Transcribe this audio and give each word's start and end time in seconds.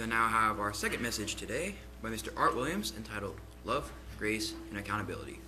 You'll 0.00 0.08
now 0.08 0.28
have 0.28 0.60
our 0.60 0.72
second 0.72 1.02
message 1.02 1.34
today 1.34 1.74
by 2.02 2.08
Mr. 2.08 2.30
Art 2.34 2.56
Williams 2.56 2.94
entitled 2.96 3.36
Love, 3.66 3.92
Grace, 4.18 4.54
and 4.70 4.78
Accountability. 4.78 5.38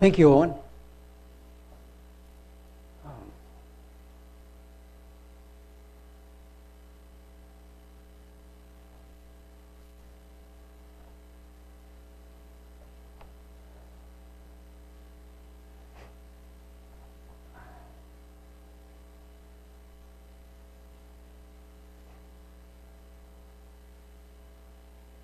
Thank 0.00 0.18
you, 0.18 0.30
Owen. 0.30 0.52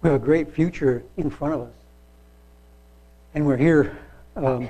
We 0.05 0.11
have 0.11 0.21
a 0.21 0.25
great 0.25 0.53
future 0.53 1.03
in 1.17 1.31
front 1.31 1.55
of 1.55 1.61
us. 1.63 1.73
And 3.35 3.47
we're 3.47 3.57
here 3.57 3.97
um, 4.37 4.69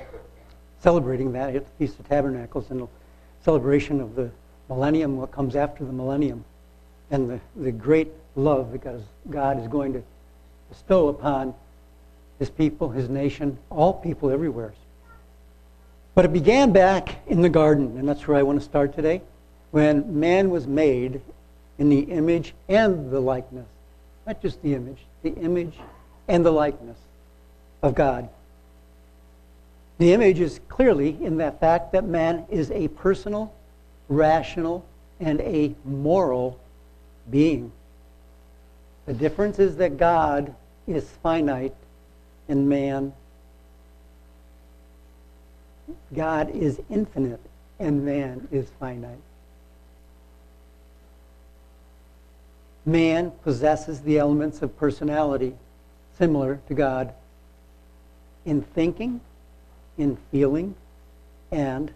celebrating 0.80 1.32
that 1.32 1.56
at 1.56 1.64
the 1.64 1.70
Feast 1.72 1.98
of 1.98 2.08
Tabernacles 2.08 2.70
and 2.70 2.82
the 2.82 2.86
celebration 3.42 4.00
of 4.00 4.14
the 4.14 4.30
millennium, 4.68 5.16
what 5.16 5.32
comes 5.32 5.56
after 5.56 5.84
the 5.84 5.92
millennium, 5.92 6.44
and 7.10 7.28
the, 7.28 7.40
the 7.56 7.72
great 7.72 8.12
love 8.36 8.70
that 8.70 9.02
God 9.28 9.60
is 9.60 9.66
going 9.66 9.94
to 9.94 10.04
bestow 10.68 11.08
upon 11.08 11.52
his 12.38 12.48
people, 12.48 12.90
his 12.90 13.08
nation, 13.08 13.58
all 13.70 13.92
people 13.92 14.30
everywhere. 14.30 14.72
But 16.14 16.26
it 16.26 16.32
began 16.32 16.70
back 16.70 17.26
in 17.26 17.42
the 17.42 17.48
garden, 17.48 17.98
and 17.98 18.08
that's 18.08 18.28
where 18.28 18.36
I 18.36 18.44
want 18.44 18.60
to 18.60 18.64
start 18.64 18.94
today, 18.94 19.20
when 19.72 20.20
man 20.20 20.50
was 20.50 20.68
made 20.68 21.20
in 21.76 21.88
the 21.88 22.02
image 22.02 22.54
and 22.68 23.10
the 23.10 23.18
likeness. 23.18 23.66
Not 24.26 24.40
just 24.40 24.62
the 24.62 24.74
image, 24.74 24.98
the 25.22 25.34
image 25.34 25.74
and 26.28 26.44
the 26.44 26.50
likeness 26.50 26.98
of 27.82 27.94
God. 27.94 28.28
The 29.98 30.12
image 30.12 30.40
is 30.40 30.60
clearly 30.68 31.22
in 31.22 31.36
that 31.38 31.60
fact 31.60 31.92
that 31.92 32.04
man 32.04 32.46
is 32.50 32.70
a 32.70 32.88
personal, 32.88 33.52
rational, 34.08 34.84
and 35.20 35.40
a 35.40 35.74
moral 35.84 36.58
being. 37.30 37.70
The 39.06 39.14
difference 39.14 39.58
is 39.58 39.76
that 39.76 39.98
God 39.98 40.54
is 40.86 41.08
finite 41.22 41.74
and 42.48 42.68
man, 42.68 43.12
God 46.14 46.50
is 46.50 46.80
infinite 46.90 47.40
and 47.78 48.04
man 48.04 48.48
is 48.50 48.70
finite. 48.80 49.18
Man 52.86 53.32
possesses 53.42 54.00
the 54.02 54.18
elements 54.18 54.62
of 54.62 54.76
personality 54.76 55.54
similar 56.18 56.60
to 56.68 56.74
God 56.74 57.12
in 58.44 58.62
thinking, 58.62 59.20
in 59.96 60.16
feeling, 60.30 60.74
and 61.50 61.90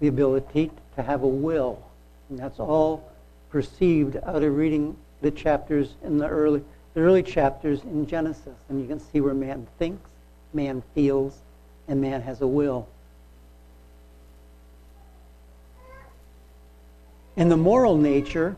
the 0.00 0.08
ability 0.08 0.70
to 0.96 1.02
have 1.02 1.22
a 1.22 1.28
will. 1.28 1.82
And 2.30 2.38
that's 2.38 2.58
all 2.58 3.10
perceived 3.50 4.16
out 4.24 4.42
of 4.42 4.56
reading 4.56 4.96
the 5.20 5.30
chapters 5.30 5.94
in 6.02 6.18
the 6.18 6.28
early 6.28 6.62
the 6.94 7.00
early 7.00 7.22
chapters 7.22 7.82
in 7.82 8.06
Genesis. 8.06 8.56
And 8.68 8.80
you 8.80 8.88
can 8.88 8.98
see 8.98 9.20
where 9.20 9.34
man 9.34 9.66
thinks, 9.78 10.10
man 10.52 10.82
feels, 10.94 11.38
and 11.86 12.00
man 12.00 12.22
has 12.22 12.40
a 12.40 12.46
will. 12.46 12.88
In 17.36 17.48
the 17.48 17.56
moral 17.56 17.96
nature, 17.96 18.56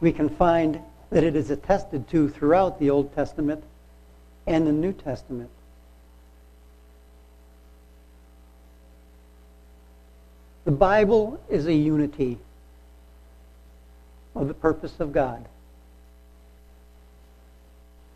we 0.00 0.12
can 0.12 0.28
find 0.28 0.80
that 1.10 1.24
it 1.24 1.36
is 1.36 1.50
attested 1.50 2.08
to 2.08 2.28
throughout 2.28 2.78
the 2.78 2.90
Old 2.90 3.14
Testament 3.14 3.62
and 4.46 4.66
the 4.66 4.72
New 4.72 4.92
Testament. 4.92 5.50
The 10.64 10.70
Bible 10.70 11.40
is 11.50 11.66
a 11.66 11.74
unity 11.74 12.38
of 14.34 14.48
the 14.48 14.54
purpose 14.54 14.98
of 14.98 15.12
God. 15.12 15.46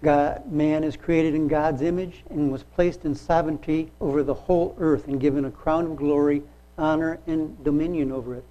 God. 0.02 0.50
Man 0.50 0.84
is 0.84 0.96
created 0.96 1.34
in 1.34 1.48
God's 1.48 1.82
image 1.82 2.22
and 2.30 2.50
was 2.50 2.62
placed 2.62 3.04
in 3.04 3.14
sovereignty 3.14 3.90
over 4.00 4.22
the 4.22 4.34
whole 4.34 4.74
earth 4.78 5.08
and 5.08 5.20
given 5.20 5.44
a 5.44 5.50
crown 5.50 5.86
of 5.86 5.96
glory, 5.96 6.42
honor, 6.76 7.18
and 7.26 7.62
dominion 7.64 8.12
over 8.12 8.34
it. 8.34 8.44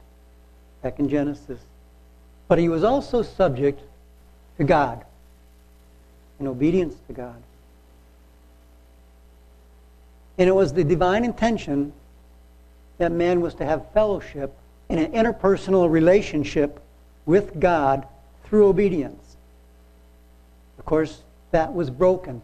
Back 0.83 0.99
in 0.99 1.09
Genesis 1.09 1.59
but 2.47 2.58
he 2.58 2.69
was 2.69 2.84
also 2.84 3.22
subject 3.22 3.81
to 4.58 4.63
God, 4.63 5.03
in 6.40 6.47
obedience 6.47 6.96
to 7.08 7.13
God. 7.13 7.41
And 10.38 10.47
it 10.47 10.53
was 10.53 10.74
the 10.74 10.84
divine 10.84 11.25
intention 11.25 11.94
that 13.00 13.12
man 13.12 13.41
was 13.41 13.56
to 13.56 13.66
have 13.66 13.91
fellowship 13.91 14.56
in 14.90 15.00
an 15.00 15.12
interpersonal 15.12 15.90
relationship 15.90 16.80
with 17.25 17.59
God 17.59 18.07
through 18.46 18.68
obedience. 18.68 19.36
Of 20.80 20.86
course, 20.86 21.22
that 21.52 21.74
was 21.74 21.90
broken. 21.90 22.41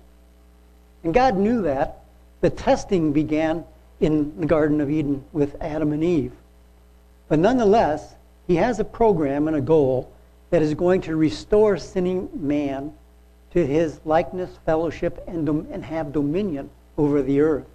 And 1.03 1.13
God 1.13 1.38
knew 1.38 1.62
that. 1.63 2.00
The 2.42 2.50
testing 2.50 3.13
began 3.13 3.63
in 4.02 4.40
the 4.40 4.46
Garden 4.46 4.81
of 4.81 4.90
Eden 4.90 5.24
with 5.31 5.56
Adam 5.62 5.94
and 5.94 6.03
Eve. 6.03 6.34
But 7.30 7.40
nonetheless, 7.40 8.16
he 8.48 8.56
has 8.56 8.80
a 8.80 8.84
program 8.84 9.48
and 9.48 9.56
a 9.56 9.62
goal 9.62 10.12
that 10.50 10.62
is 10.62 10.74
going 10.74 11.02
to 11.02 11.16
restore 11.16 11.78
sinning 11.78 12.30
man 12.34 12.94
to 13.52 13.66
his 13.66 14.00
likeness, 14.06 14.50
fellowship, 14.66 15.24
and, 15.28 15.48
and 15.48 15.86
have 15.86 16.12
dominion 16.12 16.70
over 16.98 17.22
the 17.22 17.40
earth. 17.40 17.68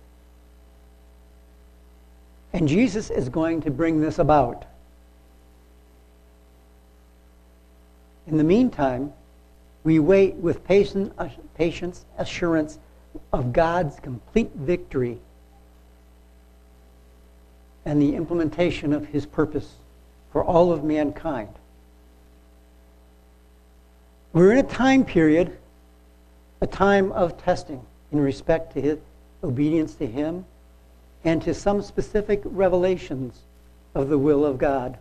And 2.52 2.68
Jesus 2.68 3.10
is 3.10 3.28
going 3.28 3.62
to 3.62 3.70
bring 3.70 4.00
this 4.00 4.18
about. 4.18 4.64
In 8.26 8.36
the 8.36 8.44
meantime, 8.44 9.12
we 9.84 9.98
wait 9.98 10.34
with 10.34 10.64
patience, 10.64 12.04
assurance 12.18 12.78
of 13.32 13.52
God's 13.52 13.98
complete 14.00 14.50
victory 14.54 15.18
and 17.84 18.02
the 18.02 18.14
implementation 18.14 18.92
of 18.92 19.06
his 19.06 19.24
purpose 19.24 19.74
for 20.32 20.44
all 20.44 20.72
of 20.72 20.84
mankind. 20.84 21.48
We're 24.32 24.52
in 24.52 24.58
a 24.58 24.62
time 24.62 25.04
period, 25.04 25.56
a 26.60 26.66
time 26.66 27.12
of 27.12 27.42
testing 27.42 27.80
in 28.12 28.20
respect 28.20 28.74
to 28.74 28.80
his 28.80 28.98
obedience 29.42 29.94
to 29.96 30.06
Him 30.06 30.44
and 31.24 31.42
to 31.42 31.54
some 31.54 31.82
specific 31.82 32.40
revelations 32.44 33.42
of 33.94 34.08
the 34.08 34.18
will 34.18 34.44
of 34.44 34.58
God. 34.58 34.98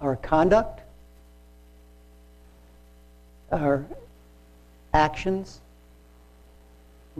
Our 0.00 0.16
conduct, 0.16 0.80
our 3.50 3.84
actions, 4.92 5.60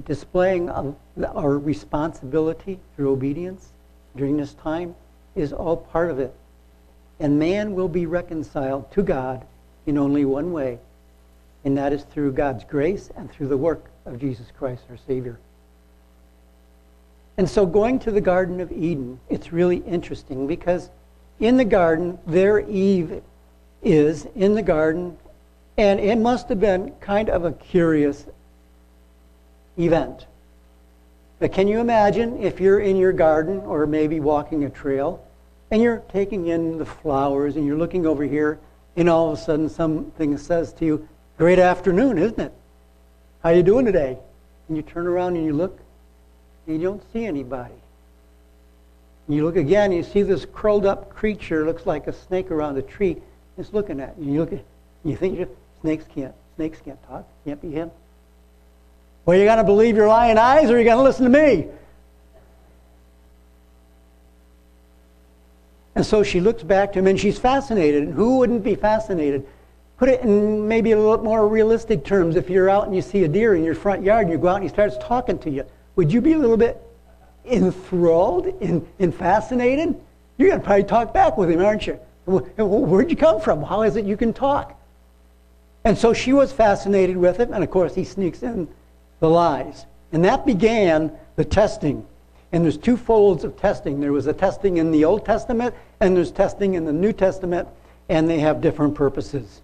displaying 0.04 0.68
our 0.70 1.58
responsibility 1.58 2.80
through 2.96 3.12
obedience 3.12 3.70
during 4.16 4.36
this 4.36 4.54
time 4.54 4.94
is 5.34 5.52
all 5.52 5.76
part 5.76 6.10
of 6.10 6.18
it. 6.18 6.34
And 7.20 7.38
man 7.38 7.74
will 7.74 7.88
be 7.88 8.06
reconciled 8.06 8.90
to 8.92 9.02
God 9.02 9.44
in 9.86 9.98
only 9.98 10.24
one 10.24 10.52
way, 10.52 10.78
and 11.64 11.76
that 11.78 11.92
is 11.92 12.02
through 12.04 12.32
God's 12.32 12.64
grace 12.64 13.10
and 13.16 13.30
through 13.30 13.48
the 13.48 13.56
work 13.56 13.84
of 14.06 14.18
Jesus 14.18 14.46
Christ, 14.58 14.82
our 14.90 14.98
Savior. 15.06 15.38
And 17.36 17.48
so, 17.48 17.66
going 17.66 17.98
to 18.00 18.10
the 18.10 18.20
Garden 18.20 18.60
of 18.60 18.70
Eden, 18.70 19.18
it's 19.28 19.52
really 19.52 19.78
interesting 19.78 20.46
because 20.46 20.88
in 21.40 21.56
the 21.56 21.64
garden, 21.64 22.18
there 22.26 22.60
Eve 22.60 23.22
is 23.82 24.26
in 24.36 24.54
the 24.54 24.62
garden, 24.62 25.16
and 25.76 25.98
it 25.98 26.16
must 26.16 26.48
have 26.48 26.60
been 26.60 26.92
kind 27.00 27.28
of 27.28 27.44
a 27.44 27.52
curious 27.52 28.24
event. 29.76 30.26
But 31.40 31.52
can 31.52 31.66
you 31.66 31.80
imagine 31.80 32.42
if 32.42 32.60
you're 32.60 32.78
in 32.78 32.96
your 32.96 33.12
garden 33.12 33.58
or 33.60 33.86
maybe 33.86 34.20
walking 34.20 34.64
a 34.64 34.70
trail 34.70 35.24
and 35.74 35.82
you're 35.82 36.04
taking 36.12 36.46
in 36.46 36.78
the 36.78 36.86
flowers 36.86 37.56
and 37.56 37.66
you're 37.66 37.76
looking 37.76 38.06
over 38.06 38.22
here 38.22 38.60
and 38.94 39.10
all 39.10 39.32
of 39.32 39.38
a 39.40 39.42
sudden 39.42 39.68
something 39.68 40.38
says 40.38 40.72
to 40.74 40.84
you, 40.84 41.08
Great 41.36 41.58
afternoon, 41.58 42.16
isn't 42.16 42.38
it? 42.38 42.52
How 43.42 43.50
you 43.50 43.64
doing 43.64 43.84
today? 43.84 44.16
And 44.68 44.76
you 44.76 44.84
turn 44.84 45.08
around 45.08 45.34
and 45.34 45.44
you 45.44 45.52
look, 45.52 45.76
and 46.68 46.80
you 46.80 46.86
don't 46.86 47.02
see 47.12 47.26
anybody. 47.26 47.74
And 49.26 49.34
you 49.34 49.44
look 49.44 49.56
again, 49.56 49.86
and 49.86 49.94
you 49.94 50.04
see 50.04 50.22
this 50.22 50.46
curled 50.54 50.86
up 50.86 51.10
creature, 51.10 51.66
looks 51.66 51.86
like 51.86 52.06
a 52.06 52.12
snake 52.12 52.52
around 52.52 52.78
a 52.78 52.82
tree, 52.82 53.16
it's 53.58 53.72
looking 53.72 53.98
at 53.98 54.14
you. 54.16 54.32
You 54.32 54.40
look 54.42 54.52
at, 54.52 54.64
you 55.02 55.16
think 55.16 55.48
snakes 55.80 56.04
can't, 56.14 56.34
snakes 56.54 56.78
can't 56.84 57.02
talk, 57.08 57.26
can't 57.44 57.60
be 57.60 57.72
him. 57.72 57.90
Well, 59.26 59.36
you 59.36 59.44
got 59.44 59.56
to 59.56 59.64
believe 59.64 59.96
your 59.96 60.06
lying 60.06 60.38
eyes, 60.38 60.70
or 60.70 60.78
you 60.78 60.84
got 60.84 60.94
to 60.94 61.02
listen 61.02 61.24
to 61.24 61.30
me. 61.30 61.66
And 65.94 66.04
so 66.04 66.22
she 66.22 66.40
looks 66.40 66.62
back 66.62 66.92
to 66.92 66.98
him 66.98 67.06
and 67.06 67.18
she's 67.18 67.38
fascinated. 67.38 68.04
And 68.04 68.14
who 68.14 68.38
wouldn't 68.38 68.64
be 68.64 68.74
fascinated? 68.74 69.46
Put 69.96 70.08
it 70.08 70.20
in 70.22 70.66
maybe 70.66 70.92
a 70.92 70.98
little 70.98 71.22
more 71.22 71.46
realistic 71.46 72.04
terms. 72.04 72.36
If 72.36 72.50
you're 72.50 72.68
out 72.68 72.86
and 72.86 72.96
you 72.96 73.02
see 73.02 73.24
a 73.24 73.28
deer 73.28 73.54
in 73.54 73.62
your 73.62 73.76
front 73.76 74.02
yard 74.02 74.24
and 74.24 74.32
you 74.32 74.38
go 74.38 74.48
out 74.48 74.56
and 74.56 74.64
he 74.64 74.68
starts 74.68 74.96
talking 75.00 75.38
to 75.40 75.50
you, 75.50 75.64
would 75.96 76.12
you 76.12 76.20
be 76.20 76.32
a 76.32 76.38
little 76.38 76.56
bit 76.56 76.82
enthralled 77.44 78.46
and, 78.60 78.86
and 78.98 79.14
fascinated? 79.14 79.94
You're 80.36 80.48
going 80.48 80.60
to 80.60 80.66
probably 80.66 80.84
talk 80.84 81.14
back 81.14 81.36
with 81.36 81.50
him, 81.50 81.64
aren't 81.64 81.86
you? 81.86 82.00
Where'd 82.26 83.10
you 83.10 83.16
come 83.16 83.40
from? 83.40 83.62
How 83.62 83.82
is 83.82 83.96
it 83.96 84.04
you 84.04 84.16
can 84.16 84.32
talk? 84.32 84.80
And 85.84 85.96
so 85.96 86.12
she 86.12 86.32
was 86.32 86.50
fascinated 86.50 87.16
with 87.16 87.36
him, 87.36 87.52
and 87.52 87.62
of 87.62 87.70
course 87.70 87.94
he 87.94 88.04
sneaks 88.04 88.42
in 88.42 88.66
the 89.20 89.28
lies. 89.28 89.86
And 90.10 90.24
that 90.24 90.46
began 90.46 91.12
the 91.36 91.44
testing. 91.44 92.06
And 92.54 92.62
there's 92.62 92.78
two 92.78 92.96
folds 92.96 93.42
of 93.42 93.56
testing. 93.56 93.98
There 93.98 94.12
was 94.12 94.28
a 94.28 94.32
testing 94.32 94.76
in 94.76 94.92
the 94.92 95.04
Old 95.04 95.26
Testament, 95.26 95.74
and 95.98 96.16
there's 96.16 96.30
testing 96.30 96.74
in 96.74 96.84
the 96.84 96.92
New 96.92 97.12
Testament, 97.12 97.66
and 98.08 98.30
they 98.30 98.38
have 98.38 98.60
different 98.60 98.94
purposes. 98.94 99.60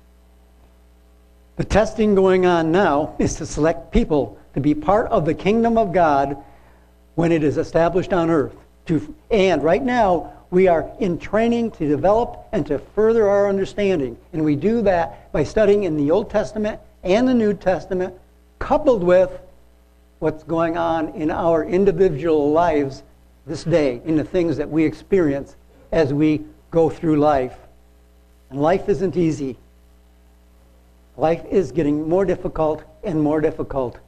The 1.54 1.62
testing 1.62 2.16
going 2.16 2.46
on 2.46 2.72
now 2.72 3.14
is 3.20 3.36
to 3.36 3.46
select 3.46 3.92
people 3.92 4.40
to 4.54 4.60
be 4.60 4.74
part 4.74 5.06
of 5.12 5.24
the 5.24 5.34
kingdom 5.34 5.78
of 5.78 5.92
God 5.92 6.36
when 7.14 7.30
it 7.30 7.44
is 7.44 7.58
established 7.58 8.12
on 8.12 8.28
earth. 8.28 8.56
To, 8.86 9.14
and 9.30 9.62
right 9.62 9.84
now, 9.84 10.32
we 10.50 10.66
are 10.66 10.90
in 10.98 11.16
training 11.16 11.70
to 11.72 11.86
develop 11.86 12.48
and 12.50 12.66
to 12.66 12.80
further 12.80 13.28
our 13.28 13.48
understanding. 13.48 14.18
And 14.32 14.44
we 14.44 14.56
do 14.56 14.82
that 14.82 15.30
by 15.30 15.44
studying 15.44 15.84
in 15.84 15.96
the 15.96 16.10
Old 16.10 16.28
Testament 16.28 16.80
and 17.04 17.28
the 17.28 17.34
New 17.34 17.54
Testament, 17.54 18.14
coupled 18.58 19.04
with 19.04 19.30
what's 20.20 20.44
going 20.44 20.76
on 20.76 21.08
in 21.14 21.30
our 21.30 21.64
individual 21.64 22.52
lives 22.52 23.02
this 23.46 23.64
day, 23.64 24.00
in 24.04 24.16
the 24.16 24.24
things 24.24 24.56
that 24.58 24.70
we 24.70 24.84
experience 24.84 25.56
as 25.90 26.14
we 26.14 26.44
go 26.70 26.88
through 26.88 27.16
life. 27.16 27.56
And 28.50 28.60
life 28.60 28.88
isn't 28.88 29.16
easy. 29.16 29.56
Life 31.16 31.44
is 31.50 31.72
getting 31.72 32.08
more 32.08 32.24
difficult 32.24 32.84
and 33.02 33.20
more 33.20 33.40
difficult. 33.40 33.98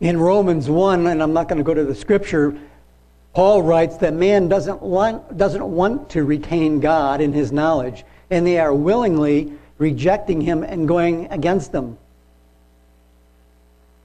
In 0.00 0.18
Romans 0.18 0.68
1, 0.68 1.06
and 1.06 1.22
I'm 1.22 1.32
not 1.32 1.48
going 1.48 1.58
to 1.58 1.64
go 1.64 1.74
to 1.74 1.84
the 1.84 1.94
scripture, 1.94 2.58
Paul 3.34 3.62
writes 3.62 3.96
that 3.98 4.14
man 4.14 4.48
doesn't 4.48 4.80
want, 4.80 5.36
doesn't 5.36 5.64
want 5.64 6.08
to 6.10 6.24
retain 6.24 6.80
God 6.80 7.20
in 7.20 7.32
his 7.32 7.52
knowledge, 7.52 8.04
and 8.30 8.46
they 8.46 8.58
are 8.58 8.74
willingly 8.74 9.52
rejecting 9.78 10.40
him 10.40 10.62
and 10.62 10.88
going 10.88 11.26
against 11.30 11.72
them. 11.72 11.98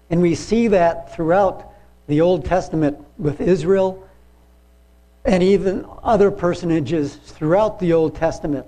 And 0.10 0.22
we 0.22 0.36
see 0.36 0.68
that 0.70 1.14
throughout 1.14 1.72
the 2.08 2.22
Old 2.22 2.46
Testament 2.46 2.98
with 3.18 3.42
Israel 3.42 4.08
and 5.26 5.44
even 5.44 5.86
other 6.02 6.32
personages 6.32 7.16
throughout 7.16 7.80
the 7.80 7.94
Old 7.94 8.16
Testament. 8.16 8.66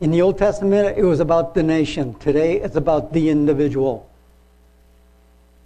In 0.00 0.10
the 0.10 0.22
Old 0.22 0.38
Testament, 0.38 0.96
it 0.98 1.04
was 1.04 1.20
about 1.20 1.54
the 1.54 1.62
nation. 1.62 2.14
Today, 2.14 2.60
it's 2.60 2.76
about 2.76 3.12
the 3.12 3.28
individual. 3.28 4.08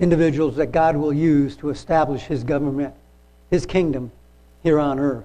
Individuals 0.00 0.56
that 0.56 0.72
God 0.72 0.96
will 0.96 1.12
use 1.12 1.56
to 1.58 1.70
establish 1.70 2.22
his 2.22 2.42
government 2.42 2.94
his 3.54 3.66
kingdom 3.66 4.10
here 4.62 4.78
on 4.80 4.98
earth. 4.98 5.24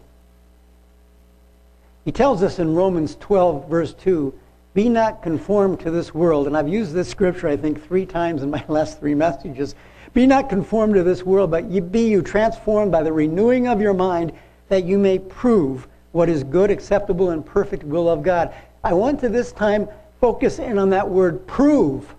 He 2.06 2.12
tells 2.12 2.44
us 2.44 2.60
in 2.60 2.76
Romans 2.76 3.16
12, 3.20 3.68
verse 3.68 3.94
2, 3.94 4.34
be 4.80 4.88
not 4.88 5.22
conformed 5.22 5.78
to 5.78 5.92
this 5.92 6.14
world. 6.14 6.48
And 6.48 6.56
I've 6.56 6.70
used 6.70 6.94
this 6.94 7.10
scripture, 7.10 7.50
I 7.50 7.58
think, 7.58 7.86
three 7.86 8.06
times 8.06 8.44
in 8.44 8.50
my 8.50 8.64
last 8.70 8.98
three 8.98 9.14
messages. 9.14 9.76
Be 10.14 10.26
not 10.26 10.48
conformed 10.48 10.94
to 10.94 11.04
this 11.04 11.22
world, 11.22 11.52
but 11.52 11.70
ye 11.70 11.82
be 11.82 12.08
you 12.08 12.22
transformed 12.22 12.90
by 12.90 13.04
the 13.04 13.12
renewing 13.12 13.68
of 13.68 13.82
your 13.82 13.94
mind, 13.94 14.32
that 14.70 14.86
you 14.86 14.98
may 14.98 15.20
prove 15.20 15.86
what 16.14 16.30
is 16.30 16.46
good, 16.46 16.72
acceptable, 16.72 17.32
and 17.32 17.46
perfect 17.46 17.84
will 17.84 18.08
of 18.08 18.24
God. 18.24 18.54
I 18.82 18.94
want 18.94 19.20
to 19.20 19.28
this 19.28 19.52
time 19.52 19.90
focus 20.22 20.60
in 20.60 20.78
on 20.78 20.92
that 20.92 21.10
word 21.10 21.46
prove. 21.46 22.16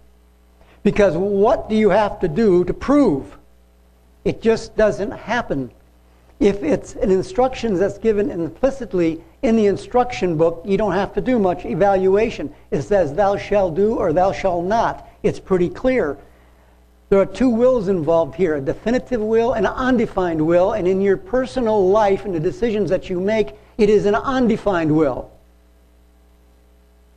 Because 0.82 1.16
what 1.16 1.70
do 1.70 1.76
you 1.76 1.88
have 1.88 2.20
to 2.20 2.28
do 2.28 2.66
to 2.66 2.74
prove? 2.74 3.38
It 4.26 4.42
just 4.42 4.76
doesn't 4.76 5.12
happen 5.12 5.70
if 6.40 6.62
it's 6.62 6.94
an 6.94 7.10
instruction 7.10 7.74
that's 7.74 7.98
given 7.98 8.30
implicitly 8.30 9.22
in 9.42 9.56
the 9.56 9.66
instruction 9.66 10.38
book, 10.38 10.62
you 10.64 10.78
don't 10.78 10.92
have 10.92 11.12
to 11.14 11.20
do 11.20 11.38
much 11.38 11.66
evaluation. 11.66 12.52
It 12.70 12.82
says, 12.82 13.12
thou 13.12 13.36
shalt 13.36 13.74
do 13.74 13.96
or 13.96 14.14
thou 14.14 14.32
shalt 14.32 14.64
not. 14.64 15.06
It's 15.22 15.38
pretty 15.38 15.68
clear. 15.68 16.16
There 17.10 17.20
are 17.20 17.26
two 17.26 17.50
wills 17.50 17.88
involved 17.88 18.36
here 18.36 18.54
a 18.54 18.60
definitive 18.60 19.20
will 19.20 19.52
and 19.52 19.66
an 19.66 19.72
undefined 19.74 20.44
will. 20.44 20.72
And 20.72 20.88
in 20.88 21.02
your 21.02 21.18
personal 21.18 21.88
life 21.90 22.24
and 22.24 22.34
the 22.34 22.40
decisions 22.40 22.88
that 22.88 23.10
you 23.10 23.20
make, 23.20 23.50
it 23.76 23.90
is 23.90 24.06
an 24.06 24.14
undefined 24.14 24.96
will. 24.96 25.30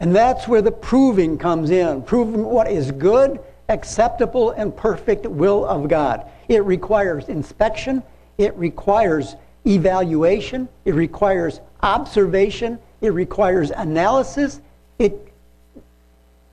And 0.01 0.13
that's 0.13 0.49
where 0.49 0.61
the 0.61 0.71
proving 0.71 1.37
comes 1.37 1.69
in 1.69 2.01
proving 2.01 2.43
what 2.43 2.69
is 2.69 2.91
good, 2.91 3.39
acceptable, 3.69 4.51
and 4.51 4.75
perfect 4.75 5.25
will 5.25 5.63
of 5.65 5.87
God. 5.87 6.29
It 6.49 6.65
requires 6.65 7.29
inspection, 7.29 8.03
it 8.37 8.55
requires 8.55 9.35
evaluation, 9.65 10.67
it 10.85 10.93
requires 10.93 11.59
observation, 11.81 12.79
it 13.01 13.09
requires 13.09 13.71
analysis, 13.71 14.59
it 14.99 15.33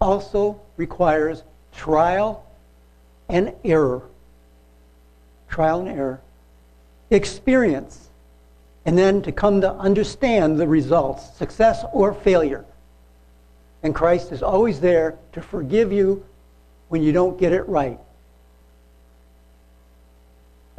also 0.01 0.61
requires 0.77 1.43
trial 1.73 2.45
and 3.29 3.53
error. 3.65 4.03
Trial 5.49 5.81
and 5.81 5.89
error. 5.89 6.21
Experience. 7.11 8.09
And 8.87 8.97
then 8.97 9.23
to 9.23 9.33
come 9.33 9.61
to 9.61 9.73
understand 9.73 10.59
the 10.59 10.67
results, 10.67 11.37
success 11.37 11.85
or 11.93 12.15
failure. 12.15 12.65
And 13.83 13.95
Christ 13.95 14.33
is 14.33 14.43
always 14.43 14.81
there 14.81 15.17
to 15.33 15.41
forgive 15.41 15.93
you 15.93 16.25
when 16.89 17.03
you 17.03 17.13
don't 17.13 17.39
get 17.39 17.53
it 17.53 17.69
right. 17.69 17.99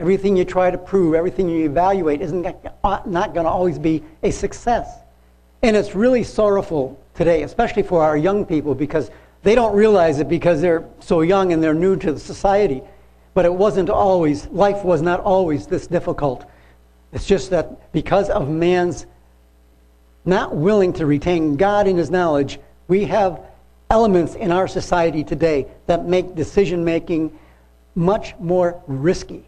Everything 0.02 0.36
you 0.36 0.46
try 0.46 0.72
to 0.72 0.80
prove, 0.80 1.14
everything 1.14 1.48
you 1.48 1.64
evaluate 1.64 2.22
isn't 2.24 2.44
uh, 2.84 3.02
not 3.06 3.36
going 3.36 3.46
to 3.46 3.52
always 3.52 3.78
be 3.78 4.04
a 4.24 4.32
success. 4.32 4.90
And 5.62 5.76
it's 5.76 5.94
really 5.94 6.24
sorrowful 6.24 7.00
today, 7.14 7.44
especially 7.44 7.84
for 7.84 8.04
our 8.04 8.18
young 8.18 8.44
people, 8.44 8.74
because 8.74 9.12
they 9.44 9.54
don't 9.54 9.76
realize 9.76 10.18
it 10.18 10.28
because 10.28 10.60
they're 10.60 10.84
so 11.02 11.22
young 11.22 11.54
and 11.54 11.62
they're 11.62 11.76
new 11.76 11.96
to 11.98 12.14
the 12.14 12.20
society. 12.20 12.82
But 13.36 13.46
it 13.46 13.54
wasn't 13.54 13.92
always, 13.92 14.48
life 14.48 14.84
was 14.84 15.04
not 15.04 15.20
always 15.20 15.68
this 15.68 15.86
difficult. 15.86 16.50
It's 17.14 17.28
just 17.28 17.52
that 17.52 17.92
because 17.92 18.32
of 18.32 18.50
man's 18.50 19.06
not 20.26 20.56
willing 20.56 20.94
to 20.94 21.06
retain 21.06 21.58
God 21.58 21.88
in 21.88 21.96
his 21.96 22.10
knowledge, 22.10 22.60
we 22.88 23.06
have 23.06 23.40
elements 23.92 24.34
in 24.34 24.52
our 24.52 24.68
society 24.68 25.24
today 25.24 25.68
that 25.86 26.08
make 26.08 26.34
decision 26.34 26.84
making 26.84 27.38
much 27.94 28.34
more 28.40 28.82
risky 28.88 29.46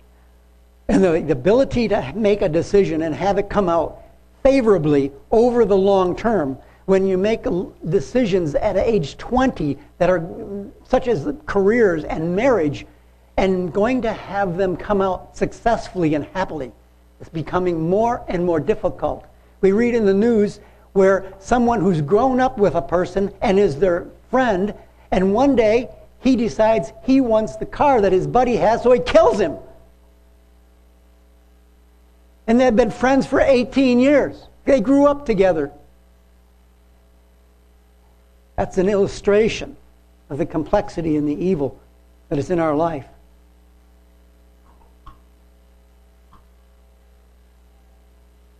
and 0.87 1.03
the, 1.03 1.21
the 1.21 1.31
ability 1.31 1.87
to 1.87 2.13
make 2.15 2.41
a 2.41 2.49
decision 2.49 3.01
and 3.03 3.15
have 3.15 3.37
it 3.37 3.49
come 3.49 3.69
out 3.69 3.99
favorably 4.43 5.11
over 5.31 5.65
the 5.65 5.77
long 5.77 6.15
term 6.15 6.57
when 6.85 7.07
you 7.07 7.17
make 7.17 7.45
decisions 7.89 8.55
at 8.55 8.75
age 8.75 9.17
20 9.17 9.77
that 9.97 10.09
are 10.09 10.27
such 10.87 11.07
as 11.07 11.33
careers 11.45 12.03
and 12.03 12.35
marriage 12.35 12.85
and 13.37 13.73
going 13.73 14.01
to 14.01 14.11
have 14.11 14.57
them 14.57 14.75
come 14.75 15.01
out 15.01 15.35
successfully 15.35 16.13
and 16.13 16.25
happily 16.33 16.71
is 17.21 17.29
becoming 17.29 17.89
more 17.89 18.23
and 18.27 18.45
more 18.45 18.59
difficult. 18.59 19.25
We 19.61 19.71
read 19.71 19.95
in 19.95 20.05
the 20.05 20.13
news 20.13 20.59
where 20.91 21.33
someone 21.39 21.79
who's 21.79 22.01
grown 22.01 22.39
up 22.39 22.57
with 22.57 22.75
a 22.75 22.81
person 22.81 23.33
and 23.41 23.57
is 23.57 23.77
their 23.77 24.07
friend, 24.29 24.73
and 25.11 25.33
one 25.33 25.55
day 25.55 25.89
he 26.19 26.35
decides 26.35 26.91
he 27.03 27.21
wants 27.21 27.55
the 27.55 27.65
car 27.65 28.01
that 28.01 28.11
his 28.11 28.27
buddy 28.27 28.57
has, 28.57 28.83
so 28.83 28.91
he 28.91 28.99
kills 28.99 29.39
him. 29.39 29.57
And 32.47 32.59
they've 32.59 32.75
been 32.75 32.91
friends 32.91 33.25
for 33.25 33.39
18 33.39 33.99
years. 33.99 34.47
They 34.65 34.81
grew 34.81 35.05
up 35.05 35.25
together. 35.25 35.71
That's 38.55 38.77
an 38.77 38.89
illustration 38.89 39.75
of 40.29 40.37
the 40.37 40.45
complexity 40.45 41.17
and 41.17 41.27
the 41.27 41.33
evil 41.33 41.79
that 42.29 42.37
is 42.37 42.49
in 42.49 42.59
our 42.59 42.75
life. 42.75 43.05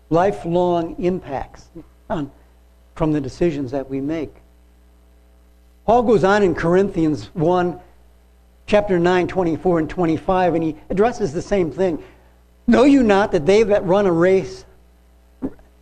Lifelong 0.10 0.96
impacts 1.00 1.68
on, 2.10 2.32
from 2.96 3.14
the 3.14 3.22
decisions 3.22 3.72
that 3.72 3.90
we 3.90 4.00
make. 4.00 4.34
Paul 5.86 6.04
goes 6.04 6.24
on 6.24 6.44
in 6.44 6.56
Corinthians 6.56 7.26
1, 7.34 7.80
chapter 8.68 9.00
9, 9.00 9.28
24 9.28 9.80
and 9.80 9.90
25, 9.90 10.56
and 10.56 10.64
he 10.64 10.76
addresses 10.90 11.34
the 11.34 11.42
same 11.42 11.72
thing. 11.72 12.04
Know 12.66 12.84
you 12.84 13.04
not 13.04 13.32
that 13.32 13.46
they 13.46 13.64
that 13.64 13.84
run 13.84 14.06
a 14.06 14.12
race, 14.12 14.66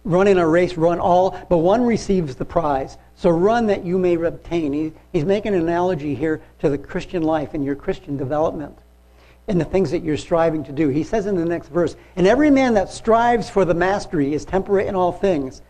run 0.03 0.27
in 0.27 0.37
a 0.37 0.47
race, 0.47 0.75
run 0.75 0.99
all, 0.99 1.31
but 1.49 1.57
one 1.57 1.83
receives 1.83 2.35
the 2.35 2.45
prize. 2.45 2.97
So 3.15 3.29
run 3.29 3.67
that 3.67 3.85
you 3.85 3.99
may 3.99 4.15
obtain. 4.15 4.73
He, 4.73 4.93
he's 5.13 5.25
making 5.25 5.53
an 5.53 5.61
analogy 5.61 6.15
here 6.15 6.41
to 6.59 6.69
the 6.69 6.77
Christian 6.77 7.21
life 7.21 7.53
and 7.53 7.63
your 7.63 7.75
Christian 7.75 8.17
development. 8.17 8.77
and 9.47 9.59
the 9.59 9.65
things 9.65 9.91
that 9.91 10.03
you're 10.03 10.17
striving 10.17 10.63
to 10.63 10.71
do. 10.71 10.87
He 10.89 11.03
says 11.03 11.25
in 11.25 11.35
the 11.35 11.45
next 11.45 11.69
verse, 11.69 11.95
And 12.15 12.27
every 12.27 12.51
man 12.51 12.73
that 12.75 12.89
strives 12.89 13.49
for 13.49 13.65
the 13.65 13.73
mastery 13.73 14.33
is 14.33 14.45
temperate 14.45 14.87
in 14.87 14.95
all 14.95 15.11
things. 15.11 15.61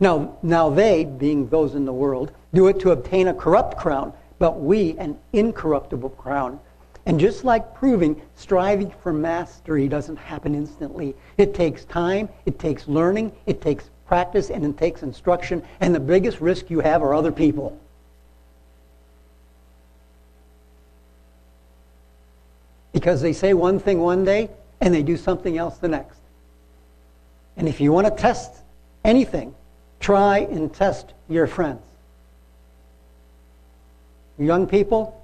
Now, 0.00 0.38
now 0.42 0.70
they, 0.70 1.04
being 1.04 1.48
those 1.48 1.74
in 1.74 1.84
the 1.84 1.92
world, 1.92 2.32
do 2.54 2.68
it 2.68 2.80
to 2.80 2.90
obtain 2.90 3.28
a 3.28 3.34
corrupt 3.34 3.76
crown, 3.78 4.12
but 4.38 4.60
we 4.60 4.96
an 4.98 5.18
incorruptible 5.32 6.10
crown. 6.10 6.60
And 7.08 7.18
just 7.18 7.42
like 7.42 7.74
proving, 7.74 8.20
striving 8.36 8.90
for 9.02 9.14
mastery 9.14 9.88
doesn't 9.88 10.16
happen 10.16 10.54
instantly. 10.54 11.14
It 11.38 11.54
takes 11.54 11.86
time, 11.86 12.28
it 12.44 12.58
takes 12.58 12.86
learning, 12.86 13.32
it 13.46 13.62
takes 13.62 13.88
practice, 14.06 14.50
and 14.50 14.62
it 14.62 14.76
takes 14.76 15.02
instruction. 15.02 15.62
And 15.80 15.94
the 15.94 16.00
biggest 16.00 16.38
risk 16.38 16.68
you 16.68 16.80
have 16.80 17.02
are 17.02 17.14
other 17.14 17.32
people. 17.32 17.80
Because 22.92 23.22
they 23.22 23.32
say 23.32 23.54
one 23.54 23.78
thing 23.78 24.00
one 24.00 24.22
day 24.22 24.50
and 24.82 24.92
they 24.92 25.02
do 25.02 25.16
something 25.16 25.56
else 25.56 25.78
the 25.78 25.88
next. 25.88 26.18
And 27.56 27.68
if 27.68 27.80
you 27.80 27.90
want 27.90 28.06
to 28.06 28.14
test 28.14 28.52
anything, 29.02 29.54
try 29.98 30.40
and 30.40 30.72
test 30.74 31.14
your 31.26 31.46
friends. 31.46 31.80
Young 34.38 34.66
people, 34.66 35.18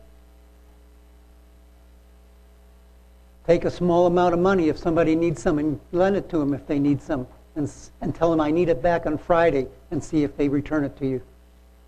take 3.46 3.64
a 3.64 3.70
small 3.70 4.06
amount 4.06 4.34
of 4.34 4.40
money 4.40 4.68
if 4.68 4.78
somebody 4.78 5.14
needs 5.14 5.42
some 5.42 5.58
and 5.58 5.78
lend 5.92 6.16
it 6.16 6.28
to 6.30 6.38
them 6.38 6.54
if 6.54 6.66
they 6.66 6.78
need 6.78 7.00
some 7.02 7.26
and, 7.56 7.70
and 8.00 8.14
tell 8.14 8.30
them 8.30 8.40
I 8.40 8.50
need 8.50 8.68
it 8.68 8.82
back 8.82 9.06
on 9.06 9.18
Friday 9.18 9.66
and 9.90 10.02
see 10.02 10.24
if 10.24 10.36
they 10.36 10.48
return 10.48 10.84
it 10.84 10.96
to 10.98 11.06
you 11.06 11.22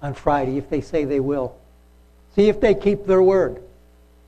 on 0.02 0.14
Friday 0.14 0.58
if 0.58 0.68
they 0.68 0.80
say 0.80 1.04
they 1.04 1.20
will. 1.20 1.56
See 2.34 2.48
if 2.48 2.60
they 2.60 2.75
keep 2.75 3.06
their 3.06 3.22
word. 3.22 3.62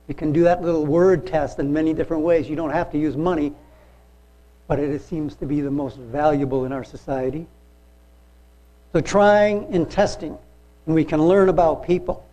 You 0.09 0.15
can 0.15 0.33
do 0.33 0.45
that 0.45 0.63
little 0.63 0.87
word 0.87 1.27
test 1.27 1.59
in 1.59 1.73
many 1.73 1.93
different 1.93 2.23
ways. 2.23 2.49
You 2.49 2.57
don't 2.57 2.71
have 2.71 2.91
to 2.93 2.99
use 2.99 3.17
money, 3.17 3.53
but 4.67 4.79
it 4.79 5.03
seems 5.03 5.35
to 5.37 5.47
be 5.47 5.61
the 5.61 5.71
most 5.71 5.97
valuable 5.99 6.65
in 6.65 6.73
our 6.73 6.85
society. 6.85 7.47
So 8.93 9.03
trying 9.03 9.67
and 9.75 9.89
testing, 9.91 10.37
and 10.87 10.95
we 10.95 11.05
can 11.05 11.23
learn 11.23 11.51
about 11.51 11.87
people. 11.87 12.25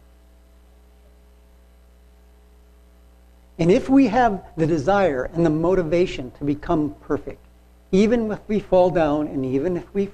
And 3.58 3.72
if 3.72 3.90
we 3.90 4.08
have 4.08 4.44
the 4.58 4.68
desire 4.68 5.30
and 5.34 5.46
the 5.46 5.50
motivation 5.50 6.32
to 6.32 6.44
become 6.44 6.96
perfect, 7.02 7.40
even 7.92 8.32
if 8.32 8.40
we 8.48 8.60
fall 8.60 8.90
down 8.90 9.28
and 9.28 9.46
even 9.46 9.78
if 9.78 9.94
we 9.94 10.12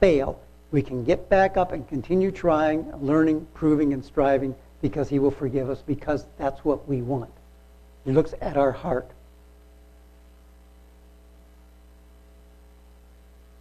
fail, 0.00 0.40
we 0.70 0.82
can 0.82 1.04
get 1.04 1.28
back 1.28 1.56
up 1.56 1.72
and 1.72 1.86
continue 1.88 2.30
trying, 2.30 2.90
learning, 3.02 3.46
proving, 3.54 3.92
and 3.92 4.04
striving 4.04 4.54
because 4.80 5.08
He 5.08 5.18
will 5.18 5.30
forgive 5.30 5.68
us 5.68 5.82
because 5.86 6.24
that's 6.38 6.64
what 6.64 6.88
we 6.88 7.02
want. 7.02 7.30
He 8.04 8.12
looks 8.12 8.34
at 8.40 8.56
our 8.56 8.72
heart. 8.72 9.10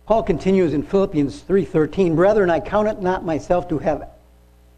Paul 0.05 0.23
continues 0.23 0.73
in 0.73 0.83
Philippians 0.83 1.41
3:13, 1.41 2.15
"Brethren, 2.15 2.49
I 2.49 2.61
count 2.61 2.87
it 2.87 3.01
not 3.01 3.25
myself 3.25 3.67
to 3.67 3.79
have 3.79 4.09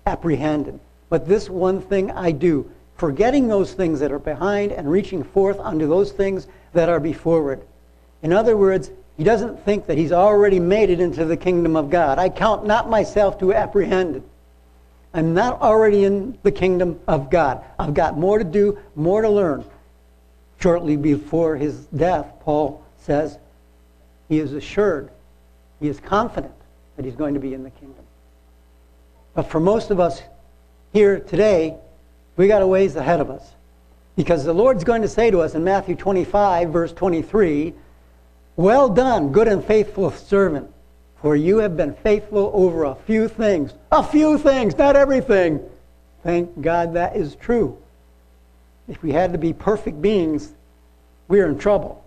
apprehended, 0.08 0.79
but 1.08 1.27
this 1.27 1.50
one 1.50 1.82
thing 1.82 2.10
I 2.10 2.32
do, 2.32 2.72
forgetting 3.00 3.48
those 3.48 3.74
things 3.74 4.00
that 4.01 4.12
are 4.12 4.20
behind 4.20 4.72
and 4.72 4.91
reaching 4.91 5.24
forth 5.24 5.60
unto 5.60 5.88
those 5.88 6.12
things 6.12 6.48
that 6.74 6.89
are 6.89 7.00
beforeward." 7.00 7.62
In 8.22 8.34
other 8.34 8.56
words, 8.56 8.91
he 9.18 9.24
doesn't 9.24 9.65
think 9.65 9.88
that 9.88 9.98
he's 9.98 10.12
already 10.12 10.60
made 10.60 10.89
it 10.89 11.00
into 11.00 11.25
the 11.25 11.38
kingdom 11.38 11.75
of 11.75 11.89
God. 11.89 12.20
I 12.20 12.29
count 12.29 12.65
not 12.65 12.89
myself 12.89 13.39
to 13.39 13.53
apprehend. 13.53 14.18
It. 14.18 14.24
I'm 15.13 15.34
not 15.34 15.62
already 15.62 16.03
in 16.03 16.38
the 16.44 16.51
kingdom 16.51 17.00
of 17.08 17.29
God. 17.29 17.63
I've 17.79 17.94
got 17.94 18.18
more 18.18 18.38
to 18.38 18.44
do, 18.44 18.77
more 18.96 19.22
to 19.22 19.29
learn. 19.29 19.63
Shortly 20.60 20.98
before 20.98 21.56
his 21.56 21.86
death, 21.88 22.27
Paul 22.41 22.84
says 22.98 23.38
he 24.27 24.39
is 24.39 24.53
assured 24.53 25.10
he 25.79 25.88
is 25.88 26.00
confident 26.00 26.53
that 26.96 27.06
he's 27.06 27.15
going 27.15 27.34
to 27.34 27.39
be 27.39 27.53
in 27.53 27.63
the 27.63 27.70
kingdom. 27.70 28.03
But 29.34 29.44
for 29.44 29.60
most 29.60 29.89
of 29.89 30.00
us 30.00 30.22
here 30.91 31.20
today, 31.20 31.75
we 32.39 32.48
got 32.48 32.62
a 32.62 32.67
ways 32.67 32.96
ahead 32.96 33.19
of 33.19 33.29
us. 33.29 33.51
Because 34.15 34.46
the 34.46 34.53
Lord's 34.53 34.86
going 34.86 35.01
to 35.01 35.10
say 35.10 35.29
to 35.29 35.41
us 35.41 35.55
in 35.55 35.63
Matthew 35.65 35.93
25, 35.93 36.69
verse 36.69 36.93
23, 36.93 37.74
Well 38.55 38.88
done, 38.88 39.34
good 39.34 39.50
and 39.50 39.62
faithful 39.62 40.10
servant, 40.12 40.72
for 41.22 41.36
you 41.36 41.58
have 41.58 41.75
been 41.75 41.93
faithful 41.96 42.50
over 42.53 42.86
a 42.86 42.96
few 42.96 43.27
things. 43.27 43.74
A 43.91 44.01
few 44.01 44.38
things, 44.38 44.77
not 44.77 44.96
everything. 44.96 45.60
Thank 46.24 46.62
God 46.62 46.93
that 46.93 47.17
is 47.17 47.36
true. 47.36 47.77
If 48.88 49.03
we 49.03 49.12
had 49.12 49.34
to 49.34 49.38
be 49.38 49.51
perfect 49.51 50.01
beings, 50.01 50.53
we're 51.27 51.46
in 51.46 51.60
trouble. 51.60 52.05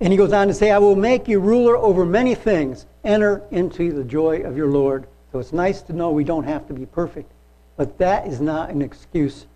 And 0.00 0.10
he 0.10 0.16
goes 0.16 0.32
on 0.32 0.48
to 0.48 0.54
say, 0.54 0.70
I 0.70 0.78
will 0.78 0.96
make 0.96 1.28
you 1.28 1.38
ruler 1.38 1.76
over 1.76 2.06
many 2.06 2.34
things. 2.34 2.86
Enter 3.04 3.42
into 3.50 3.92
the 3.92 4.04
joy 4.04 4.40
of 4.40 4.56
your 4.56 4.68
Lord. 4.68 5.06
So 5.32 5.38
it's 5.38 5.52
nice 5.52 5.82
to 5.82 5.92
know 5.92 6.12
we 6.12 6.24
don't 6.24 6.44
have 6.44 6.66
to 6.68 6.72
be 6.72 6.86
perfect. 6.86 7.30
But 7.76 7.98
that 7.98 8.26
is 8.26 8.40
not 8.40 8.70
an 8.70 8.82
excuse 8.82 9.46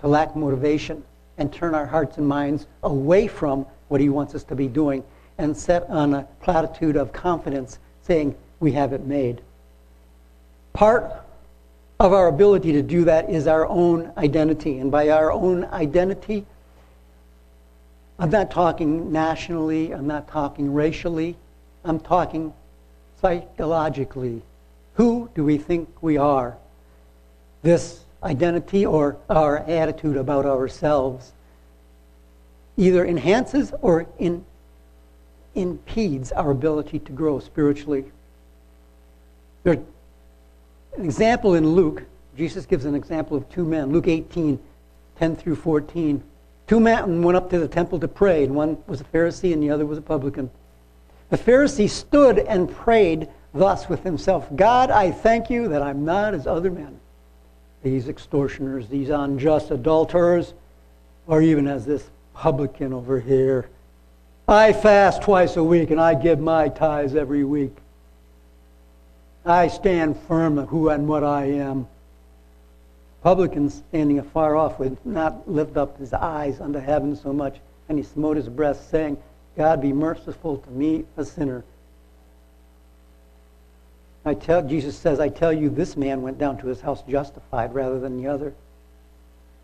to 0.00 0.08
lack 0.08 0.34
motivation 0.34 1.04
and 1.36 1.52
turn 1.52 1.74
our 1.74 1.86
hearts 1.86 2.18
and 2.18 2.26
minds 2.26 2.66
away 2.82 3.28
from 3.28 3.66
what 3.88 4.00
he 4.00 4.08
wants 4.08 4.34
us 4.34 4.44
to 4.44 4.54
be 4.54 4.68
doing 4.68 5.04
and 5.38 5.56
set 5.56 5.88
on 5.88 6.14
a 6.14 6.26
platitude 6.42 6.96
of 6.96 7.12
confidence 7.12 7.78
saying, 8.02 8.34
We 8.60 8.72
have 8.72 8.92
it 8.92 9.04
made. 9.04 9.40
Part 10.72 11.12
of 12.00 12.12
our 12.12 12.28
ability 12.28 12.72
to 12.72 12.82
do 12.82 13.04
that 13.04 13.28
is 13.28 13.46
our 13.46 13.66
own 13.66 14.12
identity. 14.16 14.78
And 14.78 14.90
by 14.90 15.10
our 15.10 15.32
own 15.32 15.64
identity, 15.66 16.46
I'm 18.18 18.30
not 18.30 18.50
talking 18.50 19.12
nationally, 19.12 19.92
I'm 19.92 20.06
not 20.06 20.28
talking 20.28 20.74
racially, 20.74 21.36
I'm 21.84 22.00
talking 22.00 22.52
psychologically. 23.20 24.42
Who 24.94 25.30
do 25.34 25.44
we 25.44 25.58
think 25.58 25.88
we 26.00 26.16
are? 26.16 26.56
This 27.62 28.04
identity 28.22 28.86
or 28.86 29.16
our 29.28 29.58
attitude 29.58 30.16
about 30.16 30.46
ourselves 30.46 31.32
either 32.76 33.04
enhances 33.04 33.72
or 33.82 34.06
in, 34.18 34.44
impedes 35.54 36.30
our 36.32 36.50
ability 36.50 37.00
to 37.00 37.12
grow 37.12 37.40
spiritually. 37.40 38.04
There's 39.64 39.78
an 40.96 41.04
example 41.04 41.54
in 41.54 41.68
Luke. 41.68 42.04
Jesus 42.36 42.64
gives 42.66 42.84
an 42.84 42.94
example 42.94 43.36
of 43.36 43.48
two 43.50 43.64
men. 43.64 43.90
Luke 43.90 44.06
18, 44.06 44.58
10 45.18 45.36
through 45.36 45.56
14. 45.56 46.22
Two 46.68 46.80
men 46.80 47.22
went 47.22 47.36
up 47.36 47.50
to 47.50 47.58
the 47.58 47.66
temple 47.66 47.98
to 47.98 48.08
pray, 48.08 48.44
and 48.44 48.54
one 48.54 48.76
was 48.86 49.00
a 49.00 49.04
Pharisee 49.04 49.52
and 49.52 49.62
the 49.62 49.70
other 49.70 49.86
was 49.86 49.98
a 49.98 50.02
publican. 50.02 50.50
The 51.30 51.38
Pharisee 51.38 51.90
stood 51.90 52.38
and 52.38 52.70
prayed 52.70 53.28
thus 53.52 53.88
with 53.88 54.02
himself 54.04 54.54
God, 54.54 54.90
I 54.90 55.10
thank 55.10 55.50
you 55.50 55.68
that 55.68 55.82
I'm 55.82 56.04
not 56.04 56.34
as 56.34 56.46
other 56.46 56.70
men, 56.70 56.97
these 57.82 58.08
extortioners, 58.08 58.88
these 58.88 59.08
unjust 59.08 59.70
adulterers, 59.70 60.54
or 61.26 61.42
even 61.42 61.66
as 61.66 61.86
this 61.86 62.08
publican 62.34 62.92
over 62.92 63.20
here. 63.20 63.68
I 64.46 64.72
fast 64.72 65.22
twice 65.22 65.56
a 65.56 65.62
week 65.62 65.90
and 65.90 66.00
I 66.00 66.14
give 66.14 66.40
my 66.40 66.68
tithes 66.68 67.14
every 67.14 67.44
week. 67.44 67.76
I 69.44 69.68
stand 69.68 70.18
firm 70.28 70.58
of 70.58 70.68
who 70.68 70.88
and 70.88 71.06
what 71.08 71.24
I 71.24 71.44
am. 71.46 71.86
Publican 73.22 73.70
standing 73.70 74.18
afar 74.18 74.56
off 74.56 74.78
would 74.78 74.96
not 75.04 75.50
lift 75.50 75.76
up 75.76 75.98
his 75.98 76.12
eyes 76.12 76.60
unto 76.60 76.78
heaven 76.78 77.16
so 77.16 77.32
much, 77.32 77.56
and 77.88 77.98
he 77.98 78.04
smote 78.04 78.36
his 78.36 78.48
breast, 78.48 78.90
saying, 78.90 79.16
God 79.56 79.80
be 79.80 79.92
merciful 79.92 80.58
to 80.58 80.70
me, 80.70 81.04
a 81.16 81.24
sinner. 81.24 81.64
I 84.24 84.34
tell 84.34 84.62
Jesus 84.62 84.96
says, 84.96 85.20
I 85.20 85.28
tell 85.28 85.52
you, 85.52 85.70
this 85.70 85.96
man 85.96 86.22
went 86.22 86.38
down 86.38 86.58
to 86.58 86.66
his 86.66 86.80
house 86.80 87.02
justified 87.08 87.74
rather 87.74 87.98
than 87.98 88.20
the 88.20 88.28
other. 88.28 88.54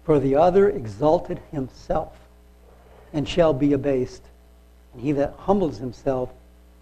For 0.04 0.18
the 0.18 0.36
other 0.36 0.68
exalted 0.70 1.40
himself 1.50 2.16
and 3.12 3.28
shall 3.28 3.52
be 3.52 3.72
abased, 3.72 4.22
and 4.92 5.02
he 5.02 5.12
that 5.12 5.34
humbles 5.38 5.78
himself 5.78 6.30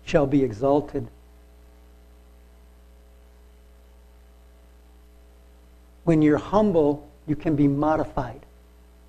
shall 0.04 0.26
be 0.26 0.42
exalted. 0.42 1.08
when 6.04 6.22
you're 6.22 6.38
humble, 6.38 7.06
you 7.26 7.36
can 7.36 7.54
be 7.54 7.68
modified. 7.68 8.40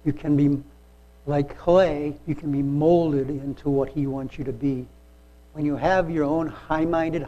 You 0.05 0.13
can 0.13 0.35
be 0.35 0.61
like 1.25 1.57
clay, 1.57 2.15
you 2.27 2.35
can 2.35 2.51
be 2.51 2.61
molded 2.61 3.29
into 3.29 3.69
what 3.69 3.89
He 3.89 4.07
wants 4.07 4.37
you 4.37 4.43
to 4.43 4.51
be. 4.51 4.85
When 5.53 5.65
you 5.65 5.75
have 5.75 6.09
your 6.09 6.25
own 6.25 6.47
high 6.47 6.85
minded, 6.85 7.25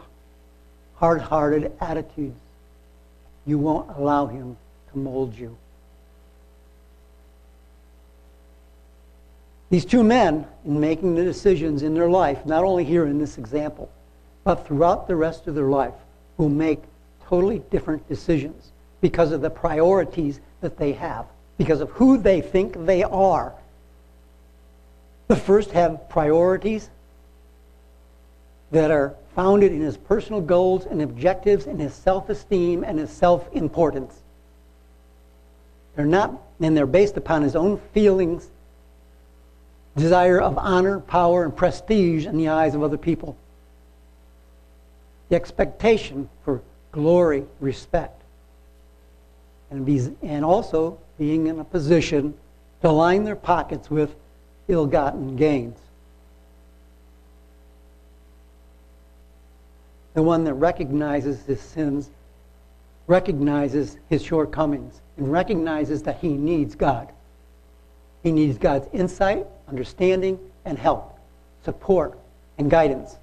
hard 0.96 1.22
hearted 1.22 1.72
attitudes, 1.80 2.36
you 3.46 3.58
won't 3.60 3.90
allow 3.98 4.28
Him 4.28 4.58
to 4.92 4.98
mold 4.98 5.36
you. 5.36 5.58
These 9.70 9.86
two 9.86 10.04
men, 10.04 10.46
in 10.64 10.80
making 10.80 11.16
the 11.16 11.24
decisions 11.24 11.82
in 11.84 11.94
their 11.94 12.10
life, 12.10 12.46
not 12.46 12.64
only 12.64 12.84
here 12.84 13.06
in 13.06 13.20
this 13.20 13.38
example, 13.38 13.90
but 14.44 14.66
throughout 14.68 15.08
the 15.08 15.16
rest 15.16 15.48
of 15.48 15.56
their 15.56 15.70
life, 15.70 15.94
will 16.38 16.50
make 16.50 16.82
totally 17.28 17.60
different 17.72 18.08
decisions 18.08 18.72
because 19.02 19.32
of 19.32 19.42
the 19.42 19.50
priorities 19.50 20.40
that 20.62 20.78
they 20.78 20.94
have, 20.94 21.25
because 21.58 21.82
of 21.82 21.90
who 21.92 22.18
they 22.18 22.42
think 22.42 22.86
they 22.86 23.04
are, 23.04 23.54
The 25.28 25.36
first 25.36 25.72
have 25.72 26.08
priorities 26.10 26.90
that 28.72 28.92
are 28.92 29.16
founded 29.36 29.74
in 29.74 29.82
his 29.82 29.98
personal 29.98 30.42
goals 30.42 30.86
and 30.86 31.01
objectives 31.01 31.68
and 31.68 31.80
his 31.80 31.94
self-esteem 31.94 32.84
and 32.84 32.98
his 32.98 33.12
self-importance. 33.12 34.22
They're 35.96 36.06
not, 36.06 36.42
and 36.62 36.75
they're 36.75 36.86
based 36.86 37.18
upon 37.18 37.42
his 37.42 37.56
own 37.56 37.80
feelings, 37.94 38.48
desire 39.96 40.42
of 40.42 40.58
honor, 40.58 41.00
power, 41.01 41.44
and 41.44 41.56
prestige 41.56 42.25
in 42.25 42.38
the 42.38 42.50
eyes 42.50 42.75
of 42.75 42.84
other 42.84 42.98
people. 42.98 43.38
The 45.30 45.36
expectation 45.36 46.30
for 46.44 46.62
glory, 46.92 47.46
respect, 47.60 48.22
and, 49.70 49.86
be, 49.86 50.15
and 50.22 50.46
also 50.46 50.98
being 51.18 51.48
in 51.48 51.60
a 51.60 51.63
position 51.63 52.34
to 52.82 52.92
line 52.92 53.24
their 53.24 53.36
pockets 53.36 53.89
with 53.89 54.15
ill 54.68 54.86
gotten 54.86 55.36
gains. 55.36 55.77
The 60.15 60.24
one 60.24 60.45
that 60.45 60.53
recognizes 60.55 61.45
his 61.45 61.62
sins, 61.62 62.10
recognizes 63.05 63.98
his 64.10 64.24
shortcomings, 64.24 65.01
and 65.17 65.31
recognizes 65.31 66.03
that 66.03 66.19
he 66.19 66.29
needs 66.29 66.74
God. 66.74 67.10
He 68.24 68.31
needs 68.31 68.57
God's 68.57 68.88
insight, 68.93 69.45
understanding, 69.67 70.39
and 70.63 70.79
help, 70.79 71.19
support, 71.63 72.17
and 72.57 72.72
guidance. 72.72 73.17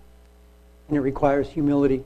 And 0.89 0.97
it 0.97 1.01
requires 1.01 1.49
humility. 1.49 2.05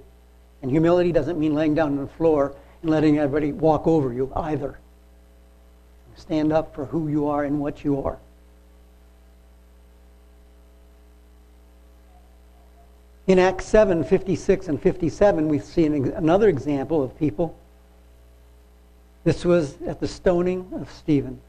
And 0.62 0.70
humility 0.70 1.12
doesn't 1.12 1.38
mean 1.38 1.54
laying 1.54 1.74
down 1.74 1.98
on 1.98 2.06
the 2.06 2.12
floor 2.12 2.54
and 2.80 2.90
letting 2.90 3.18
everybody 3.18 3.52
walk 3.52 3.86
over 3.86 4.12
you 4.12 4.32
either. 4.34 4.78
Stand 6.14 6.52
up 6.52 6.74
for 6.74 6.86
who 6.86 7.08
you 7.08 7.26
are 7.26 7.44
and 7.44 7.60
what 7.60 7.84
you 7.84 8.02
are. 8.02 8.18
In 13.26 13.38
Acts 13.38 13.64
7 13.66 14.04
56 14.04 14.68
and 14.68 14.80
57, 14.80 15.48
we 15.48 15.58
see 15.58 15.84
an, 15.84 16.12
another 16.12 16.48
example 16.48 17.02
of 17.02 17.18
people. 17.18 17.56
This 19.24 19.44
was 19.44 19.76
at 19.82 19.98
the 19.98 20.06
stoning 20.06 20.68
of 20.74 20.90
Stephen. 20.92 21.40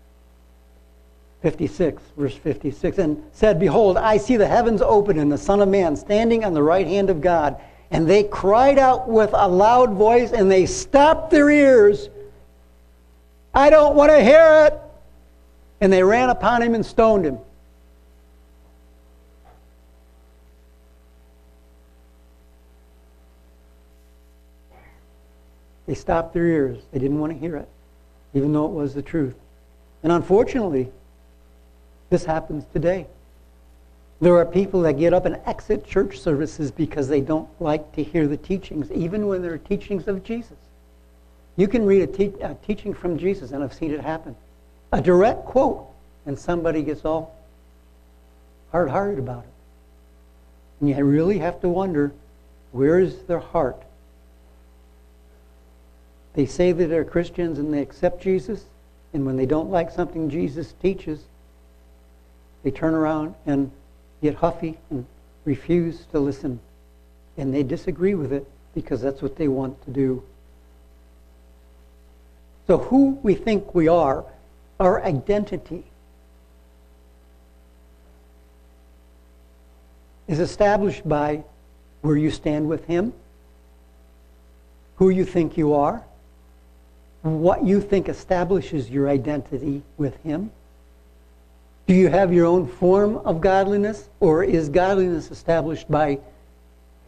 56, 1.43 2.01
verse 2.17 2.33
56, 2.33 2.97
and 2.97 3.23
said, 3.31 3.59
Behold, 3.59 3.95
I 3.95 4.17
see 4.17 4.37
the 4.37 4.47
heavens 4.47 4.81
open 4.81 5.19
and 5.19 5.31
the 5.31 5.37
Son 5.37 5.61
of 5.61 5.69
Man 5.69 5.95
standing 5.95 6.43
on 6.43 6.55
the 6.55 6.63
right 6.63 6.87
hand 6.87 7.11
of 7.11 7.21
God. 7.21 7.61
And 7.91 8.09
they 8.09 8.23
cried 8.23 8.79
out 8.79 9.07
with 9.07 9.29
a 9.33 9.47
loud 9.47 9.93
voice 9.93 10.31
and 10.31 10.49
they 10.49 10.65
stopped 10.65 11.29
their 11.29 11.49
ears. 11.49 12.09
I 13.53 13.69
don't 13.69 13.95
want 13.95 14.11
to 14.11 14.23
hear 14.23 14.67
it. 14.67 14.79
And 15.79 15.93
they 15.93 16.01
ran 16.01 16.31
upon 16.31 16.63
him 16.63 16.73
and 16.73 16.83
stoned 16.83 17.23
him. 17.23 17.37
They 25.87 25.95
stopped 25.95 26.33
their 26.33 26.45
ears. 26.45 26.77
They 26.91 26.99
didn't 26.99 27.19
want 27.19 27.33
to 27.33 27.39
hear 27.39 27.57
it, 27.57 27.67
even 28.33 28.53
though 28.53 28.65
it 28.65 28.73
was 28.73 28.93
the 28.93 29.01
truth. 29.01 29.35
And 30.03 30.11
unfortunately, 30.11 30.91
this 32.09 32.25
happens 32.25 32.65
today. 32.73 33.07
There 34.19 34.35
are 34.37 34.45
people 34.45 34.81
that 34.81 34.93
get 34.93 35.13
up 35.13 35.25
and 35.25 35.39
exit 35.45 35.85
church 35.85 36.19
services 36.19 36.71
because 36.71 37.07
they 37.07 37.21
don't 37.21 37.49
like 37.61 37.93
to 37.93 38.03
hear 38.03 38.27
the 38.27 38.37
teachings, 38.37 38.91
even 38.91 39.27
when 39.27 39.41
they're 39.41 39.57
teachings 39.57 40.07
of 40.07 40.23
Jesus. 40.23 40.57
You 41.55 41.67
can 41.67 41.85
read 41.85 42.03
a, 42.03 42.07
te- 42.07 42.41
a 42.41 42.55
teaching 42.65 42.93
from 42.93 43.17
Jesus, 43.17 43.51
and 43.51 43.63
I've 43.63 43.73
seen 43.73 43.91
it 43.91 44.01
happen. 44.01 44.35
A 44.91 45.01
direct 45.01 45.45
quote, 45.45 45.87
and 46.25 46.37
somebody 46.37 46.83
gets 46.83 47.05
all 47.05 47.35
hard 48.71 48.89
hearted 48.89 49.19
about 49.19 49.43
it. 49.43 49.49
And 50.79 50.89
you 50.89 51.03
really 51.03 51.39
have 51.39 51.61
to 51.61 51.69
wonder 51.69 52.11
where 52.71 52.99
is 52.99 53.17
their 53.23 53.39
heart? 53.39 53.81
They 56.37 56.45
say 56.45 56.71
that 56.71 56.85
they're 56.85 57.03
Christians 57.03 57.57
and 57.57 57.73
they 57.73 57.81
accept 57.81 58.21
Jesus, 58.21 58.63
and 59.11 59.25
when 59.25 59.37
they 59.37 59.47
don't 59.47 59.71
like 59.71 59.89
something 59.89 60.29
Jesus 60.29 60.71
teaches, 60.83 61.19
they 62.61 62.69
turn 62.69 62.93
around 62.93 63.33
and 63.47 63.71
get 64.21 64.35
huffy 64.35 64.77
and 64.91 65.07
refuse 65.45 66.05
to 66.11 66.19
listen. 66.19 66.59
And 67.37 67.51
they 67.51 67.63
disagree 67.63 68.13
with 68.13 68.31
it 68.31 68.47
because 68.75 69.01
that's 69.01 69.23
what 69.23 69.35
they 69.35 69.47
want 69.47 69.83
to 69.85 69.89
do. 69.89 70.21
So, 72.67 72.77
who 72.77 73.19
we 73.23 73.33
think 73.33 73.73
we 73.73 73.87
are, 73.87 74.23
our 74.79 75.03
identity, 75.03 75.85
is 80.27 80.39
established 80.39 81.09
by 81.09 81.45
where 82.01 82.15
you 82.15 82.29
stand 82.29 82.69
with 82.69 82.85
Him, 82.85 83.11
who 84.97 85.09
you 85.09 85.25
think 85.25 85.57
you 85.57 85.73
are, 85.73 86.03
what 87.27 87.65
you 87.65 87.81
think 87.81 88.09
establishes 88.09 88.89
your 88.89 89.09
identity 89.09 89.83
with 89.97 90.15
Him 90.23 90.51
do 91.87 91.93
you 91.93 92.09
have 92.09 92.33
your 92.33 92.45
own 92.45 92.67
form 92.67 93.15
of 93.19 93.39
godliness, 93.39 94.09
or 94.19 94.43
is 94.43 94.67
godliness 94.67 95.31
established 95.31 95.89
by 95.89 96.19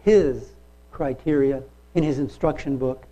His 0.03 0.51
criteria 0.89 1.61
in 1.95 2.03
His 2.03 2.17
instruction 2.17 2.77
book? 2.77 3.05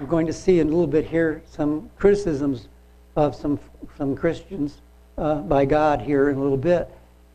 We're 0.00 0.06
going 0.06 0.26
to 0.26 0.32
see 0.32 0.60
in 0.60 0.68
a 0.68 0.70
little 0.70 0.86
bit 0.86 1.06
here 1.06 1.42
some 1.44 1.90
criticisms 1.98 2.68
of 3.16 3.36
some, 3.36 3.60
some 3.98 4.16
Christians 4.16 4.78
uh, 5.18 5.36
by 5.36 5.66
God 5.66 6.00
here 6.00 6.30
in 6.30 6.38
a 6.38 6.42
little 6.42 6.56
bit. 6.56 6.88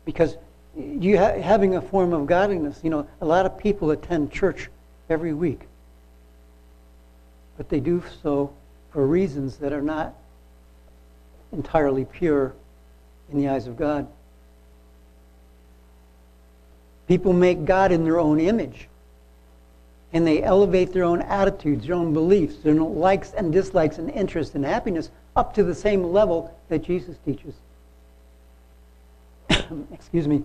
Because 0.04 0.36
you 0.76 1.16
ha- 1.16 1.40
having 1.40 1.76
a 1.76 1.80
form 1.80 2.12
of 2.12 2.26
godliness, 2.26 2.80
you 2.82 2.90
know, 2.90 3.06
a 3.20 3.24
lot 3.24 3.46
of 3.46 3.56
people 3.56 3.92
attend 3.92 4.32
church 4.32 4.68
every 5.08 5.32
week. 5.32 5.68
But 7.60 7.68
they 7.68 7.80
do 7.80 8.02
so 8.22 8.54
for 8.90 9.06
reasons 9.06 9.58
that 9.58 9.74
are 9.74 9.82
not 9.82 10.14
entirely 11.52 12.06
pure 12.06 12.54
in 13.30 13.36
the 13.36 13.50
eyes 13.50 13.66
of 13.66 13.76
God. 13.76 14.08
People 17.06 17.34
make 17.34 17.66
God 17.66 17.92
in 17.92 18.02
their 18.02 18.18
own 18.18 18.40
image. 18.40 18.88
And 20.14 20.26
they 20.26 20.42
elevate 20.42 20.94
their 20.94 21.04
own 21.04 21.20
attitudes, 21.20 21.86
their 21.86 21.96
own 21.96 22.14
beliefs, 22.14 22.56
their 22.62 22.80
own 22.80 22.96
likes 22.96 23.34
and 23.34 23.52
dislikes 23.52 23.98
and 23.98 24.08
interests 24.08 24.54
and 24.54 24.64
happiness 24.64 25.10
up 25.36 25.52
to 25.56 25.62
the 25.62 25.74
same 25.74 26.02
level 26.02 26.58
that 26.70 26.78
Jesus 26.78 27.18
teaches. 27.26 27.52
Excuse 29.92 30.26
me. 30.26 30.44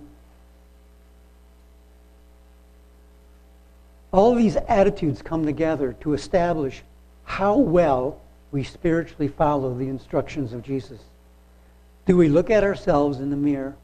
All 4.11 4.35
these 4.35 4.57
attitudes 4.57 5.21
come 5.21 5.45
together 5.45 5.95
to 6.01 6.13
establish 6.13 6.83
how 7.25 7.57
well 7.57 8.21
we 8.51 8.63
spiritually 8.63 9.27
follow 9.27 9.73
the 9.73 9.89
instructions 9.89 10.53
of 10.53 10.63
Jesus? 10.63 10.99
Do 12.05 12.15
we 12.15 12.29
look 12.29 12.49
at 12.49 12.63
ourselves 12.63 13.19
in 13.19 13.29
the 13.29 13.35
mirror? 13.35 13.75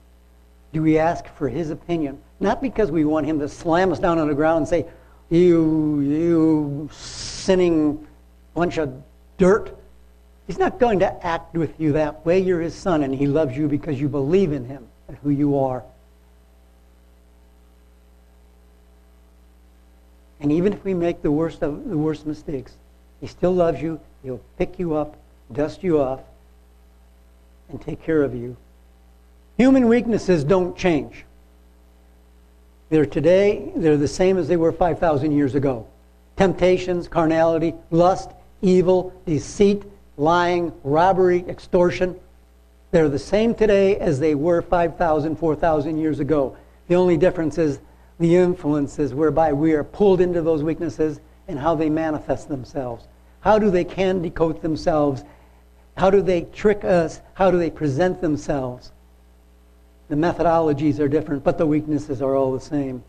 Do 0.73 0.81
we 0.81 0.97
ask 0.97 1.25
for 1.35 1.49
his 1.49 1.69
opinion? 1.69 2.19
Not 2.39 2.61
because 2.61 2.91
we 2.91 3.03
want 3.03 3.25
him 3.25 3.39
to 3.39 3.49
slam 3.49 3.91
us 3.91 3.99
down 3.99 4.19
on 4.19 4.27
the 4.27 4.35
ground 4.35 4.59
and 4.59 4.67
say, 4.67 4.85
You, 5.29 5.99
you 6.01 6.89
sinning 6.93 8.07
bunch 8.53 8.77
of 8.77 9.01
dirt. 9.37 9.77
He's 10.47 10.57
not 10.57 10.79
going 10.79 10.99
to 10.99 11.25
act 11.25 11.55
with 11.55 11.79
you 11.79 11.93
that 11.93 12.25
way. 12.25 12.39
You're 12.39 12.61
his 12.61 12.75
son, 12.75 13.03
and 13.03 13.13
he 13.13 13.27
loves 13.27 13.57
you 13.57 13.67
because 13.67 13.99
you 13.99 14.07
believe 14.07 14.51
in 14.51 14.65
him 14.65 14.87
and 15.07 15.17
who 15.17 15.29
you 15.29 15.57
are. 15.57 15.83
And 20.39 20.51
even 20.51 20.73
if 20.73 20.83
we 20.83 20.93
make 20.93 21.21
the 21.21 21.31
worst 21.31 21.61
of 21.61 21.87
the 21.87 21.97
worst 21.97 22.25
mistakes, 22.25 22.73
he 23.21 23.27
still 23.27 23.53
loves 23.53 23.81
you. 23.81 23.99
He'll 24.23 24.41
pick 24.57 24.77
you 24.79 24.95
up, 24.95 25.15
dust 25.53 25.83
you 25.83 26.01
off, 26.01 26.19
and 27.69 27.79
take 27.81 28.03
care 28.03 28.23
of 28.23 28.35
you. 28.35 28.57
Human 29.57 29.87
weaknesses 29.87 30.43
don't 30.43 30.75
change. 30.75 31.23
They're 32.89 33.05
today, 33.05 33.71
they're 33.75 33.95
the 33.95 34.07
same 34.07 34.37
as 34.37 34.47
they 34.47 34.57
were 34.57 34.71
5,000 34.71 35.31
years 35.31 35.55
ago. 35.55 35.87
Temptations, 36.35 37.07
carnality, 37.07 37.73
lust, 37.89 38.31
evil, 38.61 39.13
deceit, 39.25 39.83
lying, 40.17 40.73
robbery, 40.83 41.45
extortion. 41.47 42.19
They're 42.91 43.07
the 43.07 43.19
same 43.19 43.55
today 43.55 43.97
as 43.97 44.19
they 44.19 44.35
were 44.35 44.61
5,000, 44.61 45.37
4,000 45.37 45.97
years 45.97 46.19
ago. 46.19 46.57
The 46.87 46.95
only 46.95 47.15
difference 47.15 47.57
is 47.57 47.79
the 48.19 48.35
influences 48.35 49.13
whereby 49.13 49.53
we 49.53 49.73
are 49.73 49.83
pulled 49.83 50.19
into 50.19 50.41
those 50.41 50.63
weaknesses 50.63 51.21
and 51.51 51.59
how 51.59 51.75
they 51.75 51.89
manifest 51.89 52.47
themselves. 52.47 53.05
How 53.41 53.59
do 53.59 53.69
they 53.69 53.83
candy 53.83 54.29
coat 54.29 54.61
themselves? 54.61 55.23
How 55.97 56.09
do 56.09 56.21
they 56.21 56.43
trick 56.43 56.83
us? 56.83 57.21
How 57.33 57.51
do 57.51 57.57
they 57.57 57.69
present 57.69 58.21
themselves? 58.21 58.91
The 60.09 60.15
methodologies 60.15 60.99
are 60.99 61.07
different, 61.07 61.43
but 61.43 61.57
the 61.57 61.67
weaknesses 61.67 62.21
are 62.21 62.35
all 62.35 62.53
the 62.53 62.59
same. 62.59 63.03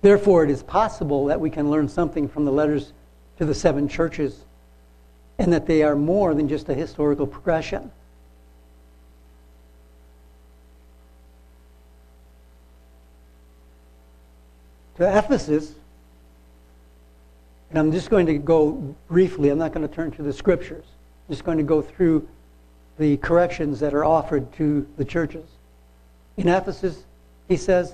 Therefore, 0.00 0.44
it 0.44 0.50
is 0.50 0.62
possible 0.62 1.26
that 1.26 1.40
we 1.40 1.50
can 1.50 1.70
learn 1.70 1.88
something 1.88 2.28
from 2.28 2.44
the 2.44 2.52
letters 2.52 2.92
to 3.38 3.44
the 3.44 3.54
seven 3.54 3.88
churches 3.88 4.44
and 5.38 5.52
that 5.52 5.66
they 5.66 5.82
are 5.82 5.96
more 5.96 6.34
than 6.34 6.48
just 6.48 6.68
a 6.68 6.74
historical 6.74 7.26
progression. 7.26 7.90
To 14.96 15.18
Ephesus, 15.18 15.72
and 17.74 17.80
I'm 17.80 17.90
just 17.90 18.08
going 18.08 18.26
to 18.26 18.38
go 18.38 18.94
briefly, 19.08 19.48
I'm 19.48 19.58
not 19.58 19.72
going 19.72 19.86
to 19.86 19.92
turn 19.92 20.12
to 20.12 20.22
the 20.22 20.32
scriptures. 20.32 20.84
I'm 21.28 21.34
just 21.34 21.44
going 21.44 21.58
to 21.58 21.64
go 21.64 21.82
through 21.82 22.28
the 22.98 23.16
corrections 23.16 23.80
that 23.80 23.92
are 23.92 24.04
offered 24.04 24.52
to 24.58 24.86
the 24.96 25.04
churches. 25.04 25.44
In 26.36 26.46
Ephesus, 26.46 27.02
he 27.48 27.56
says, 27.56 27.92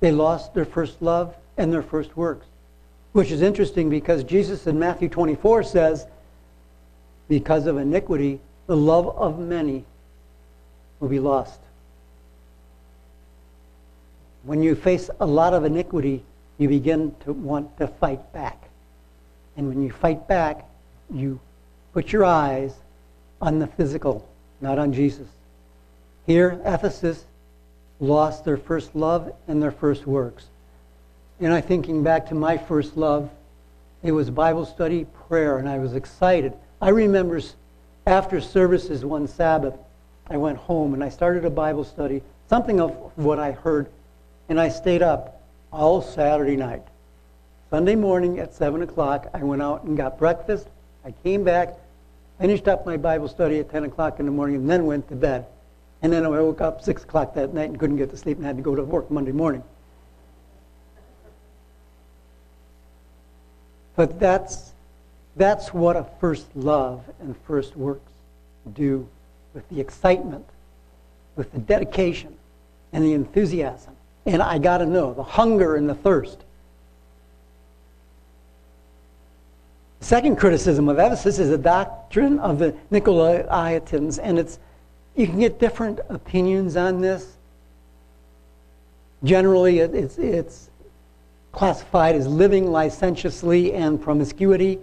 they 0.00 0.10
lost 0.10 0.54
their 0.54 0.64
first 0.64 1.00
love 1.00 1.36
and 1.56 1.72
their 1.72 1.84
first 1.84 2.16
works. 2.16 2.46
Which 3.12 3.30
is 3.30 3.42
interesting 3.42 3.88
because 3.88 4.24
Jesus 4.24 4.66
in 4.66 4.76
Matthew 4.76 5.08
24 5.08 5.62
says, 5.62 6.08
because 7.28 7.68
of 7.68 7.76
iniquity, 7.78 8.40
the 8.66 8.76
love 8.76 9.16
of 9.16 9.38
many 9.38 9.84
will 10.98 11.10
be 11.10 11.20
lost. 11.20 11.60
When 14.42 14.64
you 14.64 14.74
face 14.74 15.10
a 15.20 15.26
lot 15.26 15.54
of 15.54 15.64
iniquity, 15.64 16.24
you 16.58 16.68
begin 16.68 17.14
to 17.24 17.32
want 17.32 17.76
to 17.78 17.86
fight 17.86 18.32
back. 18.32 18.68
And 19.56 19.68
when 19.68 19.82
you 19.82 19.90
fight 19.90 20.26
back, 20.28 20.68
you 21.10 21.40
put 21.92 22.12
your 22.12 22.24
eyes 22.24 22.74
on 23.40 23.58
the 23.58 23.66
physical, 23.66 24.28
not 24.60 24.78
on 24.78 24.92
Jesus. 24.92 25.28
Here, 26.26 26.60
Ephesus 26.64 27.24
lost 28.00 28.44
their 28.44 28.56
first 28.56 28.94
love 28.94 29.32
and 29.48 29.62
their 29.62 29.70
first 29.70 30.06
works. 30.06 30.46
And 31.40 31.52
I 31.52 31.60
thinking 31.60 32.02
back 32.02 32.26
to 32.28 32.34
my 32.34 32.56
first 32.56 32.96
love, 32.96 33.30
it 34.02 34.12
was 34.12 34.30
Bible 34.30 34.66
study, 34.66 35.06
prayer, 35.28 35.58
and 35.58 35.68
I 35.68 35.78
was 35.78 35.94
excited. 35.94 36.52
I 36.80 36.90
remember 36.90 37.40
after 38.06 38.40
services 38.40 39.04
one 39.04 39.26
Sabbath, 39.26 39.74
I 40.28 40.36
went 40.36 40.58
home 40.58 40.94
and 40.94 41.02
I 41.02 41.08
started 41.08 41.44
a 41.44 41.50
Bible 41.50 41.84
study, 41.84 42.22
something 42.48 42.80
of 42.80 42.90
what 43.16 43.38
I 43.38 43.52
heard, 43.52 43.88
and 44.48 44.60
I 44.60 44.68
stayed 44.68 45.02
up 45.02 45.35
all 45.76 46.00
Saturday 46.00 46.56
night. 46.56 46.82
Sunday 47.70 47.94
morning 47.94 48.38
at 48.38 48.54
7 48.54 48.82
o'clock, 48.82 49.28
I 49.34 49.42
went 49.42 49.60
out 49.60 49.84
and 49.84 49.96
got 49.96 50.18
breakfast. 50.18 50.66
I 51.04 51.12
came 51.22 51.44
back, 51.44 51.74
finished 52.40 52.66
up 52.66 52.86
my 52.86 52.96
Bible 52.96 53.28
study 53.28 53.58
at 53.58 53.70
10 53.70 53.84
o'clock 53.84 54.18
in 54.18 54.26
the 54.26 54.32
morning, 54.32 54.56
and 54.56 54.70
then 54.70 54.86
went 54.86 55.08
to 55.08 55.14
bed. 55.14 55.46
And 56.02 56.12
then 56.12 56.24
I 56.24 56.28
woke 56.28 56.60
up 56.60 56.82
6 56.82 57.04
o'clock 57.04 57.34
that 57.34 57.52
night 57.52 57.68
and 57.68 57.78
couldn't 57.78 57.96
get 57.96 58.10
to 58.10 58.16
sleep 58.16 58.38
and 58.38 58.46
had 58.46 58.56
to 58.56 58.62
go 58.62 58.74
to 58.74 58.82
work 58.82 59.10
Monday 59.10 59.32
morning. 59.32 59.62
But 63.96 64.20
that's, 64.20 64.72
that's 65.36 65.74
what 65.74 65.96
a 65.96 66.04
first 66.20 66.46
love 66.54 67.02
and 67.20 67.34
first 67.46 67.76
works 67.76 68.12
do 68.74 69.08
with 69.54 69.68
the 69.68 69.80
excitement, 69.80 70.46
with 71.34 71.52
the 71.52 71.58
dedication, 71.58 72.36
and 72.92 73.02
the 73.04 73.14
enthusiasm. 73.14 73.95
And 74.26 74.42
I 74.42 74.58
got 74.58 74.78
to 74.78 74.86
know 74.86 75.14
the 75.14 75.22
hunger 75.22 75.76
and 75.76 75.88
the 75.88 75.94
thirst. 75.94 76.44
Second 80.00 80.36
criticism 80.36 80.88
of 80.88 80.98
Ephesus 80.98 81.38
is 81.38 81.48
the 81.48 81.58
doctrine 81.58 82.38
of 82.40 82.58
the 82.58 82.76
Nicolaitans, 82.92 84.20
and 84.22 84.38
it's 84.38 84.58
you 85.16 85.26
can 85.26 85.38
get 85.38 85.58
different 85.58 86.00
opinions 86.10 86.76
on 86.76 87.00
this. 87.00 87.36
Generally, 89.24 89.78
it, 89.78 89.94
it's, 89.94 90.18
it's 90.18 90.70
classified 91.52 92.14
as 92.14 92.26
living 92.26 92.70
licentiously 92.70 93.72
and 93.72 94.00
promiscuity. 94.00 94.78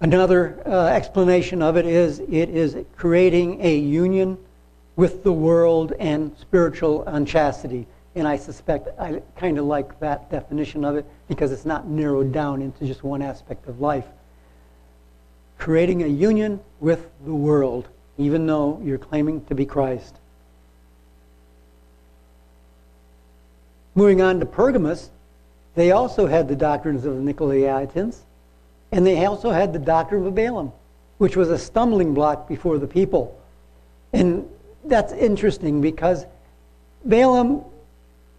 Another 0.00 0.62
uh, 0.66 0.86
explanation 0.86 1.62
of 1.62 1.76
it 1.76 1.86
is 1.86 2.20
it 2.20 2.50
is 2.50 2.76
creating 2.96 3.64
a 3.64 3.76
union 3.76 4.36
with 4.96 5.22
the 5.22 5.32
world 5.32 5.92
and 5.98 6.36
spiritual 6.38 7.04
unchastity. 7.06 7.86
And 8.14 8.28
I 8.28 8.36
suspect 8.36 8.88
I 9.00 9.22
kind 9.36 9.58
of 9.58 9.64
like 9.64 9.98
that 10.00 10.30
definition 10.30 10.84
of 10.84 10.96
it 10.96 11.06
because 11.28 11.50
it's 11.50 11.64
not 11.64 11.86
narrowed 11.86 12.32
down 12.32 12.60
into 12.60 12.86
just 12.86 13.02
one 13.02 13.22
aspect 13.22 13.66
of 13.68 13.80
life. 13.80 14.04
Creating 15.58 16.02
a 16.02 16.08
union 16.08 16.60
with 16.80 17.08
the 17.24 17.34
world, 17.34 17.88
even 18.18 18.46
though 18.46 18.80
you're 18.84 18.98
claiming 18.98 19.44
to 19.46 19.54
be 19.54 19.64
Christ. 19.64 20.16
Moving 23.94 24.20
on 24.20 24.40
to 24.40 24.46
Pergamos, 24.46 25.10
they 25.74 25.92
also 25.92 26.26
had 26.26 26.48
the 26.48 26.56
doctrines 26.56 27.04
of 27.04 27.16
the 27.16 27.32
Nicolaitans, 27.32 28.18
and 28.90 29.06
they 29.06 29.24
also 29.24 29.50
had 29.50 29.72
the 29.72 29.78
doctrine 29.78 30.26
of 30.26 30.34
Balaam, 30.34 30.72
which 31.18 31.36
was 31.36 31.50
a 31.50 31.58
stumbling 31.58 32.12
block 32.12 32.48
before 32.48 32.78
the 32.78 32.86
people. 32.86 33.38
And 34.12 34.48
that's 34.84 35.12
interesting 35.12 35.80
because 35.80 36.26
Balaam 37.04 37.64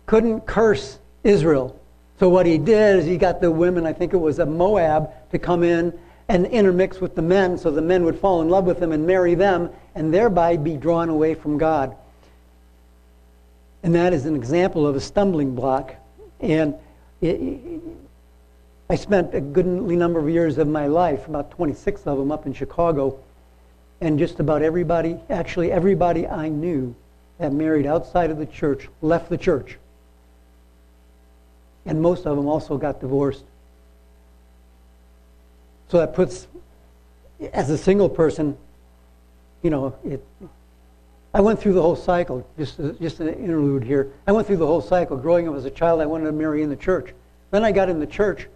couldn't 0.06 0.41
curse 0.41 0.99
Israel. 1.23 1.79
So 2.19 2.29
what 2.29 2.45
he 2.45 2.58
did 2.58 2.99
is 2.99 3.06
he 3.06 3.17
got 3.17 3.41
the 3.41 3.51
women, 3.51 3.86
I 3.86 3.93
think 3.93 4.13
it 4.13 4.17
was 4.17 4.39
a 4.39 4.45
Moab, 4.45 5.10
to 5.32 5.39
come 5.39 5.63
in 5.63 5.97
and 6.29 6.45
intermix 6.45 7.01
with 7.01 7.15
the 7.15 7.21
men 7.21 7.58
so 7.58 7.71
the 7.71 7.82
men 7.82 8.06
would 8.06 8.17
fall 8.17 8.41
in 8.41 8.49
love 8.49 8.65
with 8.65 8.79
them 8.79 8.91
and 8.91 9.06
marry 9.06 9.36
them 9.36 9.69
and 9.95 10.13
thereby 10.13 10.58
be 10.58 10.77
drawn 10.77 11.10
away 11.10 11.34
from 11.34 11.58
God. 11.58 11.95
And 13.84 13.93
that 13.95 14.13
is 14.13 14.25
an 14.25 14.36
example 14.36 14.88
of 14.88 14.95
a 14.95 15.01
stumbling 15.01 15.56
block. 15.56 15.95
And 16.39 16.75
it, 17.21 17.82
I 18.89 18.95
spent 18.95 19.34
a 19.34 19.41
goodly 19.41 19.95
number 19.95 20.19
of 20.19 20.29
years 20.29 20.58
of 20.58 20.67
my 20.67 20.88
life, 20.88 21.27
about 21.27 21.51
26 21.51 22.08
of 22.08 22.17
them, 22.17 22.32
up 22.32 22.45
in 22.45 22.53
Chicago. 22.53 23.19
And 24.04 24.20
just 24.20 24.42
about 24.42 24.62
everybody, 24.62 25.18
actually 25.30 25.72
everybody 25.72 26.28
I 26.28 26.50
knew 26.50 26.94
that 27.38 27.54
married 27.54 27.86
outside 27.86 28.32
of 28.32 28.38
the 28.38 28.46
church 28.46 28.89
left 29.02 29.30
the 29.30 29.38
church. 29.38 29.78
And 31.86 32.02
most 32.02 32.26
of 32.26 32.36
them 32.36 32.46
also 32.50 32.78
got 32.78 33.00
divorced. 33.00 33.46
So 35.88 36.00
that 36.00 36.13
puts, 36.13 36.48
as 37.54 37.70
a 37.70 37.78
single 37.78 38.10
person, 38.10 38.58
you 39.62 39.70
know, 39.70 39.96
it, 40.04 40.22
I 41.34 41.39
went 41.39 41.62
through 41.62 41.74
the 41.74 41.82
whole 41.82 41.96
cycle, 41.96 42.46
just, 42.58 42.82
just 43.00 43.22
an 43.22 43.30
interlude 43.30 43.86
here. 43.86 44.12
I 44.28 44.34
went 44.34 44.48
through 44.48 44.58
the 44.58 44.68
whole 44.68 44.82
cycle. 44.82 45.16
Growing 45.16 45.48
up 45.48 45.56
as 45.56 45.63
a 45.63 45.72
child, 45.72 46.02
I 46.02 46.08
wanted 46.08 46.26
to 46.26 46.34
marry 46.34 46.62
in 46.62 46.70
the 46.70 46.76
church. 46.76 47.13
Then 47.52 47.63
I 47.63 47.72
got 47.72 47.88
in 47.88 48.02
the 48.02 48.08
church, 48.08 48.50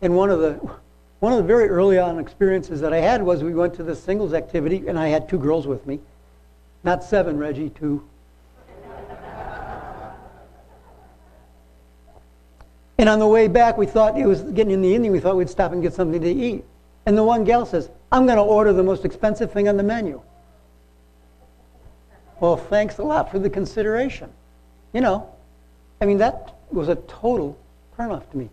and 0.00 0.16
one 0.16 0.30
of 0.30 0.40
the, 0.40 0.58
one 1.24 1.32
of 1.32 1.38
the 1.38 1.44
very 1.44 1.70
early 1.70 1.98
on 1.98 2.18
experiences 2.18 2.82
that 2.82 2.92
I 2.92 2.98
had 2.98 3.22
was 3.22 3.42
we 3.42 3.54
went 3.54 3.72
to 3.76 3.82
this 3.82 4.02
singles 4.02 4.34
activity, 4.34 4.86
and 4.86 4.98
I 4.98 5.08
had 5.08 5.26
two 5.26 5.38
girls 5.38 5.66
with 5.66 5.86
me. 5.86 5.98
Not 6.82 7.02
seven, 7.02 7.38
Reggie, 7.38 7.70
two. 7.70 8.06
and 12.98 13.08
on 13.08 13.20
the 13.20 13.26
way 13.26 13.48
back, 13.48 13.78
we 13.78 13.86
thought 13.86 14.18
it 14.18 14.26
was 14.26 14.42
getting 14.42 14.72
in 14.72 14.82
the 14.82 14.88
evening, 14.88 15.12
we 15.12 15.18
thought 15.18 15.34
we'd 15.34 15.48
stop 15.48 15.72
and 15.72 15.80
get 15.80 15.94
something 15.94 16.20
to 16.20 16.30
eat. 16.30 16.62
And 17.06 17.16
the 17.16 17.24
one 17.24 17.44
gal 17.44 17.64
says, 17.64 17.88
I'm 18.12 18.26
going 18.26 18.36
to 18.36 18.42
order 18.42 18.74
the 18.74 18.82
most 18.82 19.06
expensive 19.06 19.50
thing 19.50 19.66
on 19.66 19.78
the 19.78 19.82
menu. 19.82 20.20
Well, 22.38 22.58
thanks 22.58 22.98
a 22.98 23.02
lot 23.02 23.30
for 23.30 23.38
the 23.38 23.48
consideration. 23.48 24.30
You 24.92 25.00
know, 25.00 25.30
I 26.02 26.04
mean, 26.04 26.18
that 26.18 26.54
was 26.70 26.90
a 26.90 26.96
total 26.96 27.58
turnoff 27.96 28.30
to 28.32 28.36
me. 28.36 28.50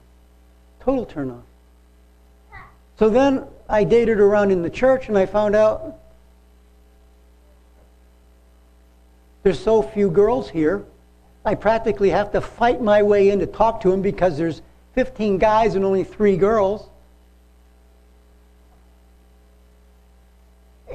Total 0.79 1.05
turnoff. 1.05 1.43
So 3.01 3.09
then 3.09 3.47
I 3.67 3.83
dated 3.83 4.19
around 4.19 4.51
in 4.51 4.61
the 4.61 4.69
church 4.69 5.07
and 5.07 5.17
I 5.17 5.25
found 5.25 5.55
out 5.55 5.97
there's 9.41 9.59
so 9.59 9.81
few 9.81 10.11
girls 10.11 10.51
here. 10.51 10.85
I 11.43 11.55
practically 11.55 12.11
have 12.11 12.31
to 12.33 12.41
fight 12.41 12.79
my 12.79 13.01
way 13.01 13.31
in 13.31 13.39
to 13.39 13.47
talk 13.47 13.81
to 13.81 13.89
them 13.89 14.03
because 14.03 14.37
there's 14.37 14.61
15 14.93 15.39
guys 15.39 15.73
and 15.73 15.83
only 15.83 16.03
three 16.03 16.37
girls. 16.37 16.87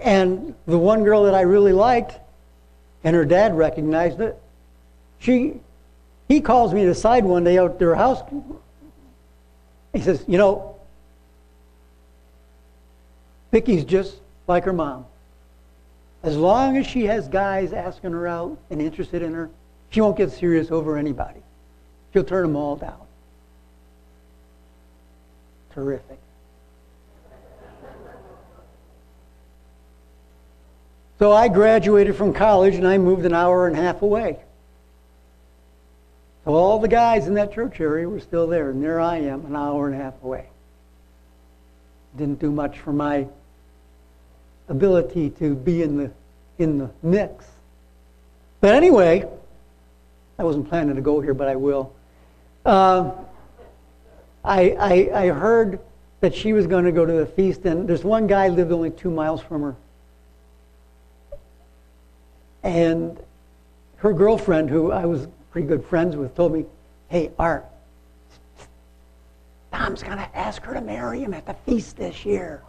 And 0.01 0.55
the 0.65 0.79
one 0.79 1.03
girl 1.03 1.25
that 1.25 1.35
I 1.35 1.41
really 1.41 1.73
liked, 1.73 2.21
and 3.03 3.17
her 3.17 3.25
dad 3.25 3.59
recognized 3.59 4.21
it. 4.21 4.41
She, 5.19 5.55
he 6.29 6.41
calls 6.41 6.73
me 6.73 6.83
to 6.83 6.87
the 6.87 6.95
side 6.95 7.25
one 7.25 7.43
day 7.43 7.59
out 7.59 7.73
at 7.73 7.79
their 7.81 7.97
house. 7.97 8.23
He 9.93 10.01
says, 10.01 10.25
You 10.29 10.39
know, 10.39 10.76
Vicky's 13.57 13.85
just 13.87 14.17
like 14.47 14.65
her 14.65 14.73
mom. 14.75 15.07
As 16.23 16.37
long 16.37 16.77
as 16.77 16.87
she 16.87 17.07
has 17.07 17.27
guys 17.27 17.73
asking 17.73 18.13
her 18.13 18.27
out 18.27 18.59
and 18.69 18.83
interested 18.83 19.23
in 19.23 19.33
her, 19.33 19.49
she 19.89 20.03
won't 20.03 20.19
get 20.19 20.31
serious 20.31 20.71
over 20.71 20.99
anybody. 20.99 21.41
She'll 22.13 22.23
turn 22.23 22.43
them 22.43 22.55
all 22.55 22.77
down. 22.77 23.01
Terrific. 25.73 26.19
So 31.19 31.33
I 31.33 31.49
graduated 31.49 32.15
from 32.15 32.35
college 32.35 32.75
and 32.75 32.87
I 32.87 32.99
moved 32.99 33.25
an 33.25 33.33
hour 33.33 33.69
and 33.69 33.79
a 33.79 33.81
half 33.81 34.03
away. 34.03 34.39
So 36.45 36.53
all 36.53 36.79
the 36.79 36.89
guys 36.89 37.27
in 37.27 37.33
that 37.35 37.55
church 37.55 37.81
area 37.81 38.07
were 38.07 38.21
still 38.21 38.49
there, 38.49 38.69
and 38.69 38.85
there 38.85 39.01
I 39.01 39.17
am, 39.17 39.47
an 39.47 39.57
hour 39.57 39.87
and 39.87 39.99
a 39.99 40.05
half 40.05 40.23
away. 40.23 40.45
Didn't 42.19 42.39
do 42.39 42.51
much 42.51 42.79
for 42.81 42.93
my 42.93 43.27
ability 44.69 45.31
to 45.31 45.55
be 45.55 45.83
in 45.83 45.97
the 45.97 46.11
in 46.59 46.79
the 46.79 46.91
mix. 47.03 47.45
But 48.61 48.75
anyway, 48.75 49.25
I 50.39 50.45
wasn't 50.45 50.69
planning 50.69 50.97
to 50.97 51.03
go 51.03 51.21
here, 51.21 51.35
but 51.35 51.49
I 51.49 51.57
will. 51.57 51.93
Uh, 52.65 53.11
I, 54.45 54.71
I, 54.71 55.25
I 55.25 55.29
heard 55.29 55.81
that 56.21 56.35
she 56.35 56.53
was 56.53 56.67
going 56.67 56.85
to 56.85 56.93
go 56.93 57.05
to 57.05 57.13
the 57.13 57.27
feast, 57.27 57.65
and 57.65 57.89
there's 57.89 58.05
one 58.05 58.27
guy 58.27 58.49
lived 58.49 58.73
only 58.73 58.91
two 58.91 59.11
miles 59.11 59.41
from 59.41 59.63
her. 59.63 59.77
And 62.63 63.19
her 63.99 64.13
girlfriend, 64.13 64.71
who 64.71 64.91
I 64.91 65.05
was 65.05 65.29
pretty 65.51 65.69
good 65.69 65.85
friends 65.85 66.17
with, 66.17 66.35
told 66.35 66.53
me, 66.53 66.65
Hey, 67.09 67.31
Art, 67.39 67.65
Tom's 69.73 70.03
going 70.03 70.19
to 70.19 70.37
ask 70.37 70.63
her 70.63 70.75
to 70.75 70.81
marry 70.81 71.21
him 71.21 71.35
at 71.35 71.47
the 71.47 71.55
feast 71.55 71.97
this 71.97 72.25
year. 72.25 72.63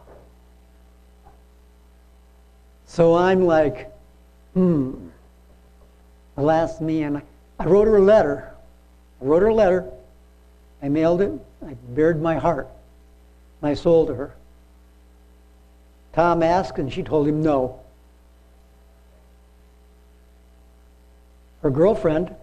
So 2.87 3.15
I'm 3.15 3.45
like, 3.45 3.91
hmm, 4.53 5.09
alas 6.35 6.81
me. 6.81 7.03
And 7.03 7.21
I 7.59 7.65
wrote 7.65 7.87
her 7.87 7.97
a 7.97 8.01
letter. 8.01 8.53
I 9.21 9.25
wrote 9.25 9.43
her 9.43 9.49
a 9.49 9.53
letter. 9.53 9.91
I 10.81 10.89
mailed 10.89 11.21
it. 11.21 11.31
I 11.65 11.75
bared 11.89 12.21
my 12.21 12.35
heart, 12.35 12.67
my 13.61 13.73
soul 13.73 14.07
to 14.07 14.13
her. 14.13 14.35
Tom 16.13 16.41
asked, 16.41 16.79
and 16.79 16.91
she 16.91 17.03
told 17.03 17.27
him 17.27 17.43
no. 17.43 17.79
Her 21.61 21.69
girlfriend, 21.69 22.35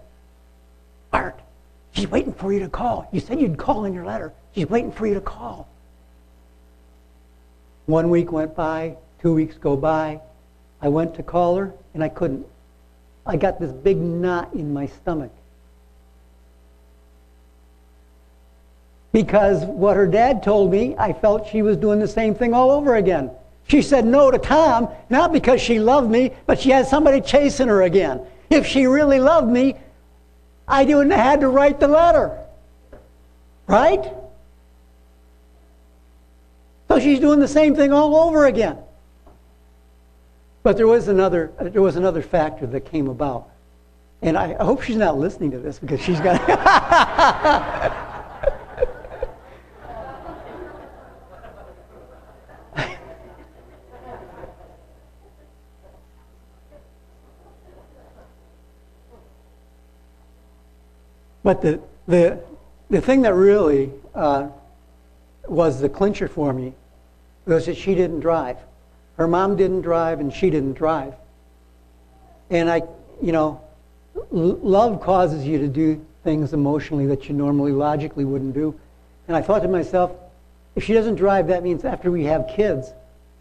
Art, 1.12 1.38
she's 1.92 2.08
waiting 2.08 2.32
for 2.32 2.52
you 2.52 2.60
to 2.60 2.68
call. 2.68 3.08
You 3.12 3.20
said 3.20 3.40
you'd 3.40 3.56
call 3.56 3.84
in 3.84 3.94
your 3.94 4.04
letter. 4.04 4.32
She's 4.54 4.68
waiting 4.68 4.92
for 4.92 5.06
you 5.06 5.14
to 5.14 5.20
call. 5.20 5.68
One 7.86 8.10
week 8.10 8.32
went 8.32 8.54
by, 8.54 8.96
two 9.22 9.34
weeks 9.34 9.56
go 9.56 9.76
by. 9.76 10.20
I 10.84 10.88
went 10.88 11.14
to 11.14 11.22
call 11.22 11.56
her, 11.56 11.72
and 11.94 12.04
I 12.04 12.10
couldn't. 12.10 12.46
I 13.24 13.36
got 13.36 13.58
this 13.58 13.72
big 13.72 13.96
knot 13.96 14.52
in 14.52 14.74
my 14.74 14.86
stomach. 14.86 15.32
Because 19.10 19.64
what 19.64 19.96
her 19.96 20.06
dad 20.06 20.42
told 20.42 20.70
me, 20.70 20.94
I 20.98 21.14
felt 21.14 21.48
she 21.48 21.62
was 21.62 21.78
doing 21.78 22.00
the 22.00 22.06
same 22.06 22.34
thing 22.34 22.52
all 22.52 22.70
over 22.70 22.96
again. 22.96 23.30
She 23.66 23.80
said 23.80 24.04
no 24.04 24.30
to 24.30 24.36
Tom, 24.36 24.90
not 25.08 25.32
because 25.32 25.58
she 25.62 25.80
loved 25.80 26.10
me, 26.10 26.32
but 26.44 26.60
she 26.60 26.68
had 26.68 26.86
somebody 26.86 27.22
chasing 27.22 27.68
her 27.68 27.80
again. 27.80 28.20
If 28.50 28.66
she 28.66 28.84
really 28.84 29.20
loved 29.20 29.48
me, 29.48 29.76
I 30.68 30.84
wouldn't 30.84 31.12
have 31.12 31.24
had 31.24 31.40
to 31.40 31.48
write 31.48 31.80
the 31.80 31.88
letter. 31.88 32.38
Right? 33.66 34.04
So 36.88 37.00
she's 37.00 37.20
doing 37.20 37.40
the 37.40 37.48
same 37.48 37.74
thing 37.74 37.90
all 37.90 38.16
over 38.16 38.44
again. 38.44 38.83
But 40.64 40.76
there 40.78 40.86
was 40.86 41.08
another, 41.08 41.52
there 41.60 41.82
was 41.82 41.96
another 41.96 42.22
factor 42.22 42.66
that 42.66 42.86
came 42.86 43.08
about. 43.08 43.50
And 44.22 44.38
I, 44.38 44.56
I 44.58 44.64
hope 44.64 44.80
she's 44.80 44.96
not 44.96 45.18
listening 45.18 45.50
to 45.50 45.58
this 45.58 45.78
because 45.78 46.00
she's 46.00 46.20
got. 46.20 46.40
but 61.42 61.60
the, 61.60 61.78
the, 62.08 62.42
the 62.88 63.02
thing 63.02 63.20
that 63.20 63.34
really 63.34 63.90
uh, 64.14 64.48
was 65.46 65.82
the 65.82 65.90
clincher 65.90 66.26
for 66.26 66.54
me 66.54 66.72
was 67.44 67.66
that 67.66 67.76
she 67.76 67.94
didn't 67.94 68.20
drive. 68.20 68.56
Her 69.16 69.28
mom 69.28 69.56
didn't 69.56 69.82
drive 69.82 70.20
and 70.20 70.32
she 70.32 70.50
didn't 70.50 70.74
drive. 70.74 71.14
And 72.50 72.70
I, 72.70 72.82
you 73.22 73.32
know, 73.32 73.60
love 74.30 75.00
causes 75.00 75.44
you 75.44 75.58
to 75.58 75.68
do 75.68 76.04
things 76.24 76.52
emotionally 76.52 77.06
that 77.06 77.28
you 77.28 77.34
normally 77.34 77.72
logically 77.72 78.24
wouldn't 78.24 78.54
do. 78.54 78.78
And 79.28 79.36
I 79.36 79.42
thought 79.42 79.60
to 79.62 79.68
myself, 79.68 80.12
if 80.74 80.84
she 80.84 80.92
doesn't 80.92 81.14
drive, 81.14 81.48
that 81.48 81.62
means 81.62 81.84
after 81.84 82.10
we 82.10 82.24
have 82.24 82.48
kids, 82.48 82.92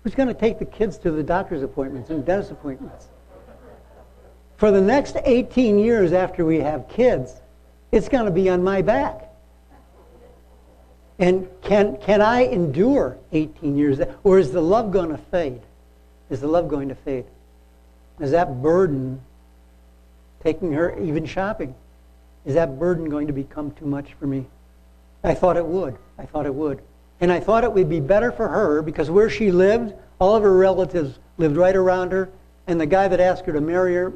who's 0.04 0.16
going 0.16 0.28
to 0.28 0.34
take 0.34 0.60
the 0.60 0.66
kids 0.66 0.98
to 1.00 1.12
the 1.12 1.24
doctor's 1.24 1.64
appointments 1.64 2.10
and 2.10 2.26
dentist 2.26 2.52
appointments? 2.52 3.08
For 4.58 4.72
the 4.72 4.82
next 4.82 5.18
18 5.26 5.80
years 5.80 6.14
after 6.14 6.46
we 6.46 6.60
have 6.60 6.88
kids, 6.88 7.42
it's 7.92 8.08
going 8.08 8.26
to 8.26 8.32
be 8.32 8.50
on 8.50 8.64
my 8.64 8.82
back. 8.82 9.33
And 11.24 11.48
can, 11.62 11.96
can 12.02 12.22
I 12.22 12.42
endure 12.48 13.18
18 13.32 13.78
years? 13.78 14.02
Or 14.26 14.40
is 14.40 14.52
the 14.52 14.60
love 14.60 14.92
going 14.92 15.10
to 15.10 15.18
fade? 15.18 15.62
Is 16.30 16.42
the 16.42 16.48
love 16.48 16.68
going 16.68 16.90
to 16.90 16.96
fade? 16.96 17.24
Is 18.20 18.32
that 18.32 18.62
burden 18.62 19.22
taking 20.44 20.74
her 20.74 21.00
even 21.00 21.26
shopping? 21.26 21.76
Is 22.44 22.56
that 22.56 22.78
burden 22.78 23.08
going 23.10 23.28
to 23.28 23.34
become 23.34 23.72
too 23.72 23.86
much 23.86 24.16
for 24.20 24.28
me? 24.28 24.46
I 25.24 25.34
thought 25.34 25.56
it 25.56 25.66
would. 25.66 25.96
I 26.18 26.26
thought 26.26 26.46
it 26.46 26.54
would. 26.54 26.82
And 27.22 27.32
I 27.32 27.40
thought 27.40 27.64
it 27.64 27.72
would 27.72 27.88
be 27.88 28.02
better 28.02 28.34
for 28.34 28.50
her 28.50 28.82
because 28.82 29.10
where 29.10 29.30
she 29.30 29.50
lived, 29.50 29.94
all 30.20 30.36
of 30.36 30.44
her 30.44 30.58
relatives 30.58 31.20
lived 31.38 31.56
right 31.56 31.76
around 31.76 32.12
her. 32.12 32.30
And 32.68 32.82
the 32.82 32.86
guy 32.86 33.08
that 33.08 33.22
asked 33.22 33.46
her 33.46 33.54
to 33.54 33.62
marry 33.62 33.96
her 33.96 34.10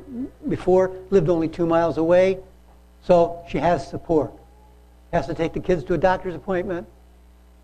before 0.50 0.92
lived 1.10 1.30
only 1.30 1.48
two 1.48 1.66
miles 1.66 1.98
away. 1.98 2.40
So 3.02 3.46
she 3.48 3.60
has 3.60 3.90
support 3.90 4.34
has 5.14 5.28
to 5.28 5.34
take 5.34 5.54
the 5.54 5.60
kids 5.60 5.84
to 5.86 5.94
a 5.94 5.98
doctor's 5.98 6.36
appointment, 6.36 6.88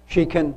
she 0.07 0.25
can 0.25 0.55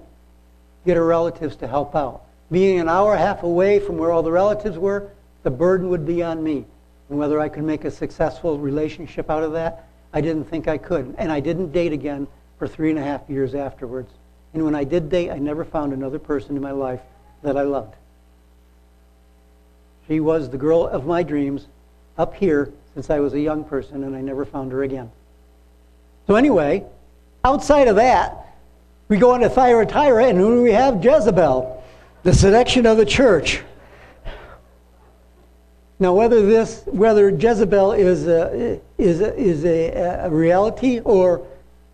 get 0.85 0.97
her 0.97 1.05
relatives 1.05 1.57
to 1.57 1.67
help 1.67 1.95
out. 1.95 2.23
Being 2.51 2.79
an 2.79 2.89
hour 2.89 3.13
and 3.13 3.23
a 3.23 3.27
half 3.27 3.43
away 3.43 3.81
from 3.81 3.99
where 3.99 4.13
all 4.13 4.23
the 4.23 4.31
relatives 4.31 4.79
were, 4.79 5.11
the 5.43 5.51
burden 5.51 5.89
would 5.89 6.07
be 6.07 6.23
on 6.23 6.43
me. 6.43 6.65
And 7.09 7.19
whether 7.19 7.41
I 7.41 7.49
could 7.49 7.65
make 7.65 7.85
a 7.85 7.91
successful 7.91 8.59
relationship 8.59 9.31
out 9.31 9.43
of 9.43 9.53
that, 9.53 9.89
I 10.13 10.21
didn't 10.21 10.45
think 10.45 10.69
I 10.69 10.79
could. 10.79 11.15
And 11.19 11.31
I 11.31 11.41
didn't 11.41 11.73
date 11.73 11.93
again 11.93 12.27
for 12.59 12.67
three 12.67 12.91
and 12.91 12.99
a 12.99 13.03
half 13.03 13.29
years 13.29 13.55
afterwards. 13.55 14.11
And 14.55 14.65
when 14.65 14.75
I 14.75 14.85
did 14.85 15.11
date, 15.11 15.31
I 15.31 15.39
never 15.39 15.65
found 15.65 15.93
another 15.93 16.19
person 16.19 16.57
in 16.57 16.63
my 16.63 16.71
life 16.71 17.01
that 17.43 17.57
I 17.57 17.63
loved. 17.63 17.95
She 20.09 20.21
was 20.21 20.49
the 20.49 20.57
girl 20.57 20.87
of 20.87 21.05
my 21.05 21.23
dreams 21.23 21.67
up 22.17 22.35
here 22.35 22.73
since 22.95 23.11
I 23.11 23.21
was 23.21 23.35
a 23.35 23.41
young 23.41 23.65
person, 23.65 24.05
and 24.05 24.17
I 24.17 24.21
never 24.21 24.45
found 24.45 24.73
her 24.73 24.83
again. 24.83 25.11
So 26.27 26.35
anyway, 26.35 26.85
outside 27.45 27.89
of 27.89 27.97
that, 27.97 28.46
we 29.09 29.19
go 29.19 29.35
into 29.35 29.49
Thyatira, 29.49 30.27
and 30.27 30.39
who 30.39 30.57
do 30.57 30.63
we 30.63 30.73
have? 30.73 31.05
Jezebel, 31.05 31.83
the 32.23 32.35
seduction 32.35 32.87
of 32.87 32.97
the 32.97 33.07
church. 33.07 33.63
Now, 35.99 36.13
whether 36.13 36.45
this, 36.45 36.83
whether 36.87 37.31
Jezebel 37.31 37.93
is 37.93 38.27
a, 38.27 38.81
is 38.99 39.21
a, 39.21 39.35
is 39.35 39.65
a, 39.65 40.25
a 40.25 40.31
reality 40.31 41.01
or 41.01 41.47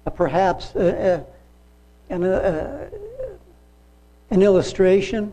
a, 0.06 0.10
perhaps 0.10 0.74
a, 0.74 1.24
an, 2.08 2.24
an 4.30 4.42
illustration 4.42 5.32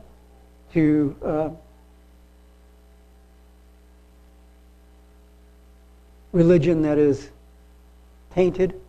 to 0.74 1.16
uh, 1.26 1.50
religion 6.32 6.84
that 6.84 7.00
is 7.00 7.30
tainted, 8.36 8.80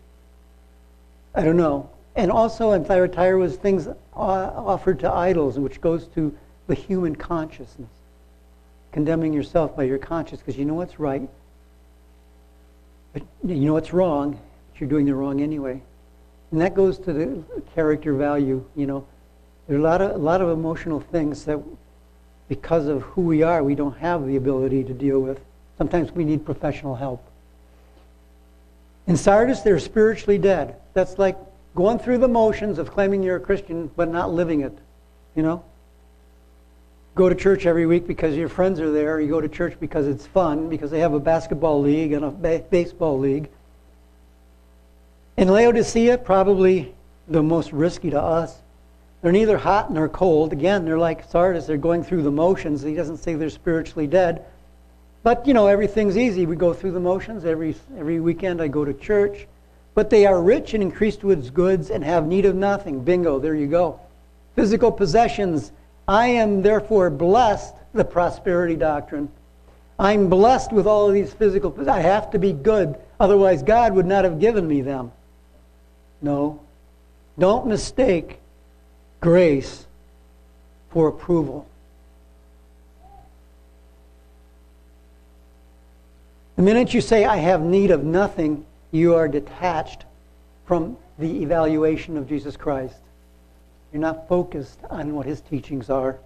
I 1.34 1.42
don't 1.42 1.56
know. 1.56 1.88
And 2.20 2.30
also 2.30 2.72
in 2.72 2.84
Thyatira 2.84 3.38
was 3.38 3.56
things 3.56 3.86
uh, 3.86 3.94
offered 4.14 5.00
to 5.00 5.10
idols, 5.10 5.58
which 5.58 5.80
goes 5.80 6.06
to 6.08 6.36
the 6.66 6.74
human 6.74 7.16
consciousness. 7.16 7.88
Condemning 8.92 9.32
yourself 9.32 9.74
by 9.74 9.84
your 9.84 9.96
conscience 9.96 10.42
because 10.42 10.58
you 10.58 10.66
know 10.66 10.74
what's 10.74 11.00
right, 11.00 11.26
but 13.14 13.22
you 13.42 13.64
know 13.64 13.72
what's 13.72 13.94
wrong, 13.94 14.32
but 14.32 14.80
you're 14.80 14.90
doing 14.90 15.06
the 15.06 15.14
wrong 15.14 15.40
anyway. 15.40 15.80
And 16.50 16.60
that 16.60 16.74
goes 16.74 16.98
to 16.98 17.14
the 17.14 17.42
character 17.74 18.12
value, 18.12 18.62
you 18.76 18.86
know. 18.86 19.06
There 19.66 19.78
are 19.78 19.80
a 19.80 19.82
lot 19.82 20.02
of, 20.02 20.10
a 20.10 20.18
lot 20.18 20.42
of 20.42 20.50
emotional 20.50 21.00
things 21.00 21.46
that, 21.46 21.58
because 22.50 22.86
of 22.86 23.00
who 23.00 23.22
we 23.22 23.42
are, 23.42 23.64
we 23.64 23.74
don't 23.74 23.96
have 23.96 24.26
the 24.26 24.36
ability 24.36 24.84
to 24.84 24.92
deal 24.92 25.20
with. 25.20 25.40
Sometimes 25.78 26.12
we 26.12 26.24
need 26.24 26.44
professional 26.44 26.96
help. 26.96 27.24
In 29.06 29.16
Sardis, 29.16 29.62
they're 29.62 29.78
spiritually 29.78 30.36
dead. 30.36 30.76
That's 30.92 31.16
like 31.18 31.38
going 31.74 31.98
through 31.98 32.18
the 32.18 32.28
motions 32.28 32.78
of 32.78 32.90
claiming 32.90 33.22
you're 33.22 33.36
a 33.36 33.40
Christian 33.40 33.90
but 33.96 34.08
not 34.08 34.32
living 34.32 34.60
it. 34.60 34.76
You 35.34 35.42
know? 35.42 35.64
Go 37.14 37.28
to 37.28 37.34
church 37.34 37.66
every 37.66 37.86
week 37.86 38.06
because 38.06 38.36
your 38.36 38.48
friends 38.48 38.80
are 38.80 38.90
there. 38.90 39.20
You 39.20 39.28
go 39.28 39.40
to 39.40 39.48
church 39.48 39.76
because 39.80 40.06
it's 40.06 40.26
fun, 40.26 40.68
because 40.68 40.90
they 40.90 41.00
have 41.00 41.12
a 41.12 41.20
basketball 41.20 41.80
league 41.80 42.12
and 42.12 42.24
a 42.24 42.30
ba- 42.30 42.64
baseball 42.70 43.18
league. 43.18 43.48
In 45.36 45.48
Laodicea, 45.48 46.18
probably 46.18 46.94
the 47.28 47.42
most 47.42 47.72
risky 47.72 48.10
to 48.10 48.20
us. 48.20 48.56
They're 49.22 49.32
neither 49.32 49.58
hot 49.58 49.92
nor 49.92 50.08
cold. 50.08 50.52
Again, 50.52 50.84
they're 50.84 50.98
like 50.98 51.28
Sardis. 51.30 51.66
They're 51.66 51.76
going 51.76 52.04
through 52.04 52.22
the 52.22 52.30
motions. 52.30 52.82
He 52.82 52.94
doesn't 52.94 53.18
say 53.18 53.34
they're 53.34 53.50
spiritually 53.50 54.06
dead. 54.06 54.44
But, 55.22 55.46
you 55.46 55.52
know, 55.52 55.66
everything's 55.66 56.16
easy. 56.16 56.46
We 56.46 56.56
go 56.56 56.72
through 56.72 56.92
the 56.92 57.00
motions. 57.00 57.44
Every, 57.44 57.74
every 57.98 58.20
weekend 58.20 58.62
I 58.62 58.68
go 58.68 58.84
to 58.84 58.94
church. 58.94 59.46
But 60.00 60.08
they 60.08 60.24
are 60.24 60.40
rich 60.40 60.72
and 60.72 60.82
increased 60.82 61.24
with 61.24 61.52
goods 61.52 61.90
and 61.90 62.02
have 62.02 62.26
need 62.26 62.46
of 62.46 62.56
nothing. 62.56 63.04
Bingo, 63.04 63.38
there 63.38 63.54
you 63.54 63.66
go. 63.66 64.00
Physical 64.56 64.90
possessions. 64.90 65.72
I 66.08 66.28
am 66.28 66.62
therefore 66.62 67.10
blessed, 67.10 67.74
the 67.92 68.06
prosperity 68.06 68.76
doctrine. 68.76 69.30
I'm 69.98 70.30
blessed 70.30 70.72
with 70.72 70.86
all 70.86 71.06
of 71.08 71.12
these 71.12 71.34
physical. 71.34 71.76
I 71.86 72.00
have 72.00 72.30
to 72.30 72.38
be 72.38 72.54
good, 72.54 72.96
otherwise, 73.20 73.62
God 73.62 73.92
would 73.92 74.06
not 74.06 74.24
have 74.24 74.40
given 74.40 74.66
me 74.66 74.80
them. 74.80 75.12
No. 76.22 76.60
Don't 77.38 77.66
mistake 77.66 78.38
grace 79.20 79.84
for 80.88 81.08
approval. 81.08 81.68
The 86.56 86.62
minute 86.62 86.94
you 86.94 87.02
say, 87.02 87.26
I 87.26 87.36
have 87.36 87.60
need 87.60 87.90
of 87.90 88.02
nothing, 88.02 88.64
you 88.90 89.14
are 89.14 89.28
detached 89.28 90.04
from 90.66 90.96
the 91.18 91.42
evaluation 91.42 92.16
of 92.16 92.28
Jesus 92.28 92.56
Christ. 92.56 92.96
You're 93.92 94.00
not 94.00 94.28
focused 94.28 94.78
on 94.88 95.14
what 95.14 95.26
his 95.26 95.40
teachings 95.40 95.90
are. 95.90 96.18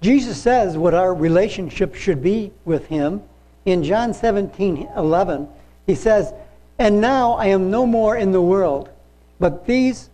Jesus 0.00 0.40
says 0.40 0.76
what 0.76 0.94
our 0.94 1.14
relationship 1.14 1.94
should 1.94 2.22
be 2.22 2.52
with 2.64 2.86
him. 2.86 3.22
In 3.66 3.84
John 3.84 4.14
17 4.14 4.88
11, 4.96 5.48
he 5.86 5.94
says, 5.94 6.32
And 6.78 7.00
now 7.00 7.32
I 7.32 7.46
am 7.46 7.70
no 7.70 7.86
more 7.86 8.16
in 8.16 8.32
the 8.32 8.40
world, 8.40 8.88
but 9.38 9.66
these, 9.66 10.08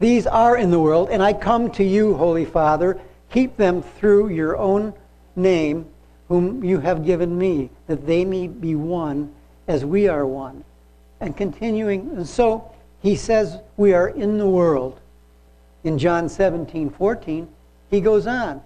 these 0.00 0.26
are 0.26 0.56
in 0.56 0.70
the 0.70 0.80
world, 0.80 1.10
and 1.10 1.22
I 1.22 1.34
come 1.34 1.70
to 1.72 1.84
you, 1.84 2.14
Holy 2.14 2.46
Father. 2.46 2.98
Keep 3.30 3.58
them 3.58 3.82
through 3.82 4.30
your 4.30 4.56
own 4.56 4.94
name 5.36 5.86
whom 6.28 6.62
you 6.62 6.78
have 6.80 7.04
given 7.04 7.36
me, 7.36 7.70
that 7.86 8.06
they 8.06 8.24
may 8.24 8.46
be 8.46 8.74
one 8.74 9.32
as 9.66 9.84
we 9.84 10.08
are 10.08 10.26
one. 10.26 10.62
And 11.20 11.36
continuing, 11.36 12.10
and 12.16 12.28
so 12.28 12.70
he 13.02 13.16
says 13.16 13.58
we 13.76 13.92
are 13.92 14.08
in 14.08 14.38
the 14.38 14.48
world. 14.48 15.00
In 15.84 15.98
John 15.98 16.28
17, 16.28 16.90
14, 16.90 17.48
he 17.90 18.00
goes 18.00 18.26
on. 18.26 18.60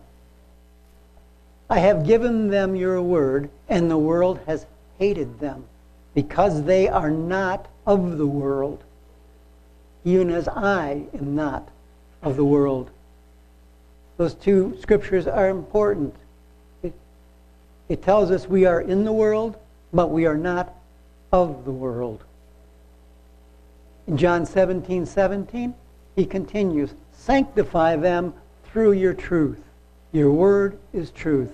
I 1.70 1.78
have 1.78 2.06
given 2.06 2.48
them 2.48 2.74
your 2.76 3.00
word, 3.00 3.48
and 3.68 3.90
the 3.90 3.98
world 3.98 4.40
has 4.46 4.66
hated 4.98 5.40
them, 5.40 5.64
because 6.14 6.64
they 6.64 6.88
are 6.88 7.10
not 7.10 7.68
of 7.86 8.18
the 8.18 8.26
world, 8.26 8.82
even 10.04 10.30
as 10.30 10.48
I 10.48 11.04
am 11.14 11.34
not 11.34 11.68
of 12.22 12.36
the 12.36 12.44
world. 12.44 12.90
Those 14.16 14.34
two 14.34 14.76
scriptures 14.80 15.26
are 15.26 15.48
important. 15.48 16.14
It 17.92 18.00
tells 18.00 18.30
us 18.30 18.48
we 18.48 18.64
are 18.64 18.80
in 18.80 19.04
the 19.04 19.12
world, 19.12 19.54
but 19.92 20.08
we 20.08 20.24
are 20.24 20.38
not 20.38 20.74
of 21.30 21.66
the 21.66 21.70
world. 21.70 22.24
In 24.06 24.16
John 24.16 24.46
17 24.46 25.04
17, 25.04 25.74
he 26.16 26.24
continues, 26.24 26.94
Sanctify 27.12 27.96
them 27.96 28.32
through 28.64 28.92
your 28.92 29.12
truth. 29.12 29.62
Your 30.10 30.30
word 30.30 30.78
is 30.94 31.10
truth. 31.10 31.52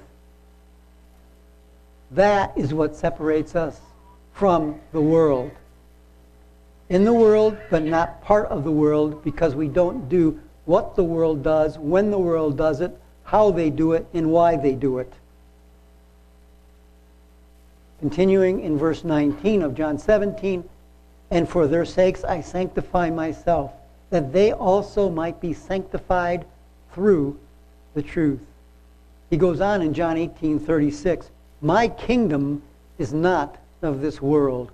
That 2.12 2.56
is 2.56 2.72
what 2.72 2.94
separates 2.94 3.56
us 3.56 3.80
from 4.32 4.80
the 4.92 5.00
world. 5.00 5.50
In 6.88 7.04
the 7.04 7.14
world, 7.14 7.58
but 7.68 7.82
not 7.82 8.22
part 8.22 8.46
of 8.46 8.62
the 8.62 8.70
world, 8.70 9.24
because 9.24 9.56
we 9.56 9.66
don't 9.66 10.08
do 10.08 10.38
what 10.66 10.94
the 10.94 11.02
world 11.02 11.42
does, 11.42 11.76
when 11.78 12.12
the 12.12 12.18
world 12.20 12.56
does 12.56 12.80
it, 12.80 12.96
how 13.24 13.50
they 13.50 13.70
do 13.70 13.94
it, 13.94 14.06
and 14.14 14.30
why 14.30 14.54
they 14.54 14.76
do 14.76 14.98
it. 14.98 15.12
Continuing 18.00 18.60
in 18.60 18.78
verse 18.78 19.02
19 19.02 19.62
of 19.62 19.74
John 19.74 19.98
17, 19.98 20.62
and 21.30 21.48
for 21.48 21.66
their 21.66 21.84
sakes 21.84 22.24
I 22.24 22.40
sanctify 22.40 23.10
myself, 23.10 23.72
that 24.10 24.32
they 24.32 24.52
also 24.52 25.10
might 25.10 25.40
be 25.40 25.52
sanctified 25.52 26.46
through 26.92 27.38
the 27.94 28.02
truth. 28.02 28.40
He 29.30 29.36
goes 29.36 29.60
on 29.60 29.82
in 29.82 29.92
John 29.94 30.16
18 30.16 30.58
36, 30.58 31.30
My 31.60 31.88
kingdom 31.88 32.62
is 32.98 33.12
not 33.12 33.58
of 33.82 34.00
this 34.00 34.22
world. 34.22 34.70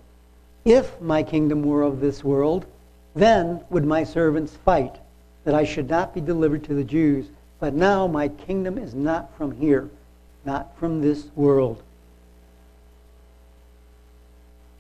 If 0.65 1.01
my 1.01 1.23
kingdom 1.23 1.63
were 1.63 1.83
of 1.83 2.01
this 2.01 2.23
world, 2.23 2.67
then 3.15 3.61
would 3.71 3.85
my 3.85 4.05
servants 4.05 4.57
fight, 4.65 4.97
that 5.45 5.55
I 5.55 5.65
should 5.65 5.89
not 5.89 6.15
be 6.15 6.21
delivered 6.21 6.65
to 6.65 6.75
the 6.75 6.85
Jews. 6.85 7.27
But 7.61 7.75
now 7.75 8.07
my 8.07 8.29
kingdom 8.29 8.79
is 8.79 8.95
not 8.95 9.35
from 9.37 9.53
here, 9.53 9.89
not 10.45 10.77
from 10.79 11.01
this 11.01 11.27
world. 11.35 11.83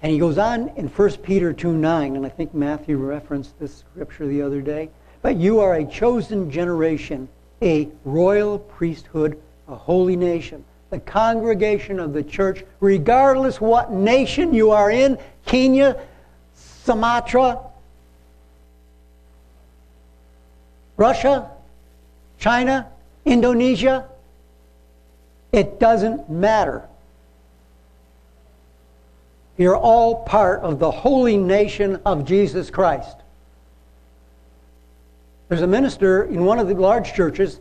And 0.04 0.12
he 0.12 0.18
goes 0.18 0.36
on 0.36 0.68
in 0.76 0.88
1 0.88 1.10
Peter 1.22 1.54
2 1.54 1.72
9, 1.72 2.16
and 2.16 2.26
I 2.26 2.28
think 2.28 2.52
Matthew 2.52 2.98
referenced 2.98 3.58
this 3.58 3.74
scripture 3.74 4.26
the 4.26 4.42
other 4.42 4.60
day. 4.60 4.90
But 5.22 5.36
you 5.36 5.60
are 5.60 5.76
a 5.76 5.84
chosen 5.86 6.50
generation, 6.50 7.26
a 7.62 7.88
royal 8.04 8.58
priesthood, 8.58 9.40
a 9.66 9.74
holy 9.74 10.14
nation, 10.14 10.62
the 10.90 10.98
congregation 10.98 11.98
of 11.98 12.12
the 12.12 12.22
church, 12.22 12.64
regardless 12.80 13.62
what 13.62 13.92
nation 13.92 14.52
you 14.52 14.72
are 14.72 14.90
in 14.90 15.16
Kenya, 15.46 15.98
Sumatra, 16.52 17.60
Russia, 20.98 21.50
China, 22.38 22.88
Indonesia. 23.24 24.06
It 25.50 25.80
doesn't 25.80 26.28
matter. 26.28 26.86
You're 29.56 29.76
all 29.76 30.24
part 30.24 30.60
of 30.60 30.78
the 30.78 30.90
holy 30.90 31.36
nation 31.36 32.00
of 32.04 32.24
Jesus 32.24 32.70
Christ. 32.70 33.16
There's 35.48 35.62
a 35.62 35.66
minister 35.66 36.24
in 36.24 36.44
one 36.44 36.58
of 36.58 36.66
the 36.66 36.74
large 36.74 37.12
churches. 37.12 37.60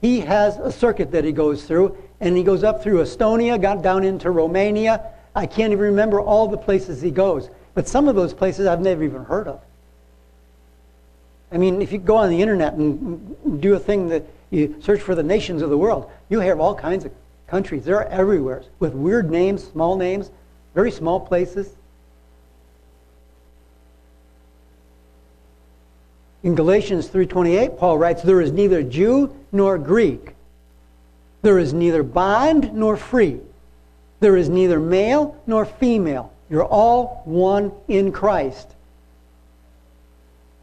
He 0.00 0.20
has 0.20 0.56
a 0.58 0.70
circuit 0.70 1.10
that 1.12 1.24
he 1.24 1.32
goes 1.32 1.64
through, 1.64 1.96
and 2.20 2.36
he 2.36 2.44
goes 2.44 2.62
up 2.62 2.82
through 2.82 3.02
Estonia, 3.02 3.60
got 3.60 3.82
down 3.82 4.04
into 4.04 4.30
Romania. 4.30 5.02
I 5.34 5.46
can't 5.46 5.72
even 5.72 5.84
remember 5.84 6.20
all 6.20 6.46
the 6.46 6.58
places 6.58 7.00
he 7.00 7.10
goes, 7.10 7.48
but 7.74 7.88
some 7.88 8.06
of 8.06 8.14
those 8.14 8.34
places 8.34 8.66
I've 8.66 8.80
never 8.80 9.02
even 9.02 9.24
heard 9.24 9.48
of. 9.48 9.60
I 11.50 11.58
mean, 11.58 11.82
if 11.82 11.90
you 11.90 11.98
go 11.98 12.16
on 12.16 12.30
the 12.30 12.40
internet 12.40 12.74
and 12.74 13.60
do 13.60 13.74
a 13.74 13.78
thing 13.78 14.08
that 14.08 14.24
you 14.50 14.76
search 14.80 15.00
for 15.00 15.14
the 15.14 15.22
nations 15.22 15.62
of 15.62 15.70
the 15.70 15.78
world, 15.78 16.10
you 16.28 16.38
have 16.40 16.60
all 16.60 16.74
kinds 16.74 17.04
of 17.04 17.12
countries. 17.48 17.84
They're 17.84 18.06
everywhere 18.08 18.62
with 18.78 18.94
weird 18.94 19.30
names, 19.30 19.64
small 19.64 19.96
names 19.96 20.30
very 20.74 20.90
small 20.90 21.20
places. 21.20 21.70
In 26.42 26.54
Galatians 26.54 27.08
3:28, 27.08 27.78
Paul 27.78 27.98
writes, 27.98 28.22
"There 28.22 28.40
is 28.40 28.52
neither 28.52 28.82
Jew 28.82 29.30
nor 29.52 29.78
Greek. 29.78 30.34
There 31.42 31.58
is 31.58 31.72
neither 31.72 32.02
bond 32.02 32.74
nor 32.74 32.96
free. 32.96 33.40
There 34.20 34.36
is 34.36 34.48
neither 34.48 34.80
male 34.80 35.36
nor 35.46 35.64
female. 35.64 36.32
You're 36.50 36.64
all 36.64 37.22
one 37.24 37.72
in 37.86 38.12
Christ." 38.12 38.68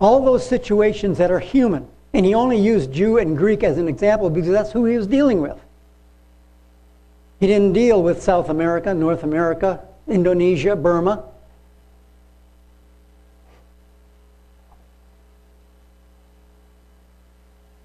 All 0.02 0.22
those 0.22 0.45
situations 0.45 1.17
that 1.17 1.32
are 1.32 1.39
human. 1.39 1.88
And 2.13 2.26
he 2.26 2.34
only 2.34 2.58
used 2.58 2.91
Jew 2.91 3.17
and 3.17 3.38
Greek 3.38 3.63
as 3.63 3.78
an 3.78 3.88
example 3.88 4.30
because 4.30 4.50
that's 4.50 4.72
who 4.72 4.86
he 4.86 4.98
was 4.98 5.08
dealing 5.08 5.41
with. 5.41 5.58
He 7.39 7.48
didn't 7.48 7.74
deal 7.74 8.02
with 8.02 8.22
South 8.22 8.50
America, 8.50 8.93
North 8.93 9.24
America, 9.24 9.80
Indonesia, 10.10 10.76
Burma. 10.76 11.24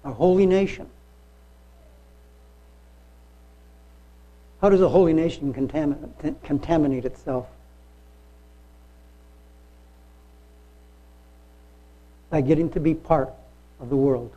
A 0.03 0.11
holy 0.11 0.45
nation. 0.45 0.89
How 4.61 4.69
does 4.69 4.81
a 4.81 4.89
holy 4.89 5.13
nation 5.13 5.53
contaminate, 5.53 6.43
contaminate 6.43 7.05
itself? 7.05 7.47
By 12.29 12.41
getting 12.41 12.69
to 12.71 12.79
be 12.79 12.95
part 12.95 13.31
of 13.79 13.89
the 13.89 13.95
world. 13.95 14.31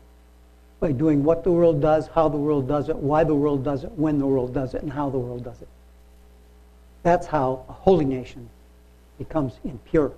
By 0.81 0.93
doing 0.93 1.25
what 1.25 1.45
the 1.45 1.51
world 1.51 1.81
does, 1.81 2.07
how 2.09 2.29
the 2.29 2.37
world 2.37 2.69
does 2.69 2.89
it, 2.89 2.97
why 2.97 3.25
the 3.25 3.35
world 3.35 3.65
does 3.65 3.85
it, 3.85 3.93
when 3.93 4.19
the 4.19 4.27
world 4.27 4.55
does 4.55 4.75
it, 4.75 4.83
and 4.83 4.93
how 4.93 5.11
the 5.11 5.19
world 5.19 5.45
does 5.45 5.61
it. 5.63 5.69
That's 7.09 7.27
how 7.27 7.65
a 7.71 7.73
holy 7.73 8.05
nation 8.05 8.51
becomes 9.17 9.55
impure. 9.65 10.13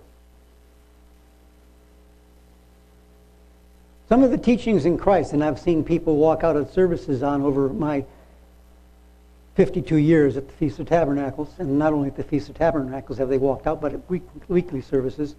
Some 4.09 4.25
of 4.25 4.33
the 4.33 4.37
teachings 4.37 4.85
in 4.87 4.99
Christ, 4.99 5.33
and 5.33 5.45
I've 5.45 5.61
seen 5.61 5.85
people 5.85 6.17
walk 6.17 6.43
out 6.43 6.57
of 6.57 6.69
services 6.73 7.23
on 7.23 7.43
over 7.43 7.69
my 7.69 8.05
52 9.55 9.99
years 9.99 10.37
at 10.37 10.49
the 10.49 10.53
Feast 10.55 10.81
of 10.81 10.89
Tabernacles, 10.89 11.51
and 11.59 11.79
not 11.79 11.93
only 11.93 12.09
at 12.09 12.17
the 12.17 12.25
Feast 12.25 12.49
of 12.49 12.57
Tabernacles 12.57 13.19
have 13.19 13.29
they 13.29 13.39
walked 13.39 13.69
out, 13.69 13.81
but 13.81 13.93
at 13.93 14.11
week, 14.11 14.25
weekly 14.49 14.81
services. 14.83 15.37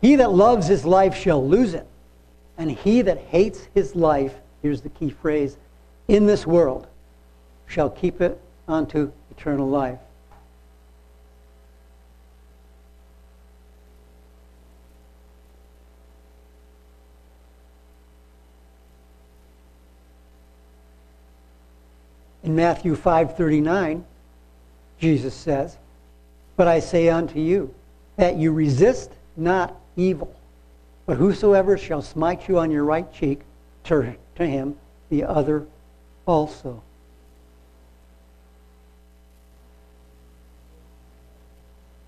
He 0.00 0.14
that 0.14 0.30
loves 0.30 0.68
his 0.68 0.84
life 0.84 1.16
shall 1.16 1.44
lose 1.44 1.74
it, 1.74 1.88
and 2.56 2.70
he 2.70 3.02
that 3.02 3.18
hates 3.18 3.66
his 3.74 3.96
life, 3.96 4.36
here's 4.62 4.82
the 4.82 4.88
key 4.88 5.10
phrase, 5.10 5.56
in 6.06 6.26
this 6.26 6.46
world, 6.46 6.86
shall 7.66 7.90
keep 7.90 8.20
it 8.20 8.40
unto 8.68 9.10
eternal 9.30 9.68
life. 9.68 9.98
In 22.44 22.54
Matthew 22.54 22.94
5:39, 22.94 24.04
Jesus 24.98 25.34
says, 25.34 25.76
"But 26.56 26.66
I 26.66 26.80
say 26.80 27.08
unto 27.08 27.38
you 27.38 27.74
that 28.16 28.36
you 28.36 28.52
resist 28.52 29.10
not 29.36 29.76
evil, 29.96 30.34
but 31.04 31.18
whosoever 31.18 31.76
shall 31.76 32.00
smite 32.00 32.48
you 32.48 32.58
on 32.58 32.70
your 32.70 32.84
right 32.84 33.12
cheek, 33.12 33.42
turn 33.84 34.16
to 34.36 34.46
him 34.46 34.78
the 35.10 35.24
other 35.24 35.66
also." 36.26 36.82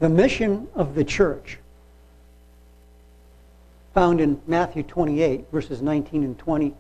The 0.01 0.09
mission 0.09 0.66
of 0.74 0.94
the 0.94 1.05
church, 1.05 1.59
found 3.94 4.20
in 4.20 4.40
Matthew 4.46 4.82
28, 4.82 5.46
verses 5.53 5.82
19 5.82 6.24
and 6.24 6.38
20. 6.38 6.74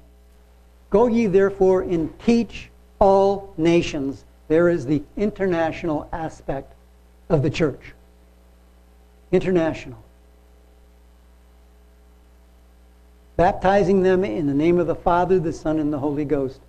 Go 0.88 1.06
ye 1.06 1.26
therefore 1.26 1.82
and 1.82 2.18
teach 2.20 2.70
all 2.98 3.52
nations. 3.56 4.24
There 4.48 4.68
is 4.68 4.86
the 4.86 5.02
international 5.16 6.08
aspect 6.12 6.72
of 7.28 7.42
the 7.42 7.50
church. 7.50 7.92
International. 9.32 9.98
Baptizing 13.36 14.02
them 14.02 14.24
in 14.24 14.46
the 14.46 14.54
name 14.54 14.78
of 14.78 14.86
the 14.86 14.94
Father, 14.94 15.38
the 15.38 15.52
Son, 15.52 15.78
and 15.78 15.92
the 15.92 15.98
Holy 15.98 16.24
Ghost. 16.24 16.60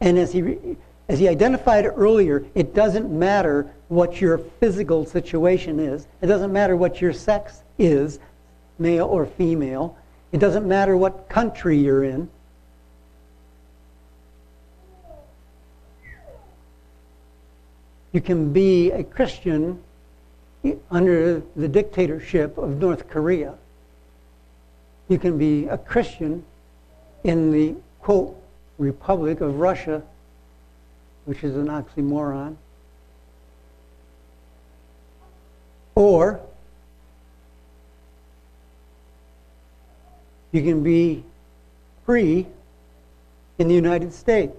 And 0.00 0.18
as 0.18 0.32
he, 0.32 0.76
as 1.08 1.18
he 1.18 1.28
identified 1.28 1.84
earlier, 1.86 2.44
it 2.54 2.74
doesn't 2.74 3.10
matter 3.10 3.72
what 3.88 4.20
your 4.20 4.38
physical 4.38 5.06
situation 5.06 5.78
is, 5.78 6.06
it 6.20 6.26
doesn't 6.26 6.52
matter 6.52 6.76
what 6.76 7.00
your 7.00 7.12
sex 7.12 7.62
is, 7.78 8.18
male 8.78 9.06
or 9.06 9.26
female, 9.26 9.96
it 10.32 10.38
doesn't 10.38 10.66
matter 10.66 10.96
what 10.96 11.28
country 11.28 11.78
you're 11.78 12.04
in. 12.04 12.28
You 18.12 18.20
can 18.20 18.52
be 18.52 18.90
a 18.90 19.04
Christian 19.04 19.82
under 20.90 21.42
the 21.54 21.68
dictatorship 21.68 22.58
of 22.58 22.80
North 22.80 23.08
Korea. 23.08 23.54
You 25.08 25.18
can 25.18 25.38
be 25.38 25.66
a 25.66 25.78
Christian 25.78 26.44
in 27.22 27.52
the, 27.52 27.76
quote, 28.00 28.36
Republic 28.78 29.40
of 29.40 29.60
Russia, 29.60 30.02
which 31.26 31.44
is 31.44 31.54
an 31.56 31.66
oxymoron. 31.66 32.56
Or 35.94 36.40
you 40.52 40.62
can 40.62 40.82
be 40.82 41.22
free 42.04 42.46
in 43.58 43.68
the 43.68 43.74
United 43.74 44.12
States. 44.12 44.56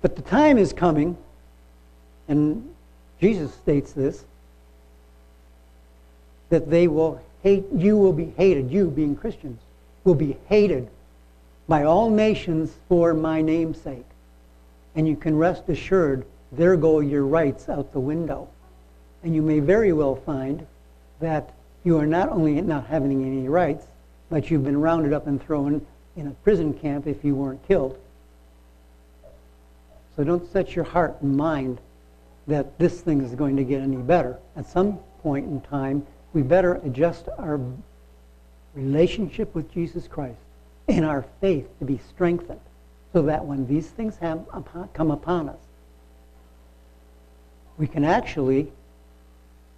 But 0.00 0.16
the 0.16 0.22
time 0.22 0.58
is 0.58 0.72
coming, 0.72 1.16
and 2.28 2.74
Jesus 3.20 3.54
states 3.54 3.92
this, 3.92 4.24
that 6.50 6.68
they 6.68 6.88
will 6.88 7.20
hate, 7.42 7.64
you 7.74 7.96
will 7.96 8.12
be 8.12 8.32
hated, 8.36 8.70
you 8.70 8.90
being 8.90 9.16
Christians, 9.16 9.60
will 10.04 10.14
be 10.14 10.36
hated 10.48 10.88
by 11.68 11.84
all 11.84 12.10
nations 12.10 12.74
for 12.88 13.14
my 13.14 13.40
name's 13.40 13.80
sake. 13.80 14.04
And 14.94 15.06
you 15.08 15.16
can 15.16 15.36
rest 15.36 15.68
assured, 15.68 16.26
there 16.50 16.76
go 16.76 17.00
your 17.00 17.24
rights 17.24 17.68
out 17.68 17.92
the 17.92 18.00
window. 18.00 18.48
And 19.22 19.34
you 19.34 19.42
may 19.42 19.60
very 19.60 19.92
well 19.92 20.16
find 20.16 20.66
that 21.20 21.54
you 21.84 21.98
are 21.98 22.06
not 22.06 22.28
only 22.28 22.60
not 22.60 22.86
having 22.86 23.24
any 23.24 23.48
rights, 23.48 23.86
but 24.28 24.50
you've 24.50 24.64
been 24.64 24.80
rounded 24.80 25.12
up 25.12 25.26
and 25.26 25.42
thrown 25.42 25.84
in 26.16 26.26
a 26.26 26.30
prison 26.42 26.74
camp 26.74 27.06
if 27.06 27.24
you 27.24 27.34
weren't 27.34 27.66
killed. 27.66 27.98
So 30.16 30.24
don't 30.24 30.50
set 30.52 30.76
your 30.76 30.84
heart 30.84 31.16
and 31.22 31.36
mind 31.36 31.78
that 32.46 32.78
this 32.78 33.00
thing 33.00 33.22
is 33.22 33.34
going 33.34 33.56
to 33.56 33.64
get 33.64 33.80
any 33.80 33.96
better. 33.96 34.38
At 34.56 34.66
some 34.66 34.98
point 35.22 35.46
in 35.46 35.60
time, 35.62 36.06
we 36.32 36.42
better 36.42 36.74
adjust 36.84 37.28
our 37.38 37.60
relationship 38.74 39.54
with 39.54 39.72
Jesus 39.72 40.08
Christ 40.08 40.38
and 40.88 41.04
our 41.04 41.24
faith 41.40 41.66
to 41.78 41.84
be 41.84 42.00
strengthened 42.08 42.60
so 43.12 43.22
that 43.22 43.44
when 43.44 43.66
these 43.66 43.88
things 43.88 44.16
have, 44.18 44.44
come 44.94 45.10
upon 45.10 45.48
us, 45.48 45.58
we 47.76 47.86
can 47.86 48.04
actually, 48.04 48.72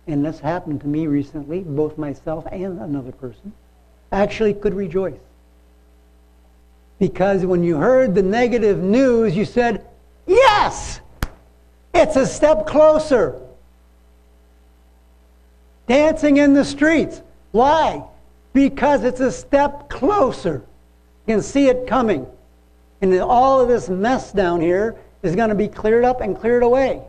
and 0.07 0.25
this 0.25 0.41
happened 0.41 0.81
to 0.83 0.87
me 0.87 1.07
recently, 1.07 1.61
both 1.61 1.99
myself 1.99 2.47
and 2.51 2.81
another 2.81 3.13
person, 3.13 3.53
actually 4.13 4.55
could 4.55 4.75
rejoice. 4.75 5.19
Because 6.99 7.45
when 7.45 7.65
you 7.65 7.77
heard 7.77 8.15
the 8.15 8.23
negative 8.23 8.79
news, 8.79 9.37
you 9.37 9.45
said, 9.45 9.85
Yes! 10.27 11.01
It's 11.93 12.17
a 12.17 12.27
step 12.27 12.67
closer. 12.67 13.41
Dancing 15.87 16.39
in 16.39 16.55
the 16.55 16.65
streets. 16.65 17.21
Why? 17.53 18.05
Because 18.55 19.05
it's 19.05 19.21
a 19.21 19.31
step 19.31 19.91
closer. 19.91 20.65
You 21.27 21.35
can 21.35 21.43
see 21.43 21.69
it 21.69 21.87
coming. 21.87 22.27
And 23.03 23.15
all 23.21 23.61
of 23.61 23.69
this 23.69 23.91
mess 23.91 24.33
down 24.33 24.63
here 24.63 24.97
is 25.23 25.37
going 25.37 25.51
to 25.51 25.55
be 25.55 25.69
cleared 25.69 26.05
up 26.05 26.23
and 26.23 26.39
cleared 26.39 26.63
away. 26.63 27.03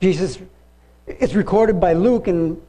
Jesus, 0.00 0.38
it's 1.06 1.34
recorded 1.34 1.80
by 1.80 1.92
Luke 1.92 2.28
in 2.28 2.60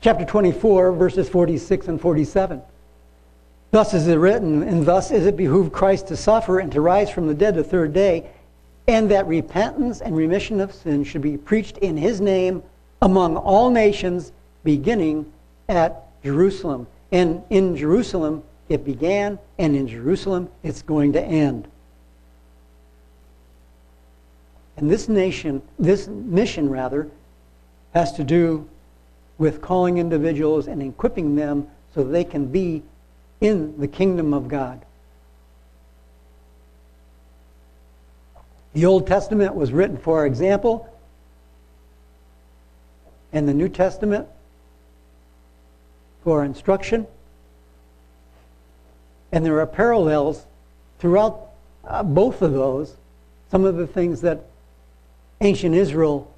chapter 0.00 0.24
24, 0.24 0.92
verses 0.92 1.28
46 1.28 1.88
and 1.88 2.00
47. 2.00 2.62
Thus 3.72 3.94
is 3.94 4.06
it 4.06 4.16
written, 4.16 4.62
and 4.62 4.84
thus 4.84 5.10
is 5.10 5.26
it 5.26 5.36
behooved 5.36 5.72
Christ 5.72 6.08
to 6.08 6.16
suffer 6.16 6.58
and 6.58 6.70
to 6.72 6.80
rise 6.80 7.10
from 7.10 7.26
the 7.26 7.34
dead 7.34 7.54
the 7.54 7.64
third 7.64 7.92
day, 7.92 8.30
and 8.86 9.10
that 9.10 9.26
repentance 9.26 10.00
and 10.00 10.16
remission 10.16 10.60
of 10.60 10.74
sin 10.74 11.04
should 11.04 11.22
be 11.22 11.36
preached 11.36 11.78
in 11.78 11.96
his 11.96 12.20
name 12.20 12.62
among 13.00 13.36
all 13.36 13.70
nations, 13.70 14.32
beginning 14.64 15.30
at 15.68 16.02
Jerusalem. 16.22 16.86
And 17.10 17.42
in 17.50 17.76
Jerusalem 17.76 18.42
it 18.68 18.84
began, 18.84 19.38
and 19.58 19.76
in 19.76 19.86
Jerusalem 19.86 20.48
it's 20.62 20.82
going 20.82 21.12
to 21.12 21.22
end. 21.22 21.68
And 24.76 24.90
this 24.90 25.08
nation, 25.08 25.62
this 25.78 26.08
mission 26.08 26.70
rather, 26.70 27.08
has 27.94 28.12
to 28.14 28.24
do 28.24 28.68
with 29.38 29.60
calling 29.60 29.98
individuals 29.98 30.66
and 30.66 30.82
equipping 30.82 31.36
them 31.36 31.68
so 31.94 32.02
they 32.02 32.24
can 32.24 32.46
be 32.46 32.82
in 33.40 33.78
the 33.78 33.88
kingdom 33.88 34.32
of 34.32 34.48
God. 34.48 34.84
The 38.72 38.86
Old 38.86 39.06
Testament 39.06 39.54
was 39.54 39.72
written 39.72 39.96
for 39.96 40.18
our 40.18 40.26
example, 40.26 40.88
and 43.32 43.48
the 43.48 43.54
New 43.54 43.68
Testament 43.68 44.26
for 46.24 46.40
our 46.40 46.44
instruction. 46.44 47.06
And 49.32 49.44
there 49.44 49.58
are 49.60 49.66
parallels 49.66 50.44
throughout 50.98 51.48
uh, 51.84 52.02
both 52.02 52.42
of 52.42 52.52
those. 52.52 52.94
Some 53.50 53.64
of 53.64 53.76
the 53.76 53.86
things 53.86 54.20
that 54.20 54.44
ancient 55.40 55.74
Israel 55.74 56.32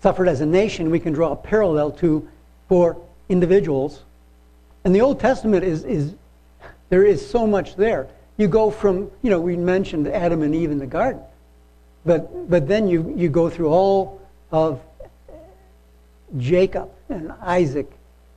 suffered 0.00 0.28
as 0.28 0.40
a 0.40 0.46
nation, 0.46 0.90
we 0.90 1.00
can 1.00 1.12
draw 1.12 1.32
a 1.32 1.36
parallel 1.36 1.90
to 1.92 2.28
for 2.68 2.96
individuals. 3.28 4.02
And 4.84 4.94
the 4.94 5.00
Old 5.00 5.20
Testament 5.20 5.64
is, 5.64 5.84
is 5.84 6.14
there 6.88 7.04
is 7.04 7.28
so 7.28 7.46
much 7.46 7.76
there. 7.76 8.08
You 8.36 8.48
go 8.48 8.70
from, 8.70 9.10
you 9.22 9.30
know, 9.30 9.40
we 9.40 9.56
mentioned 9.56 10.06
Adam 10.08 10.42
and 10.42 10.54
Eve 10.54 10.70
in 10.70 10.78
the 10.78 10.86
garden, 10.86 11.22
but, 12.06 12.48
but 12.48 12.68
then 12.68 12.88
you, 12.88 13.12
you 13.16 13.28
go 13.28 13.50
through 13.50 13.68
all 13.68 14.20
of 14.52 14.80
Jacob 16.38 16.90
and 17.08 17.32
Isaac, 17.42 17.90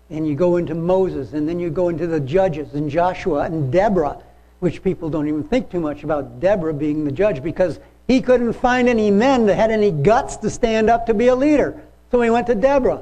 and 0.09 0.27
you 0.27 0.35
go 0.35 0.57
into 0.57 0.73
Moses, 0.73 1.33
and 1.33 1.47
then 1.47 1.59
you 1.59 1.69
go 1.69 1.89
into 1.89 2.07
the 2.07 2.19
judges 2.19 2.73
and 2.73 2.89
Joshua 2.89 3.41
and 3.43 3.71
Deborah, 3.71 4.21
which 4.59 4.83
people 4.83 5.09
don't 5.09 5.27
even 5.27 5.43
think 5.43 5.69
too 5.69 5.79
much 5.79 6.03
about 6.03 6.39
Deborah 6.39 6.73
being 6.73 7.05
the 7.05 7.11
judge 7.11 7.43
because 7.43 7.79
he 8.07 8.21
couldn't 8.21 8.53
find 8.53 8.89
any 8.89 9.11
men 9.11 9.45
that 9.45 9.55
had 9.55 9.69
any 9.69 9.91
guts 9.91 10.37
to 10.37 10.49
stand 10.49 10.89
up 10.89 11.05
to 11.05 11.13
be 11.13 11.27
a 11.27 11.35
leader. 11.35 11.79
So 12.11 12.19
he 12.21 12.29
went 12.31 12.47
to 12.47 12.55
Deborah. 12.55 13.01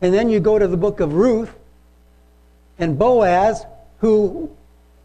And 0.00 0.12
then 0.12 0.30
you 0.30 0.40
go 0.40 0.58
to 0.58 0.66
the 0.66 0.76
book 0.76 1.00
of 1.00 1.12
Ruth, 1.12 1.54
and 2.78 2.98
Boaz, 2.98 3.64
who 3.98 4.50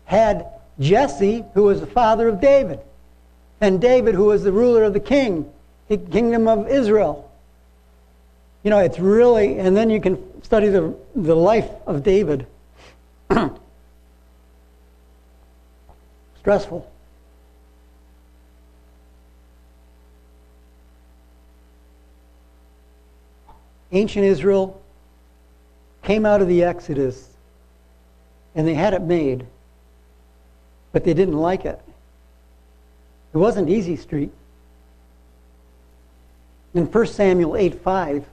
had 0.05 0.47
Jesse, 0.79 1.43
who 1.53 1.63
was 1.63 1.81
the 1.81 1.87
father 1.87 2.29
of 2.29 2.39
David, 2.39 2.79
and 3.59 3.81
David, 3.81 4.15
who 4.15 4.25
was 4.25 4.43
the 4.43 4.51
ruler 4.51 4.83
of 4.83 4.93
the 4.93 4.99
king, 4.99 5.51
the 5.87 5.97
kingdom 5.97 6.47
of 6.47 6.67
Israel. 6.67 7.31
You 8.63 8.69
know, 8.69 8.79
it's 8.79 8.99
really, 8.99 9.57
and 9.59 9.75
then 9.75 9.89
you 9.89 9.99
can 10.01 10.43
study 10.43 10.67
the, 10.67 10.95
the 11.15 11.35
life 11.35 11.69
of 11.85 12.03
David. 12.03 12.45
Stressful. 16.39 16.91
ancient 23.91 24.25
Israel 24.25 24.81
came 26.03 26.25
out 26.25 26.41
of 26.41 26.47
the 26.47 26.63
Exodus 26.63 27.29
and 28.55 28.67
they 28.67 28.73
had 28.73 28.93
it 28.93 29.01
made, 29.01 29.45
but 30.91 31.03
they 31.03 31.13
didn't 31.13 31.37
like 31.37 31.65
it. 31.65 31.79
It 33.37 33.39
wasn't 33.39 33.69
easy 33.69 33.95
street. 33.97 34.31
In 36.73 36.87
1 36.87 37.05
Samuel 37.05 37.55
8 37.55 37.75
5, 37.83 38.25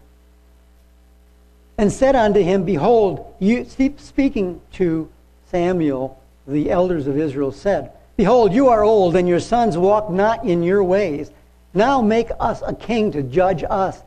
and 1.77 1.93
said 1.93 2.17
unto 2.17 2.41
him, 2.41 2.65
Behold, 2.65 3.35
you, 3.39 3.67
speaking 3.99 4.63
to 4.73 5.11
Samuel, 5.51 6.19
the 6.47 6.71
elders 6.71 7.07
of 7.07 7.19
Israel 7.19 7.53
said, 7.53 7.93
Behold, 8.17 8.55
you 8.55 8.69
are 8.69 8.83
old, 8.83 9.15
and 9.15 9.29
your 9.29 9.41
sons 9.41 9.77
walk 9.77 10.09
not 10.09 10.43
in 10.47 10.63
your 10.63 10.83
ways. 10.83 11.31
Now 11.75 12.01
make 12.01 12.31
us 12.41 12.63
a 12.67 12.73
king 12.73 13.13
to 13.13 13.23
judge 13.23 13.63
us, 13.63 14.01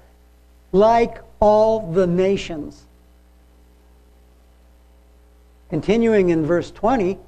like 0.72 1.22
all 1.40 1.92
the 1.92 2.08
nations. 2.08 2.86
Continuing 5.70 6.30
in 6.30 6.44
verse 6.44 6.72
20, 6.72 7.20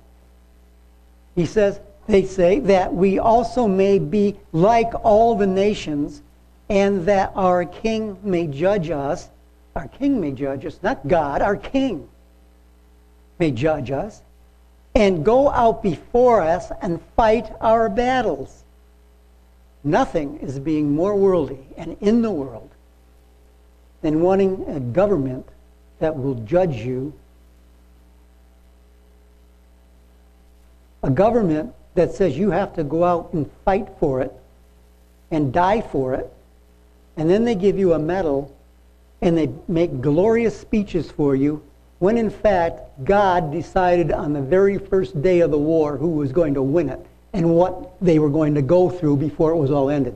he 1.36 1.46
says, 1.46 1.80
They 2.10 2.26
say 2.26 2.60
that 2.62 2.92
we 2.92 3.20
also 3.20 3.68
may 3.68 4.00
be 4.00 4.36
like 4.52 4.92
all 5.04 5.36
the 5.36 5.46
nations, 5.46 6.24
and 6.68 7.06
that 7.06 7.32
our 7.36 7.66
king 7.66 8.18
may 8.24 8.48
judge 8.48 8.90
us. 8.90 9.30
Our 9.76 9.88
king 9.88 10.20
may 10.20 10.32
judge 10.32 10.66
us, 10.66 10.80
not 10.82 11.08
God, 11.08 11.44
our 11.44 11.56
king 11.56 12.10
may 13.38 13.52
judge 13.52 13.92
us 13.92 14.24
and 14.96 15.24
go 15.24 15.52
out 15.52 15.84
before 15.84 16.42
us 16.42 16.72
and 16.82 17.00
fight 17.16 17.46
our 17.62 17.90
battles. 17.90 18.64
Nothing 19.84 20.40
is 20.40 20.58
being 20.58 20.92
more 20.92 21.16
worldly 21.16 21.60
and 21.78 21.96
in 22.02 22.24
the 22.24 22.32
world 22.32 22.72
than 24.02 24.22
wanting 24.22 24.66
a 24.68 24.80
government 24.80 25.48
that 26.00 26.18
will 26.18 26.34
judge 26.34 26.78
you. 26.78 27.14
A 31.04 31.12
government 31.12 31.76
that 32.00 32.16
says 32.16 32.38
you 32.38 32.50
have 32.50 32.74
to 32.74 32.84
go 32.86 33.04
out 33.04 33.34
and 33.34 33.52
fight 33.66 33.90
for 34.00 34.22
it 34.22 34.32
and 35.32 35.52
die 35.52 35.82
for 35.82 36.14
it, 36.14 36.32
and 37.18 37.30
then 37.30 37.44
they 37.44 37.56
give 37.56 37.78
you 37.78 37.92
a 37.92 38.00
medal 38.00 38.56
and 39.22 39.38
they 39.38 39.50
make 39.68 40.00
glorious 40.00 40.58
speeches 40.58 41.12
for 41.12 41.36
you 41.36 41.62
when 42.00 42.18
in 42.18 42.30
fact 42.30 42.80
God 43.04 43.52
decided 43.52 44.14
on 44.14 44.32
the 44.32 44.42
very 44.42 44.78
first 44.78 45.22
day 45.22 45.42
of 45.42 45.52
the 45.52 45.58
war 45.58 45.98
who 45.98 46.08
was 46.12 46.32
going 46.32 46.54
to 46.54 46.62
win 46.62 46.88
it 46.88 47.06
and 47.34 47.54
what 47.54 48.00
they 48.02 48.18
were 48.18 48.30
going 48.30 48.56
to 48.56 48.62
go 48.62 48.90
through 48.90 49.18
before 49.18 49.52
it 49.52 49.58
was 49.58 49.70
all 49.70 49.90
ended. 49.90 50.16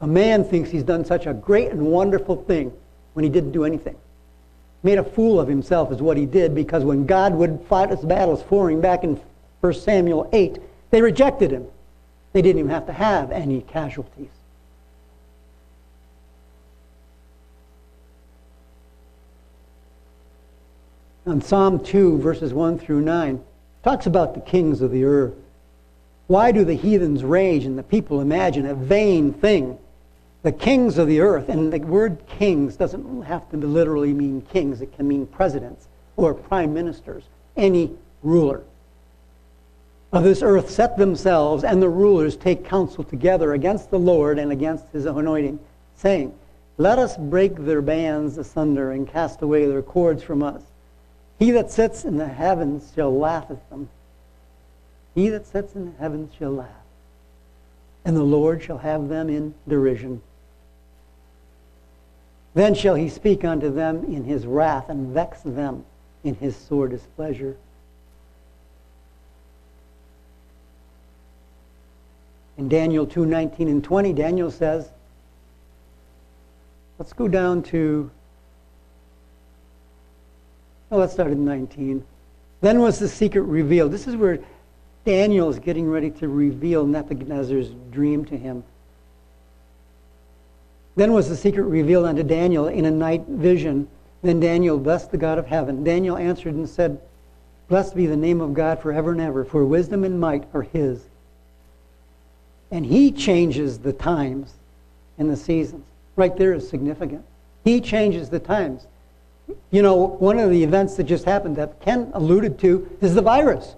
A 0.00 0.06
man 0.08 0.42
thinks 0.42 0.68
he's 0.68 0.82
done 0.82 1.04
such 1.04 1.26
a 1.26 1.32
great 1.32 1.70
and 1.70 1.86
wonderful 1.86 2.42
thing 2.42 2.72
when 3.12 3.22
he 3.22 3.30
didn't 3.30 3.52
do 3.52 3.64
anything. 3.64 3.94
Made 4.82 4.98
a 4.98 5.04
fool 5.04 5.38
of 5.38 5.46
himself 5.46 5.92
is 5.92 6.02
what 6.02 6.16
he 6.16 6.26
did 6.26 6.56
because 6.56 6.82
when 6.82 7.06
God 7.06 7.34
would 7.34 7.60
fight 7.68 7.90
his 7.90 8.00
battles 8.00 8.42
for 8.42 8.68
him 8.68 8.80
back 8.80 9.04
in 9.04 9.20
1 9.60 9.72
Samuel 9.74 10.28
8, 10.32 10.58
they 10.90 11.02
rejected 11.02 11.50
him. 11.50 11.66
They 12.32 12.42
didn't 12.42 12.60
even 12.60 12.70
have 12.70 12.86
to 12.86 12.92
have 12.92 13.30
any 13.30 13.62
casualties. 13.62 14.28
on 21.28 21.42
Psalm 21.42 21.84
2, 21.84 22.18
verses 22.18 22.54
1 22.54 22.78
through 22.78 23.02
9, 23.02 23.44
talks 23.84 24.06
about 24.06 24.34
the 24.34 24.40
kings 24.40 24.80
of 24.80 24.90
the 24.90 25.04
earth. 25.04 25.34
Why 26.26 26.52
do 26.52 26.64
the 26.64 26.74
heathens 26.74 27.22
rage 27.22 27.64
and 27.64 27.78
the 27.78 27.82
people 27.82 28.20
imagine 28.20 28.66
a 28.66 28.74
vain 28.74 29.32
thing? 29.32 29.78
The 30.42 30.52
kings 30.52 30.98
of 30.98 31.06
the 31.06 31.20
earth, 31.20 31.48
and 31.48 31.72
the 31.72 31.80
word 31.80 32.18
kings 32.26 32.76
doesn't 32.76 33.22
have 33.22 33.48
to 33.50 33.56
literally 33.56 34.12
mean 34.12 34.42
kings, 34.52 34.80
it 34.80 34.94
can 34.96 35.06
mean 35.06 35.26
presidents 35.26 35.88
or 36.16 36.32
prime 36.32 36.72
ministers, 36.72 37.24
any 37.56 37.92
ruler 38.22 38.62
of 40.12 40.24
this 40.24 40.42
earth 40.42 40.70
set 40.70 40.96
themselves, 40.96 41.64
and 41.64 41.82
the 41.82 41.88
rulers 41.88 42.36
take 42.36 42.64
counsel 42.64 43.04
together 43.04 43.52
against 43.52 43.90
the 43.90 43.98
Lord 43.98 44.38
and 44.38 44.50
against 44.50 44.88
his 44.92 45.04
anointing, 45.04 45.58
saying, 45.96 46.34
Let 46.78 46.98
us 46.98 47.16
break 47.16 47.56
their 47.56 47.82
bands 47.82 48.38
asunder 48.38 48.92
and 48.92 49.06
cast 49.06 49.42
away 49.42 49.66
their 49.66 49.82
cords 49.82 50.22
from 50.22 50.42
us. 50.42 50.62
He 51.38 51.50
that 51.52 51.70
sits 51.70 52.04
in 52.04 52.16
the 52.16 52.26
heavens 52.26 52.90
shall 52.94 53.16
laugh 53.16 53.50
at 53.50 53.68
them. 53.70 53.90
He 55.14 55.28
that 55.28 55.46
sits 55.46 55.74
in 55.74 55.86
the 55.86 55.98
heavens 55.98 56.32
shall 56.38 56.52
laugh. 56.52 56.68
And 58.04 58.16
the 58.16 58.22
Lord 58.22 58.62
shall 58.62 58.78
have 58.78 59.08
them 59.08 59.28
in 59.28 59.54
derision. 59.68 60.22
Then 62.54 62.74
shall 62.74 62.94
he 62.94 63.08
speak 63.08 63.44
unto 63.44 63.70
them 63.72 64.04
in 64.04 64.24
his 64.24 64.46
wrath 64.46 64.88
and 64.88 65.12
vex 65.12 65.42
them 65.42 65.84
in 66.24 66.34
his 66.34 66.56
sore 66.56 66.88
displeasure. 66.88 67.56
In 72.58 72.68
Daniel 72.68 73.06
2 73.06 73.24
19 73.24 73.68
and 73.68 73.82
20, 73.82 74.12
Daniel 74.12 74.50
says, 74.50 74.90
let's 76.98 77.12
go 77.12 77.28
down 77.28 77.62
to 77.64 78.10
Oh, 80.90 80.96
let's 80.96 81.12
start 81.12 81.30
at 81.30 81.36
19. 81.36 82.04
Then 82.60 82.80
was 82.80 82.98
the 82.98 83.08
secret 83.08 83.42
revealed. 83.42 83.92
This 83.92 84.06
is 84.06 84.16
where 84.16 84.38
Daniel 85.04 85.48
is 85.50 85.58
getting 85.58 85.88
ready 85.88 86.10
to 86.12 86.28
reveal 86.28 86.86
Nebuchadnezzar's 86.86 87.70
dream 87.90 88.24
to 88.26 88.36
him. 88.36 88.64
Then 90.96 91.12
was 91.12 91.28
the 91.28 91.36
secret 91.36 91.64
revealed 91.64 92.06
unto 92.06 92.22
Daniel 92.22 92.68
in 92.68 92.86
a 92.86 92.90
night 92.90 93.24
vision. 93.28 93.86
Then 94.22 94.40
Daniel 94.40 94.78
blessed 94.78 95.10
the 95.10 95.18
God 95.18 95.38
of 95.38 95.46
heaven. 95.46 95.84
Daniel 95.84 96.16
answered 96.16 96.54
and 96.54 96.68
said, 96.68 97.00
Blessed 97.68 97.94
be 97.94 98.06
the 98.06 98.16
name 98.16 98.40
of 98.40 98.54
God 98.54 98.80
forever 98.80 99.12
and 99.12 99.20
ever, 99.20 99.44
for 99.44 99.64
wisdom 99.64 100.04
and 100.04 100.18
might 100.18 100.44
are 100.54 100.62
his. 100.62 101.04
And 102.70 102.84
he 102.84 103.12
changes 103.12 103.78
the 103.78 103.92
times 103.92 104.52
and 105.18 105.30
the 105.30 105.36
seasons. 105.36 105.84
Right 106.16 106.36
there 106.36 106.52
is 106.52 106.68
significant. 106.68 107.24
He 107.64 107.80
changes 107.80 108.30
the 108.30 108.40
times. 108.40 108.86
You 109.70 109.82
know, 109.82 109.94
one 109.94 110.38
of 110.38 110.50
the 110.50 110.62
events 110.62 110.96
that 110.96 111.04
just 111.04 111.24
happened 111.24 111.56
that 111.56 111.80
Ken 111.80 112.10
alluded 112.14 112.58
to 112.60 112.88
is 113.00 113.14
the 113.14 113.22
virus. 113.22 113.74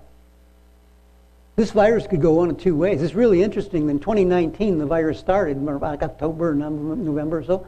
This 1.56 1.70
virus 1.70 2.06
could 2.06 2.22
go 2.22 2.32
one 2.32 2.50
of 2.50 2.58
two 2.58 2.74
ways. 2.74 3.02
It's 3.02 3.14
really 3.14 3.42
interesting. 3.42 3.88
In 3.90 4.00
2019, 4.00 4.78
the 4.78 4.86
virus 4.86 5.18
started, 5.18 5.56
about 5.68 6.02
October, 6.02 6.54
November 6.54 7.38
or 7.38 7.44
so 7.44 7.66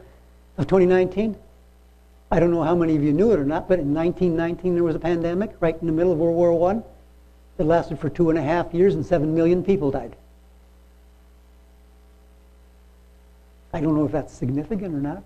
of 0.57 0.67
2019. 0.67 1.35
I 2.31 2.39
don't 2.39 2.51
know 2.51 2.63
how 2.63 2.75
many 2.75 2.95
of 2.95 3.03
you 3.03 3.13
knew 3.13 3.31
it 3.31 3.39
or 3.39 3.45
not, 3.45 3.67
but 3.67 3.79
in 3.79 3.93
1919 3.93 4.73
there 4.73 4.83
was 4.83 4.95
a 4.95 4.99
pandemic 4.99 5.51
right 5.59 5.77
in 5.79 5.85
the 5.85 5.93
middle 5.93 6.11
of 6.11 6.17
World 6.17 6.35
War 6.35 6.71
I. 6.71 6.81
It 7.59 7.65
lasted 7.65 7.99
for 7.99 8.09
two 8.09 8.31
and 8.31 8.39
a 8.39 8.41
half 8.41 8.73
years 8.73 8.95
and 8.95 9.05
seven 9.05 9.35
million 9.35 9.63
people 9.63 9.91
died. 9.91 10.15
I 13.73 13.81
don't 13.81 13.95
know 13.95 14.05
if 14.05 14.11
that's 14.11 14.31
significant 14.31 14.93
or 14.93 14.99
not. 14.99 15.23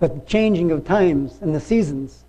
But 0.00 0.14
the 0.14 0.20
changing 0.26 0.72
of 0.72 0.84
times 0.84 1.38
and 1.40 1.54
the 1.54 1.60
seasons, 1.60 2.24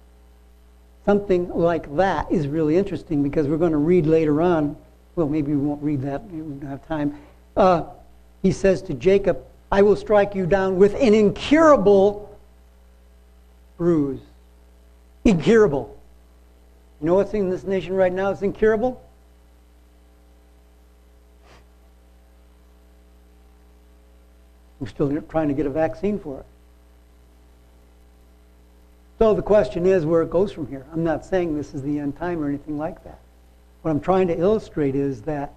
something 1.06 1.50
like 1.50 1.96
that 1.96 2.32
is 2.32 2.48
really 2.48 2.78
interesting 2.78 3.24
because 3.24 3.48
we're 3.48 3.58
going 3.58 3.72
to 3.72 3.78
read 3.78 4.06
later 4.06 4.42
on. 4.42 4.76
Well, 5.16 5.28
maybe 5.28 5.52
we 5.52 5.58
won't 5.58 5.82
read 5.82 6.02
that, 6.02 6.24
we 6.26 6.40
don't 6.40 6.70
have 6.70 6.86
time. 6.88 7.18
Uh, 7.56 7.84
he 8.44 8.52
says 8.52 8.82
to 8.84 8.94
Jacob, 8.94 9.44
I 9.72 9.82
will 9.82 9.96
strike 9.96 10.36
you 10.36 10.46
down 10.46 10.78
with 10.78 10.94
an 10.96 11.14
incurable 11.14 12.38
bruise. 13.78 14.22
Incurable. 15.24 15.98
You 17.02 17.08
know 17.08 17.16
what's 17.16 17.34
in 17.34 17.50
this 17.50 17.64
nation 17.64 17.94
right 17.94 18.14
now? 18.14 18.32
It's 18.32 18.42
incurable. 18.42 19.02
We're 24.80 24.88
still 24.88 25.22
trying 25.24 25.48
to 25.48 25.54
get 25.54 25.66
a 25.66 25.70
vaccine 25.70 26.20
for 26.20 26.40
it. 26.40 26.46
So 29.18 29.34
the 29.34 29.42
question 29.42 29.86
is 29.86 30.06
where 30.06 30.22
it 30.22 30.30
goes 30.30 30.52
from 30.52 30.68
here. 30.68 30.86
I'm 30.92 31.04
not 31.04 31.26
saying 31.26 31.56
this 31.56 31.74
is 31.74 31.82
the 31.82 32.00
end 32.00 32.18
time 32.18 32.44
or 32.44 32.50
anything 32.50 32.78
like 32.78 33.04
that. 33.06 33.20
What 33.82 33.92
I'm 33.92 34.02
trying 34.02 34.28
to 34.28 34.38
illustrate 34.38 34.96
is 34.96 35.22
that 35.22 35.54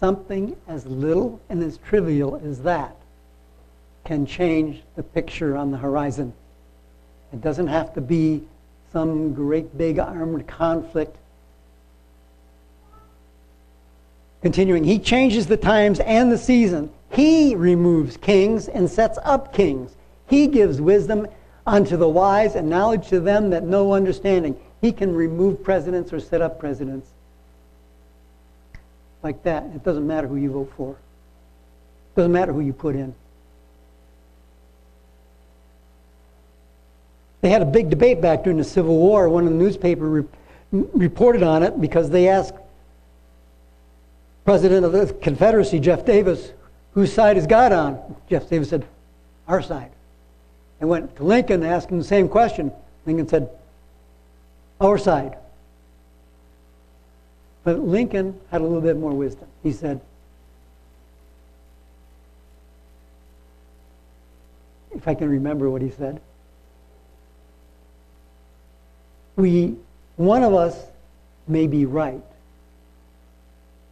something 0.00 0.56
as 0.66 0.86
little 0.86 1.40
and 1.48 1.62
as 1.62 1.78
trivial 1.78 2.40
as 2.44 2.62
that 2.62 2.96
can 4.04 4.26
change 4.26 4.82
the 4.96 5.02
picture 5.02 5.56
on 5.56 5.70
the 5.70 5.78
horizon. 5.78 6.32
It 7.32 7.40
doesn't 7.40 7.68
have 7.68 7.94
to 7.94 8.00
be 8.00 8.42
some 8.92 9.34
great 9.34 9.76
big 9.76 9.98
armed 9.98 10.46
conflict. 10.46 11.16
Continuing, 14.42 14.84
he 14.84 14.98
changes 14.98 15.46
the 15.46 15.56
times 15.56 16.00
and 16.00 16.30
the 16.30 16.38
season. 16.38 16.90
He 17.10 17.54
removes 17.54 18.16
kings 18.16 18.68
and 18.68 18.90
sets 18.90 19.18
up 19.24 19.52
kings. 19.52 19.94
He 20.28 20.46
gives 20.46 20.80
wisdom 20.80 21.26
unto 21.66 21.96
the 21.96 22.08
wise 22.08 22.54
and 22.54 22.68
knowledge 22.68 23.08
to 23.08 23.20
them 23.20 23.50
that 23.50 23.64
know 23.64 23.92
understanding. 23.92 24.58
He 24.80 24.92
can 24.92 25.14
remove 25.14 25.64
presidents 25.64 26.12
or 26.12 26.20
set 26.20 26.40
up 26.40 26.60
presidents. 26.60 27.08
Like 29.22 29.42
that. 29.44 29.64
It 29.74 29.82
doesn't 29.82 30.06
matter 30.06 30.28
who 30.28 30.36
you 30.36 30.52
vote 30.52 30.72
for. 30.76 30.92
It 30.92 32.16
doesn't 32.16 32.32
matter 32.32 32.52
who 32.52 32.60
you 32.60 32.72
put 32.72 32.94
in. 32.94 33.14
They 37.40 37.48
had 37.48 37.62
a 37.62 37.66
big 37.66 37.90
debate 37.90 38.20
back 38.20 38.44
during 38.44 38.58
the 38.58 38.64
Civil 38.64 38.96
War. 38.96 39.28
One 39.28 39.44
of 39.46 39.52
the 39.52 39.58
newspapers 39.58 40.24
re- 40.72 40.84
reported 40.94 41.42
on 41.42 41.62
it 41.62 41.80
because 41.80 42.10
they 42.10 42.28
asked 42.28 42.54
President 44.46 44.86
of 44.86 44.92
the 44.92 45.12
Confederacy, 45.12 45.80
Jeff 45.80 46.04
Davis, 46.04 46.52
whose 46.94 47.12
side 47.12 47.36
is 47.36 47.48
God 47.48 47.72
on? 47.72 48.16
Jeff 48.30 48.48
Davis 48.48 48.68
said, 48.68 48.86
our 49.48 49.60
side. 49.60 49.90
And 50.80 50.88
went 50.88 51.16
to 51.16 51.24
Lincoln 51.24 51.64
and 51.64 51.72
asked 51.72 51.90
him 51.90 51.98
the 51.98 52.04
same 52.04 52.28
question. 52.28 52.70
Lincoln 53.06 53.26
said, 53.26 53.50
our 54.80 54.98
side. 54.98 55.36
But 57.64 57.80
Lincoln 57.80 58.38
had 58.52 58.60
a 58.60 58.64
little 58.64 58.80
bit 58.80 58.96
more 58.96 59.10
wisdom. 59.10 59.48
He 59.64 59.72
said, 59.72 60.00
if 64.94 65.08
I 65.08 65.14
can 65.16 65.28
remember 65.28 65.68
what 65.68 65.82
he 65.82 65.90
said, 65.90 66.20
we, 69.34 69.74
one 70.14 70.44
of 70.44 70.54
us 70.54 70.80
may 71.48 71.66
be 71.66 71.84
right, 71.84 72.22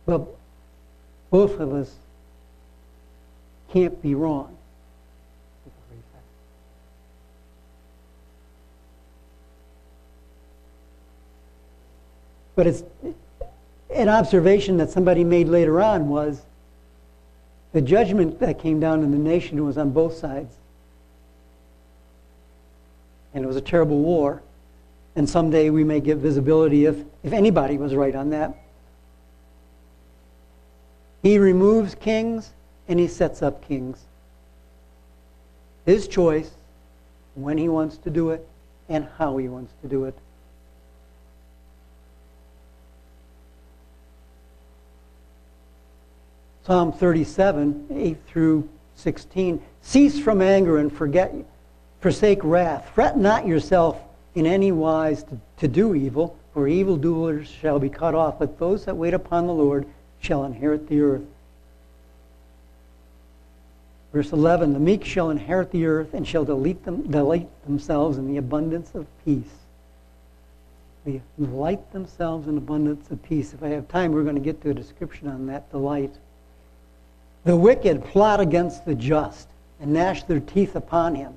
but 0.06 0.28
both 1.34 1.58
of 1.58 1.72
us 1.72 1.92
can't 3.72 4.00
be 4.00 4.14
wrong. 4.14 4.56
But 12.54 12.68
it's 12.68 12.84
an 13.90 14.08
observation 14.08 14.76
that 14.76 14.90
somebody 14.90 15.24
made 15.24 15.48
later 15.48 15.82
on 15.82 16.08
was 16.08 16.40
the 17.72 17.80
judgment 17.80 18.38
that 18.38 18.60
came 18.60 18.78
down 18.78 19.02
in 19.02 19.10
the 19.10 19.18
nation 19.18 19.64
was 19.64 19.76
on 19.76 19.90
both 19.90 20.16
sides. 20.16 20.54
And 23.34 23.42
it 23.42 23.48
was 23.48 23.56
a 23.56 23.60
terrible 23.60 23.98
war. 23.98 24.40
And 25.16 25.28
someday 25.28 25.68
we 25.70 25.82
may 25.82 25.98
get 25.98 26.18
visibility 26.18 26.84
if, 26.84 26.96
if 27.24 27.32
anybody 27.32 27.76
was 27.76 27.92
right 27.92 28.14
on 28.14 28.30
that. 28.30 28.56
He 31.24 31.38
removes 31.38 31.94
kings 31.94 32.52
and 32.86 33.00
he 33.00 33.08
sets 33.08 33.42
up 33.42 33.66
kings. 33.66 33.98
His 35.86 36.06
choice, 36.06 36.50
when 37.34 37.56
he 37.56 37.66
wants 37.66 37.96
to 37.96 38.10
do 38.10 38.30
it 38.30 38.46
and 38.90 39.08
how 39.16 39.38
he 39.38 39.48
wants 39.48 39.72
to 39.80 39.88
do 39.88 40.04
it. 40.04 40.14
Psalm 46.66 46.92
37, 46.92 47.86
8 47.90 48.16
through 48.26 48.68
16. 48.96 49.62
Cease 49.80 50.20
from 50.20 50.42
anger 50.42 50.76
and 50.76 50.94
forget, 50.94 51.34
forsake 52.00 52.40
wrath. 52.42 52.90
Fret 52.94 53.16
not 53.16 53.46
yourself 53.46 53.98
in 54.34 54.44
any 54.44 54.72
wise 54.72 55.24
to, 55.24 55.40
to 55.56 55.68
do 55.68 55.94
evil, 55.94 56.36
for 56.52 56.68
evildoers 56.68 57.48
shall 57.48 57.78
be 57.78 57.88
cut 57.88 58.14
off, 58.14 58.38
but 58.38 58.58
those 58.58 58.84
that 58.84 58.96
wait 58.96 59.14
upon 59.14 59.46
the 59.46 59.54
Lord 59.54 59.86
shall 60.24 60.44
inherit 60.44 60.88
the 60.88 61.00
earth. 61.02 61.22
Verse 64.12 64.32
11 64.32 64.72
The 64.72 64.80
meek 64.80 65.04
shall 65.04 65.30
inherit 65.30 65.70
the 65.70 65.84
earth 65.86 66.14
and 66.14 66.26
shall 66.26 66.44
delight, 66.44 66.82
them, 66.84 67.02
delight 67.10 67.48
themselves 67.64 68.16
in 68.16 68.26
the 68.26 68.38
abundance 68.38 68.94
of 68.94 69.06
peace. 69.24 69.52
They 71.04 71.20
delight 71.38 71.92
themselves 71.92 72.48
in 72.48 72.56
abundance 72.56 73.10
of 73.10 73.22
peace. 73.22 73.52
If 73.52 73.62
I 73.62 73.68
have 73.68 73.86
time, 73.88 74.12
we're 74.12 74.22
going 74.22 74.36
to 74.36 74.40
get 74.40 74.62
to 74.62 74.70
a 74.70 74.74
description 74.74 75.28
on 75.28 75.46
that 75.48 75.70
delight. 75.70 76.14
The 77.44 77.56
wicked 77.56 78.02
plot 78.06 78.40
against 78.40 78.86
the 78.86 78.94
just 78.94 79.48
and 79.78 79.92
gnash 79.92 80.22
their 80.22 80.40
teeth 80.40 80.74
upon 80.74 81.14
him. 81.14 81.34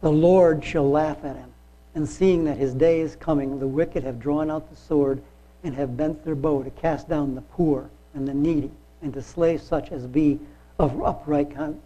The 0.00 0.10
Lord 0.10 0.64
shall 0.64 0.88
laugh 0.88 1.22
at 1.24 1.36
him. 1.36 1.50
And 1.94 2.08
seeing 2.08 2.44
that 2.44 2.56
his 2.56 2.72
day 2.72 3.00
is 3.00 3.16
coming, 3.16 3.58
the 3.58 3.66
wicked 3.66 4.04
have 4.04 4.20
drawn 4.20 4.50
out 4.50 4.70
the 4.70 4.76
sword 4.76 5.20
and 5.62 5.74
have 5.74 5.98
bent 5.98 6.24
their 6.24 6.36
bow 6.36 6.62
to 6.62 6.70
cast 6.70 7.06
down 7.06 7.34
the 7.34 7.42
poor 7.42 7.90
and 8.14 8.26
the 8.26 8.34
needy 8.34 8.70
and 9.02 9.12
to 9.14 9.22
slay 9.22 9.58
such 9.58 9.92
as 9.92 10.06
be 10.06 10.38
of 10.78 11.02
upright 11.02 11.54
con- 11.54 11.80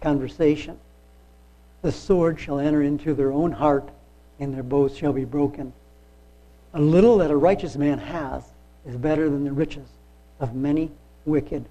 conversation. 0.00 0.78
The 1.82 1.92
sword 1.92 2.38
shall 2.38 2.60
enter 2.60 2.82
into 2.82 3.14
their 3.14 3.32
own 3.32 3.52
heart 3.52 3.88
and 4.38 4.54
their 4.54 4.62
bows 4.62 4.96
shall 4.96 5.12
be 5.12 5.24
broken. 5.24 5.72
A 6.74 6.80
little 6.80 7.18
that 7.18 7.30
a 7.30 7.36
righteous 7.36 7.76
man 7.76 7.98
has 7.98 8.44
is 8.86 8.96
better 8.96 9.28
than 9.28 9.44
the 9.44 9.52
riches 9.52 9.88
of 10.38 10.54
many 10.54 10.90
wicked 11.24 11.64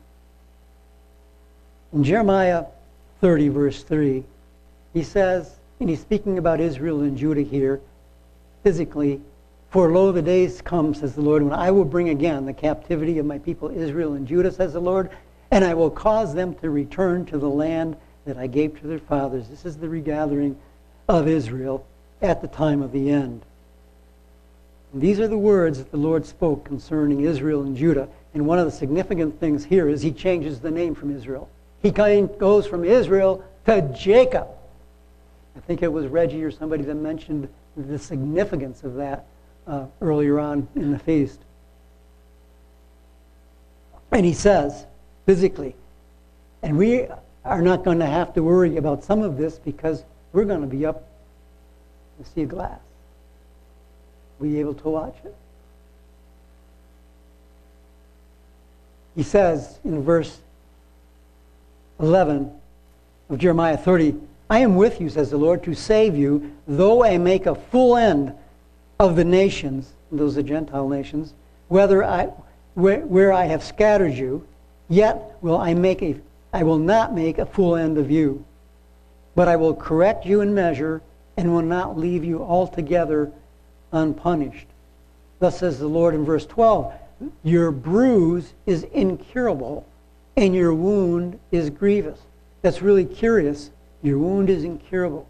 in 1.92 2.04
Jeremiah 2.04 2.66
30, 3.20 3.50
verse 3.50 3.82
3, 3.82 4.24
he 4.94 5.04
says, 5.04 5.56
and 5.80 5.90
he's 5.90 6.02
speaking 6.02 6.38
about 6.38 6.60
Israel 6.60 7.02
and 7.02 7.18
Judah 7.18 7.42
here, 7.42 7.82
physically, 8.64 9.22
For 9.70 9.92
lo, 9.92 10.12
the 10.12 10.22
days 10.22 10.62
come, 10.62 10.96
says 10.96 11.14
the 11.14 11.22
Lord, 11.22 11.44
when 11.44 11.54
I 11.54 11.70
will 11.70 11.86
bring 11.86 12.10
again 12.10 12.46
the 12.46 12.54
captivity 12.54 13.20
of 13.20 13.26
my 13.26 13.38
people 13.38 13.70
Israel 13.70 14.14
and 14.14 14.28
Judah, 14.28 14.52
says 14.52 14.74
the 14.74 14.80
Lord, 14.80 15.12
and 15.52 15.64
I 15.64 15.76
will 15.76 15.92
cause 15.92 16.34
them 16.34 16.56
to 16.56 16.70
return 16.70 17.26
to 17.28 17.38
the 17.38 17.50
land 17.50 17.96
that 18.26 18.38
I 18.38 18.48
gave 18.48 18.80
to 18.80 18.88
their 18.88 19.00
fathers. 19.00 19.48
This 19.48 19.66
is 19.66 19.78
the 19.78 19.90
regathering 19.90 20.58
of 21.08 21.28
Israel 21.28 21.86
at 22.22 22.42
the 22.42 22.48
time 22.48 22.82
of 22.82 22.92
the 22.92 23.12
end. 23.12 23.44
And 24.92 25.02
these 25.02 25.20
are 25.20 25.28
the 25.28 25.38
words 25.38 25.78
that 25.78 25.92
the 25.92 25.98
Lord 25.98 26.26
spoke 26.26 26.66
concerning 26.66 27.22
Israel 27.22 27.62
and 27.62 27.78
Judah. 27.78 28.08
And 28.34 28.48
one 28.48 28.58
of 28.58 28.66
the 28.66 28.72
significant 28.72 29.40
things 29.40 29.64
here 29.66 29.88
is 29.88 30.02
he 30.02 30.12
changes 30.12 30.60
the 30.60 30.72
name 30.72 30.96
from 30.96 31.16
Israel. 31.16 31.48
He 31.84 31.92
goes 31.92 32.66
from 32.66 32.84
Israel 32.84 33.44
to 33.66 33.82
Jacob. 33.96 34.48
I 35.56 35.60
think 35.60 35.84
it 35.84 35.94
was 35.94 36.08
Reggie 36.08 36.44
or 36.44 36.52
somebody 36.52 36.84
that 36.84 36.96
mentioned 36.96 37.50
the 37.78 38.00
significance 38.00 38.84
of 38.84 38.96
that 38.96 39.26
uh, 39.70 39.86
earlier 40.02 40.40
on 40.40 40.68
in 40.76 40.92
the 40.92 41.00
feast. 41.00 41.40
And 44.12 44.26
he 44.26 44.34
says, 44.34 44.86
physically, 45.26 45.76
and 46.64 46.78
we 46.78 47.08
are 47.46 47.62
not 47.62 47.84
going 47.86 48.00
to 48.00 48.06
have 48.06 48.34
to 48.34 48.44
worry 48.44 48.78
about 48.78 49.04
some 49.04 49.22
of 49.22 49.38
this 49.38 49.60
because 49.60 50.04
we're 50.34 50.46
going 50.46 50.62
to 50.62 50.68
be 50.68 50.86
up 50.86 51.08
to 52.18 52.30
sea 52.32 52.42
of 52.42 52.50
glass. 52.50 52.80
Be 54.42 54.60
able 54.60 54.74
to 54.74 54.90
watch 54.90 55.16
it. 55.24 55.36
He 59.16 59.24
says 59.24 59.80
in 59.84 60.04
verse 60.04 60.40
11 62.00 62.52
of 63.30 63.38
Jeremiah 63.38 63.78
30, 63.78 64.16
I 64.50 64.60
am 64.60 64.76
with 64.76 65.00
you, 65.00 65.10
says 65.10 65.30
the 65.30 65.38
Lord, 65.38 65.64
to 65.64 65.76
save 65.76 66.16
you, 66.16 66.56
though 66.68 67.04
I 67.04 67.18
make 67.18 67.46
a 67.46 67.54
full 67.54 67.98
end 67.98 68.34
of 69.00 69.16
the 69.16 69.24
nations, 69.24 69.94
those 70.12 70.38
are 70.38 70.44
Gentile 70.44 70.90
nations, 70.90 71.34
whether 71.70 72.04
I, 72.04 72.26
where, 72.74 73.00
where 73.00 73.32
I 73.32 73.46
have 73.46 73.64
scattered 73.64 74.14
you, 74.14 74.46
yet 74.90 75.38
will 75.40 75.58
I 75.58 75.74
make 75.74 76.02
a, 76.02 76.18
I 76.52 76.64
will 76.64 76.78
not 76.78 77.14
make 77.14 77.38
a 77.38 77.46
full 77.46 77.78
end 77.78 77.98
of 77.98 78.12
you, 78.12 78.44
but 79.36 79.48
I 79.48 79.56
will 79.56 79.74
correct 79.74 80.26
you 80.26 80.42
in 80.42 80.54
measure 80.54 81.02
and 81.38 81.54
will 81.54 81.62
not 81.62 81.98
leave 81.98 82.26
you 82.26 82.44
altogether 82.44 83.32
unpunished. 83.94 84.68
Thus 85.40 85.60
says 85.60 85.80
the 85.80 85.88
Lord 85.88 86.14
in 86.14 86.26
verse 86.26 86.46
12, 86.46 86.92
Your 87.44 87.72
bruise 87.72 88.54
is 88.66 88.84
incurable, 88.84 89.88
and 90.36 90.54
your 90.54 90.74
wound 90.74 91.40
is 91.54 91.70
grievous. 91.70 92.20
That's 92.62 92.82
really 92.82 93.06
curious. 93.06 93.70
Your 94.02 94.18
wound 94.18 94.50
is 94.50 94.66
incurable. 94.66 95.26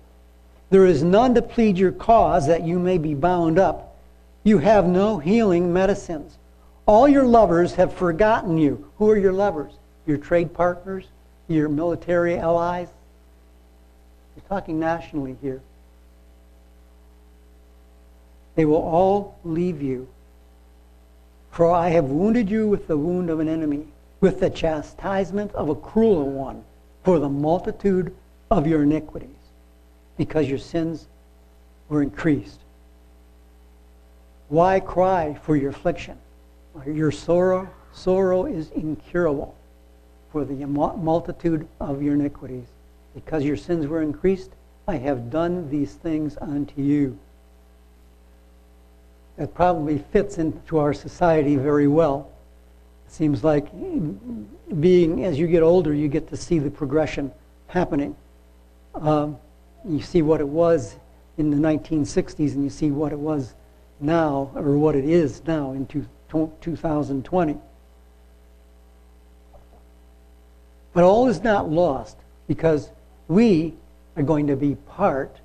There 0.69 0.85
is 0.85 1.03
none 1.03 1.33
to 1.35 1.41
plead 1.41 1.77
your 1.77 1.91
cause 1.91 2.47
that 2.47 2.63
you 2.63 2.79
may 2.79 2.97
be 2.97 3.13
bound 3.13 3.57
up. 3.57 3.97
You 4.43 4.59
have 4.59 4.85
no 4.87 5.17
healing 5.17 5.73
medicines. 5.73 6.37
All 6.85 7.07
your 7.07 7.25
lovers 7.25 7.75
have 7.75 7.93
forgotten 7.93 8.57
you. 8.57 8.89
Who 8.97 9.09
are 9.09 9.17
your 9.17 9.33
lovers? 9.33 9.73
Your 10.05 10.17
trade 10.17 10.53
partners? 10.53 11.05
Your 11.47 11.69
military 11.69 12.37
allies? 12.37 12.87
We're 14.35 14.47
talking 14.47 14.79
nationally 14.79 15.37
here. 15.41 15.61
They 18.55 18.65
will 18.65 18.75
all 18.75 19.39
leave 19.43 19.81
you. 19.81 20.07
For 21.51 21.71
I 21.71 21.89
have 21.89 22.05
wounded 22.05 22.49
you 22.49 22.67
with 22.67 22.87
the 22.87 22.97
wound 22.97 23.29
of 23.29 23.39
an 23.39 23.49
enemy 23.49 23.87
with 24.21 24.39
the 24.39 24.49
chastisement 24.49 25.53
of 25.53 25.69
a 25.69 25.75
cruel 25.75 26.29
one 26.29 26.63
for 27.03 27.19
the 27.19 27.29
multitude 27.29 28.13
of 28.51 28.67
your 28.67 28.83
iniquities, 28.83 29.29
because 30.19 30.49
your 30.49 30.59
sins 30.59 31.07
were 31.87 32.03
increased. 32.03 32.59
Why 34.49 34.81
cry 34.81 35.39
for 35.43 35.55
your 35.55 35.69
affliction? 35.69 36.17
Your 36.85 37.09
sorrow, 37.09 37.69
sorrow 37.93 38.45
is 38.45 38.69
incurable 38.71 39.55
for 40.29 40.43
the 40.43 40.67
multitude 40.67 41.65
of 41.79 42.01
your 42.01 42.15
iniquities. 42.15 42.65
Because 43.15 43.45
your 43.45 43.55
sins 43.55 43.87
were 43.87 44.01
increased, 44.01 44.51
I 44.89 44.97
have 44.97 45.31
done 45.31 45.69
these 45.69 45.93
things 45.93 46.37
unto 46.41 46.81
you. 46.81 47.17
That 49.37 49.53
probably 49.53 49.99
fits 50.11 50.37
into 50.37 50.79
our 50.79 50.93
society 50.93 51.55
very 51.55 51.87
well 51.87 52.29
It 53.07 53.13
seems 53.13 53.41
like 53.41 53.71
being 54.81 55.23
as 55.23 55.39
you 55.39 55.47
get 55.47 55.63
older, 55.63 55.93
you 55.93 56.09
get 56.09 56.27
to 56.27 56.35
see 56.35 56.59
the 56.59 56.69
progression 56.69 57.31
happening. 57.67 58.17
Um, 58.95 59.37
you 59.87 60.01
see 60.01 60.21
what 60.21 60.41
it 60.41 60.47
was 60.47 60.95
in 61.37 61.49
the 61.51 61.57
1960s 61.57 62.53
and 62.53 62.63
you 62.63 62.69
see 62.69 62.91
what 62.91 63.11
it 63.11 63.19
was 63.19 63.53
now, 63.99 64.51
or 64.55 64.77
what 64.77 64.95
it 64.95 65.05
is 65.05 65.41
now 65.45 65.71
in 65.71 65.85
two, 65.85 66.05
2020. 66.61 67.57
But 70.93 71.03
all 71.03 71.27
is 71.27 71.43
not 71.43 71.69
lost 71.69 72.17
because 72.47 72.89
we 73.27 73.73
are 74.15 74.23
going 74.23 74.47
to 74.47 74.55
be 74.55 74.75
part 74.75 75.37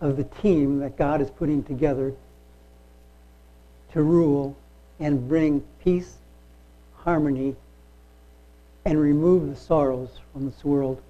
of 0.00 0.16
the 0.16 0.24
team 0.24 0.78
that 0.80 0.96
God 0.96 1.20
is 1.20 1.30
putting 1.30 1.62
together 1.64 2.12
to 3.92 4.02
rule 4.02 4.56
and 5.00 5.28
bring 5.28 5.64
peace, 5.82 6.14
harmony, 6.98 7.56
and 8.84 9.00
remove 9.00 9.48
the 9.48 9.56
sorrows 9.56 10.10
from 10.32 10.44
this 10.46 10.64
world. 10.64 11.02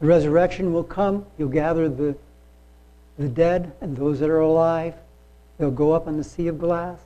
The 0.00 0.06
resurrection 0.06 0.72
will 0.72 0.84
come. 0.84 1.24
You'll 1.38 1.48
gather 1.48 1.88
the, 1.88 2.16
the 3.18 3.28
dead 3.28 3.72
and 3.80 3.96
those 3.96 4.20
that 4.20 4.30
are 4.30 4.40
alive. 4.40 4.94
They'll 5.58 5.70
go 5.70 5.92
up 5.92 6.06
on 6.06 6.16
the 6.16 6.24
sea 6.24 6.48
of 6.48 6.58
glass. 6.58 6.98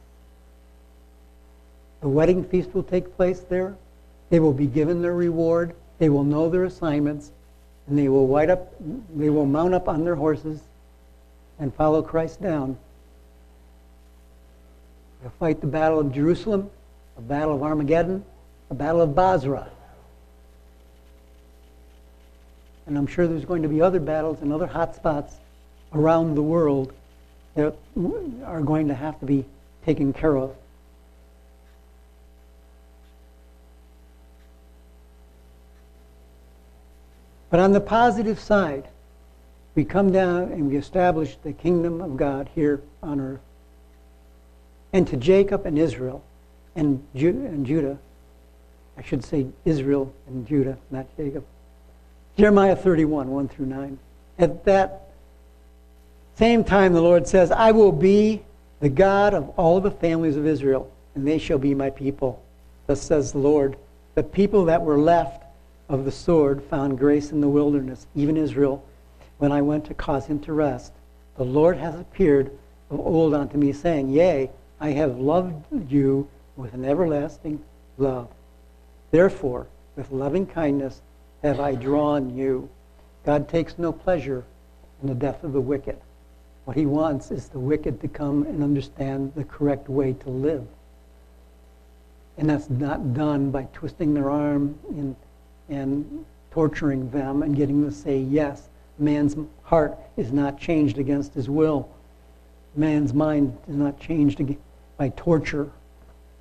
The 2.00 2.08
wedding 2.08 2.44
feast 2.44 2.74
will 2.74 2.82
take 2.82 3.16
place 3.16 3.40
there. 3.40 3.76
They 4.30 4.40
will 4.40 4.52
be 4.52 4.66
given 4.66 5.02
their 5.02 5.14
reward. 5.14 5.74
They 5.98 6.08
will 6.08 6.24
know 6.24 6.48
their 6.48 6.64
assignments. 6.64 7.32
And 7.86 7.98
they 7.98 8.08
will, 8.08 8.26
white 8.26 8.50
up, 8.50 8.72
they 9.16 9.30
will 9.30 9.46
mount 9.46 9.74
up 9.74 9.88
on 9.88 10.04
their 10.04 10.14
horses 10.14 10.60
and 11.58 11.74
follow 11.74 12.02
Christ 12.02 12.42
down. 12.42 12.76
They'll 15.20 15.32
fight 15.38 15.60
the 15.60 15.66
battle 15.66 15.98
of 15.98 16.12
Jerusalem, 16.12 16.70
the 17.16 17.22
battle 17.22 17.54
of 17.54 17.62
Armageddon, 17.62 18.24
the 18.68 18.74
battle 18.74 19.00
of 19.00 19.14
Bozrah. 19.14 19.68
And 22.88 22.96
I'm 22.96 23.06
sure 23.06 23.28
there's 23.28 23.44
going 23.44 23.62
to 23.62 23.68
be 23.68 23.82
other 23.82 24.00
battles 24.00 24.40
and 24.40 24.50
other 24.50 24.66
hot 24.66 24.96
spots 24.96 25.34
around 25.92 26.34
the 26.34 26.42
world 26.42 26.94
that 27.54 27.76
are 28.46 28.62
going 28.62 28.88
to 28.88 28.94
have 28.94 29.20
to 29.20 29.26
be 29.26 29.44
taken 29.84 30.14
care 30.14 30.36
of. 30.36 30.56
But 37.50 37.60
on 37.60 37.72
the 37.72 37.80
positive 37.80 38.40
side, 38.40 38.88
we 39.74 39.84
come 39.84 40.10
down 40.10 40.44
and 40.44 40.70
we 40.70 40.76
establish 40.76 41.36
the 41.42 41.52
kingdom 41.52 42.00
of 42.00 42.16
God 42.16 42.48
here 42.54 42.80
on 43.02 43.20
earth. 43.20 43.40
And 44.94 45.06
to 45.08 45.16
Jacob 45.18 45.66
and 45.66 45.78
Israel 45.78 46.22
and, 46.74 47.06
Ju- 47.14 47.28
and 47.28 47.66
Judah, 47.66 47.98
I 48.96 49.02
should 49.02 49.24
say 49.24 49.46
Israel 49.66 50.12
and 50.26 50.46
Judah, 50.46 50.78
not 50.90 51.06
Jacob. 51.18 51.44
Jeremiah 52.38 52.76
31, 52.76 53.28
1 53.30 53.48
through 53.48 53.66
9. 53.66 53.98
At 54.38 54.64
that 54.64 55.08
same 56.36 56.62
time, 56.62 56.92
the 56.92 57.02
Lord 57.02 57.26
says, 57.26 57.50
I 57.50 57.72
will 57.72 57.90
be 57.90 58.42
the 58.78 58.88
God 58.88 59.34
of 59.34 59.48
all 59.58 59.80
the 59.80 59.90
families 59.90 60.36
of 60.36 60.46
Israel, 60.46 60.88
and 61.16 61.26
they 61.26 61.38
shall 61.38 61.58
be 61.58 61.74
my 61.74 61.90
people. 61.90 62.40
Thus 62.86 63.02
says 63.02 63.32
the 63.32 63.38
Lord. 63.38 63.76
The 64.14 64.22
people 64.22 64.66
that 64.66 64.82
were 64.82 64.98
left 64.98 65.42
of 65.88 66.04
the 66.04 66.12
sword 66.12 66.62
found 66.62 66.96
grace 66.96 67.32
in 67.32 67.40
the 67.40 67.48
wilderness, 67.48 68.06
even 68.14 68.36
Israel, 68.36 68.84
when 69.38 69.50
I 69.50 69.60
went 69.60 69.84
to 69.86 69.94
cause 69.94 70.26
him 70.26 70.38
to 70.42 70.52
rest. 70.52 70.92
The 71.38 71.44
Lord 71.44 71.76
has 71.78 71.96
appeared 71.96 72.52
of 72.88 73.00
old 73.00 73.34
unto 73.34 73.58
me, 73.58 73.72
saying, 73.72 74.10
Yea, 74.10 74.48
I 74.80 74.90
have 74.90 75.18
loved 75.18 75.90
you 75.90 76.28
with 76.56 76.72
an 76.72 76.84
everlasting 76.84 77.64
love. 77.96 78.28
Therefore, 79.10 79.66
with 79.96 80.12
loving 80.12 80.46
kindness 80.46 81.02
have 81.42 81.60
I 81.60 81.74
drawn 81.74 82.36
you. 82.36 82.68
God 83.24 83.48
takes 83.48 83.78
no 83.78 83.92
pleasure 83.92 84.44
in 85.02 85.08
the 85.08 85.14
death 85.14 85.44
of 85.44 85.52
the 85.52 85.60
wicked. 85.60 85.96
What 86.64 86.76
he 86.76 86.86
wants 86.86 87.30
is 87.30 87.48
the 87.48 87.58
wicked 87.58 88.00
to 88.00 88.08
come 88.08 88.42
and 88.44 88.62
understand 88.62 89.32
the 89.34 89.44
correct 89.44 89.88
way 89.88 90.12
to 90.12 90.30
live. 90.30 90.66
And 92.36 92.50
that's 92.50 92.70
not 92.70 93.14
done 93.14 93.50
by 93.50 93.64
twisting 93.72 94.14
their 94.14 94.30
arm 94.30 94.78
in 94.90 95.16
and 95.68 96.24
torturing 96.50 97.10
them 97.10 97.42
and 97.42 97.54
getting 97.54 97.82
them 97.82 97.90
to 97.90 97.96
say 97.96 98.18
yes. 98.18 98.68
Man's 98.98 99.36
heart 99.62 99.96
is 100.16 100.32
not 100.32 100.58
changed 100.58 100.98
against 100.98 101.34
his 101.34 101.48
will. 101.48 101.88
Man's 102.74 103.12
mind 103.12 103.56
is 103.68 103.76
not 103.76 104.00
changed 104.00 104.40
by 104.96 105.10
torture. 105.10 105.70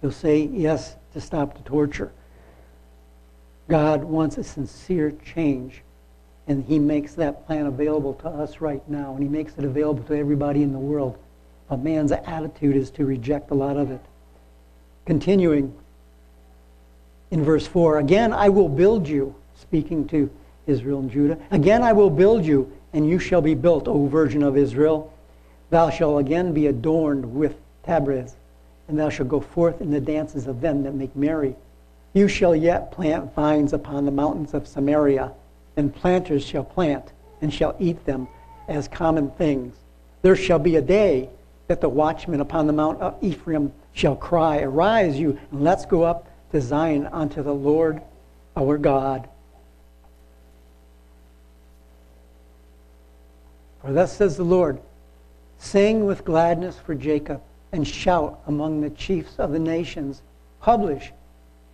He'll 0.01 0.11
say 0.11 0.43
yes 0.43 0.95
to 1.13 1.21
stop 1.21 1.55
the 1.55 1.63
torture. 1.69 2.11
God 3.67 4.03
wants 4.03 4.37
a 4.37 4.43
sincere 4.43 5.13
change, 5.33 5.83
and 6.47 6.63
He 6.63 6.79
makes 6.79 7.13
that 7.15 7.45
plan 7.45 7.65
available 7.65 8.13
to 8.15 8.29
us 8.29 8.61
right 8.61 8.87
now, 8.89 9.13
and 9.13 9.23
He 9.23 9.29
makes 9.29 9.53
it 9.57 9.65
available 9.65 10.03
to 10.03 10.15
everybody 10.15 10.63
in 10.63 10.71
the 10.71 10.79
world. 10.79 11.17
But 11.69 11.83
man's 11.83 12.11
attitude 12.11 12.75
is 12.75 12.89
to 12.91 13.05
reject 13.05 13.51
a 13.51 13.55
lot 13.55 13.77
of 13.77 13.91
it. 13.91 14.01
Continuing, 15.05 15.73
in 17.31 17.43
verse 17.43 17.67
4 17.67 17.99
Again, 17.99 18.31
I 18.31 18.49
will 18.49 18.69
build 18.69 19.07
you, 19.07 19.35
speaking 19.59 20.07
to 20.09 20.29
Israel 20.65 20.99
and 20.99 21.11
Judah. 21.11 21.37
Again, 21.51 21.83
I 21.83 21.93
will 21.93 22.09
build 22.09 22.45
you, 22.45 22.71
and 22.93 23.09
you 23.09 23.19
shall 23.19 23.41
be 23.41 23.53
built, 23.53 23.87
O 23.87 24.07
virgin 24.07 24.43
of 24.43 24.57
Israel. 24.57 25.13
Thou 25.69 25.89
shalt 25.89 26.21
again 26.21 26.53
be 26.53 26.67
adorned 26.67 27.33
with 27.33 27.55
tabrets, 27.83 28.35
and 28.87 28.97
thou 28.97 29.09
shalt 29.09 29.27
go 29.27 29.41
forth 29.41 29.81
in 29.81 29.91
the 29.91 29.99
dances 29.99 30.47
of 30.47 30.61
them 30.61 30.83
that 30.83 30.93
make 30.93 31.13
merry. 31.15 31.55
You 32.13 32.27
shall 32.27 32.55
yet 32.55 32.91
plant 32.91 33.33
vines 33.33 33.73
upon 33.73 34.05
the 34.05 34.11
mountains 34.11 34.53
of 34.53 34.67
Samaria, 34.67 35.31
and 35.75 35.93
planters 35.93 36.43
shall 36.43 36.63
plant, 36.63 37.11
and 37.41 37.53
shall 37.53 37.75
eat 37.79 38.05
them 38.05 38.27
as 38.67 38.87
common 38.87 39.29
things. 39.31 39.75
There 40.21 40.35
shall 40.35 40.59
be 40.59 40.75
a 40.75 40.81
day 40.81 41.29
that 41.67 41.81
the 41.81 41.89
watchman 41.89 42.41
upon 42.41 42.67
the 42.67 42.73
mount 42.73 43.01
of 43.01 43.21
Ephraim 43.21 43.71
shall 43.93 44.15
cry, 44.15 44.61
Arise, 44.61 45.19
you, 45.19 45.37
and 45.51 45.63
let's 45.63 45.85
go 45.85 46.03
up 46.03 46.27
to 46.51 46.61
Zion 46.61 47.07
unto 47.07 47.43
the 47.43 47.53
Lord 47.53 48.01
our 48.55 48.77
God. 48.77 49.27
For 53.81 53.91
thus 53.93 54.15
says 54.15 54.37
the 54.37 54.43
Lord 54.43 54.79
Sing 55.59 56.05
with 56.05 56.23
gladness 56.23 56.77
for 56.77 56.93
Jacob, 56.93 57.41
and 57.71 57.87
shout 57.87 58.39
among 58.47 58.81
the 58.81 58.89
chiefs 58.91 59.39
of 59.39 59.51
the 59.51 59.59
nations. 59.59 60.21
Publish 60.61 61.11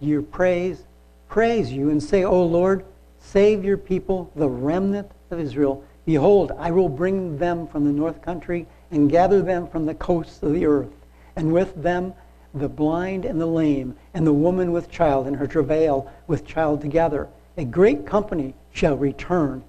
your 0.04 0.22
praise, 0.22 0.84
praise 1.30 1.72
you, 1.72 1.90
and 1.90 2.02
say, 2.02 2.24
O 2.24 2.44
Lord, 2.44 2.86
save 3.20 3.64
your 3.64 3.78
people, 3.78 4.32
the 4.36 4.50
remnant 4.50 5.10
of 5.32 5.40
Israel. 5.40 5.84
Behold, 6.06 6.52
I 6.58 6.72
will 6.72 6.90
bring 6.90 7.38
them 7.38 7.68
from 7.68 7.86
the 7.86 7.92
north 7.92 8.22
country 8.22 8.68
and 8.92 9.10
gather 9.10 9.42
them 9.42 9.68
from 9.68 9.86
the 9.86 9.96
coasts 9.96 10.44
of 10.44 10.54
the 10.54 10.66
earth, 10.66 10.92
and 11.36 11.54
with 11.54 11.82
them 11.82 12.14
the 12.54 12.70
blind 12.70 13.26
and 13.26 13.42
the 13.42 13.48
lame, 13.48 13.96
and 14.14 14.28
the 14.28 14.34
woman 14.34 14.72
with 14.72 14.92
child 14.92 15.26
and 15.26 15.36
her 15.38 15.48
travail 15.48 16.12
with 16.28 16.46
child 16.46 16.82
together. 16.82 17.28
A 17.58 17.66
great 17.66 18.06
company 18.06 18.54
shall 18.72 18.96
return. 18.96 19.64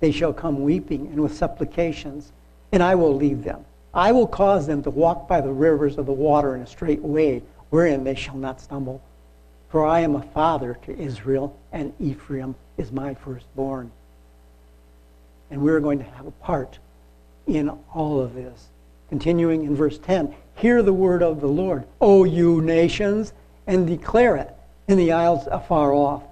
They 0.00 0.10
shall 0.10 0.32
come 0.32 0.62
weeping 0.62 1.06
and 1.08 1.20
with 1.20 1.36
supplications, 1.36 2.32
and 2.72 2.82
I 2.82 2.96
will 2.96 3.14
lead 3.14 3.44
them. 3.44 3.64
I 3.92 4.10
will 4.10 4.26
cause 4.26 4.66
them 4.66 4.82
to 4.82 4.90
walk 4.90 5.28
by 5.28 5.40
the 5.40 5.52
rivers 5.52 5.98
of 5.98 6.06
the 6.06 6.12
water 6.12 6.56
in 6.56 6.62
a 6.62 6.66
straight 6.66 7.02
way, 7.02 7.42
wherein 7.70 8.02
they 8.02 8.16
shall 8.16 8.36
not 8.36 8.60
stumble. 8.60 9.00
For 9.74 9.84
I 9.84 10.02
am 10.02 10.14
a 10.14 10.22
father 10.22 10.78
to 10.86 10.96
Israel, 10.96 11.58
and 11.72 11.92
Ephraim 11.98 12.54
is 12.78 12.92
my 12.92 13.12
firstborn. 13.12 13.90
And 15.50 15.62
we're 15.62 15.80
going 15.80 15.98
to 15.98 16.04
have 16.04 16.28
a 16.28 16.30
part 16.30 16.78
in 17.48 17.68
all 17.92 18.20
of 18.20 18.34
this. 18.34 18.68
Continuing 19.08 19.64
in 19.64 19.74
verse 19.74 19.98
10 19.98 20.32
Hear 20.54 20.80
the 20.80 20.92
word 20.92 21.24
of 21.24 21.40
the 21.40 21.48
Lord, 21.48 21.88
O 22.00 22.22
you 22.22 22.60
nations, 22.60 23.32
and 23.66 23.84
declare 23.84 24.36
it 24.36 24.54
in 24.86 24.96
the 24.96 25.10
isles 25.10 25.48
afar 25.50 25.92
off. 25.92 26.22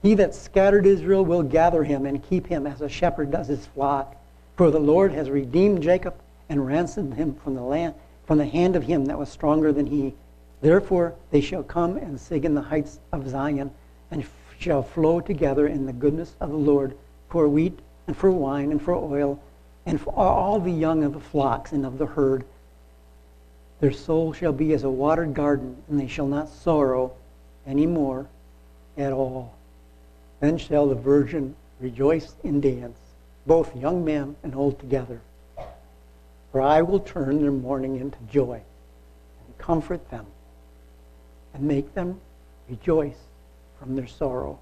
He 0.00 0.14
that 0.14 0.32
scattered 0.32 0.86
Israel 0.86 1.24
will 1.24 1.42
gather 1.42 1.82
him 1.82 2.06
and 2.06 2.22
keep 2.22 2.46
him 2.46 2.68
as 2.68 2.82
a 2.82 2.88
shepherd 2.88 3.32
does 3.32 3.48
his 3.48 3.66
flock. 3.66 4.14
For 4.54 4.70
the 4.70 4.78
Lord 4.78 5.10
has 5.10 5.28
redeemed 5.28 5.82
Jacob 5.82 6.14
and 6.48 6.64
ransomed 6.64 7.14
him 7.14 7.34
from 7.34 7.56
the 7.56 7.62
land 7.62 7.94
from 8.28 8.38
the 8.38 8.46
hand 8.46 8.76
of 8.76 8.84
him 8.84 9.06
that 9.06 9.18
was 9.18 9.28
stronger 9.28 9.72
than 9.72 9.86
he. 9.86 10.14
Therefore 10.62 11.14
they 11.30 11.40
shall 11.40 11.62
come 11.62 11.96
and 11.96 12.18
sing 12.18 12.44
in 12.44 12.54
the 12.54 12.62
heights 12.62 12.98
of 13.12 13.28
Zion, 13.28 13.70
and 14.10 14.24
shall 14.58 14.82
flow 14.82 15.20
together 15.20 15.66
in 15.66 15.86
the 15.86 15.92
goodness 15.92 16.34
of 16.40 16.50
the 16.50 16.56
Lord 16.56 16.96
for 17.28 17.48
wheat 17.48 17.80
and 18.06 18.16
for 18.16 18.30
wine 18.30 18.70
and 18.70 18.80
for 18.80 18.94
oil, 18.94 19.38
and 19.84 20.00
for 20.00 20.14
all 20.14 20.60
the 20.60 20.70
young 20.70 21.02
of 21.02 21.12
the 21.12 21.20
flocks 21.20 21.72
and 21.72 21.84
of 21.84 21.98
the 21.98 22.06
herd 22.06 22.44
their 23.82 23.90
soul 23.90 24.32
shall 24.32 24.52
be 24.52 24.72
as 24.74 24.84
a 24.84 24.90
watered 24.90 25.34
garden, 25.34 25.82
and 25.88 25.98
they 25.98 26.06
shall 26.06 26.28
not 26.28 26.48
sorrow 26.48 27.10
any 27.66 27.84
more 27.84 28.28
at 28.96 29.12
all. 29.12 29.54
Then 30.38 30.56
shall 30.56 30.86
the 30.86 30.94
virgin 30.94 31.56
rejoice 31.80 32.36
and 32.44 32.62
dance, 32.62 32.96
both 33.44 33.74
young 33.74 34.04
men 34.04 34.36
and 34.44 34.54
old 34.54 34.78
together. 34.78 35.20
For 36.52 36.60
I 36.60 36.82
will 36.82 37.00
turn 37.00 37.42
their 37.42 37.50
mourning 37.50 37.96
into 37.96 38.18
joy, 38.30 38.62
and 39.44 39.58
comfort 39.58 40.08
them, 40.10 40.26
and 41.54 41.62
make 41.62 41.94
them 41.94 42.20
rejoice 42.68 43.18
from 43.78 43.96
their 43.96 44.06
sorrow. 44.06 44.58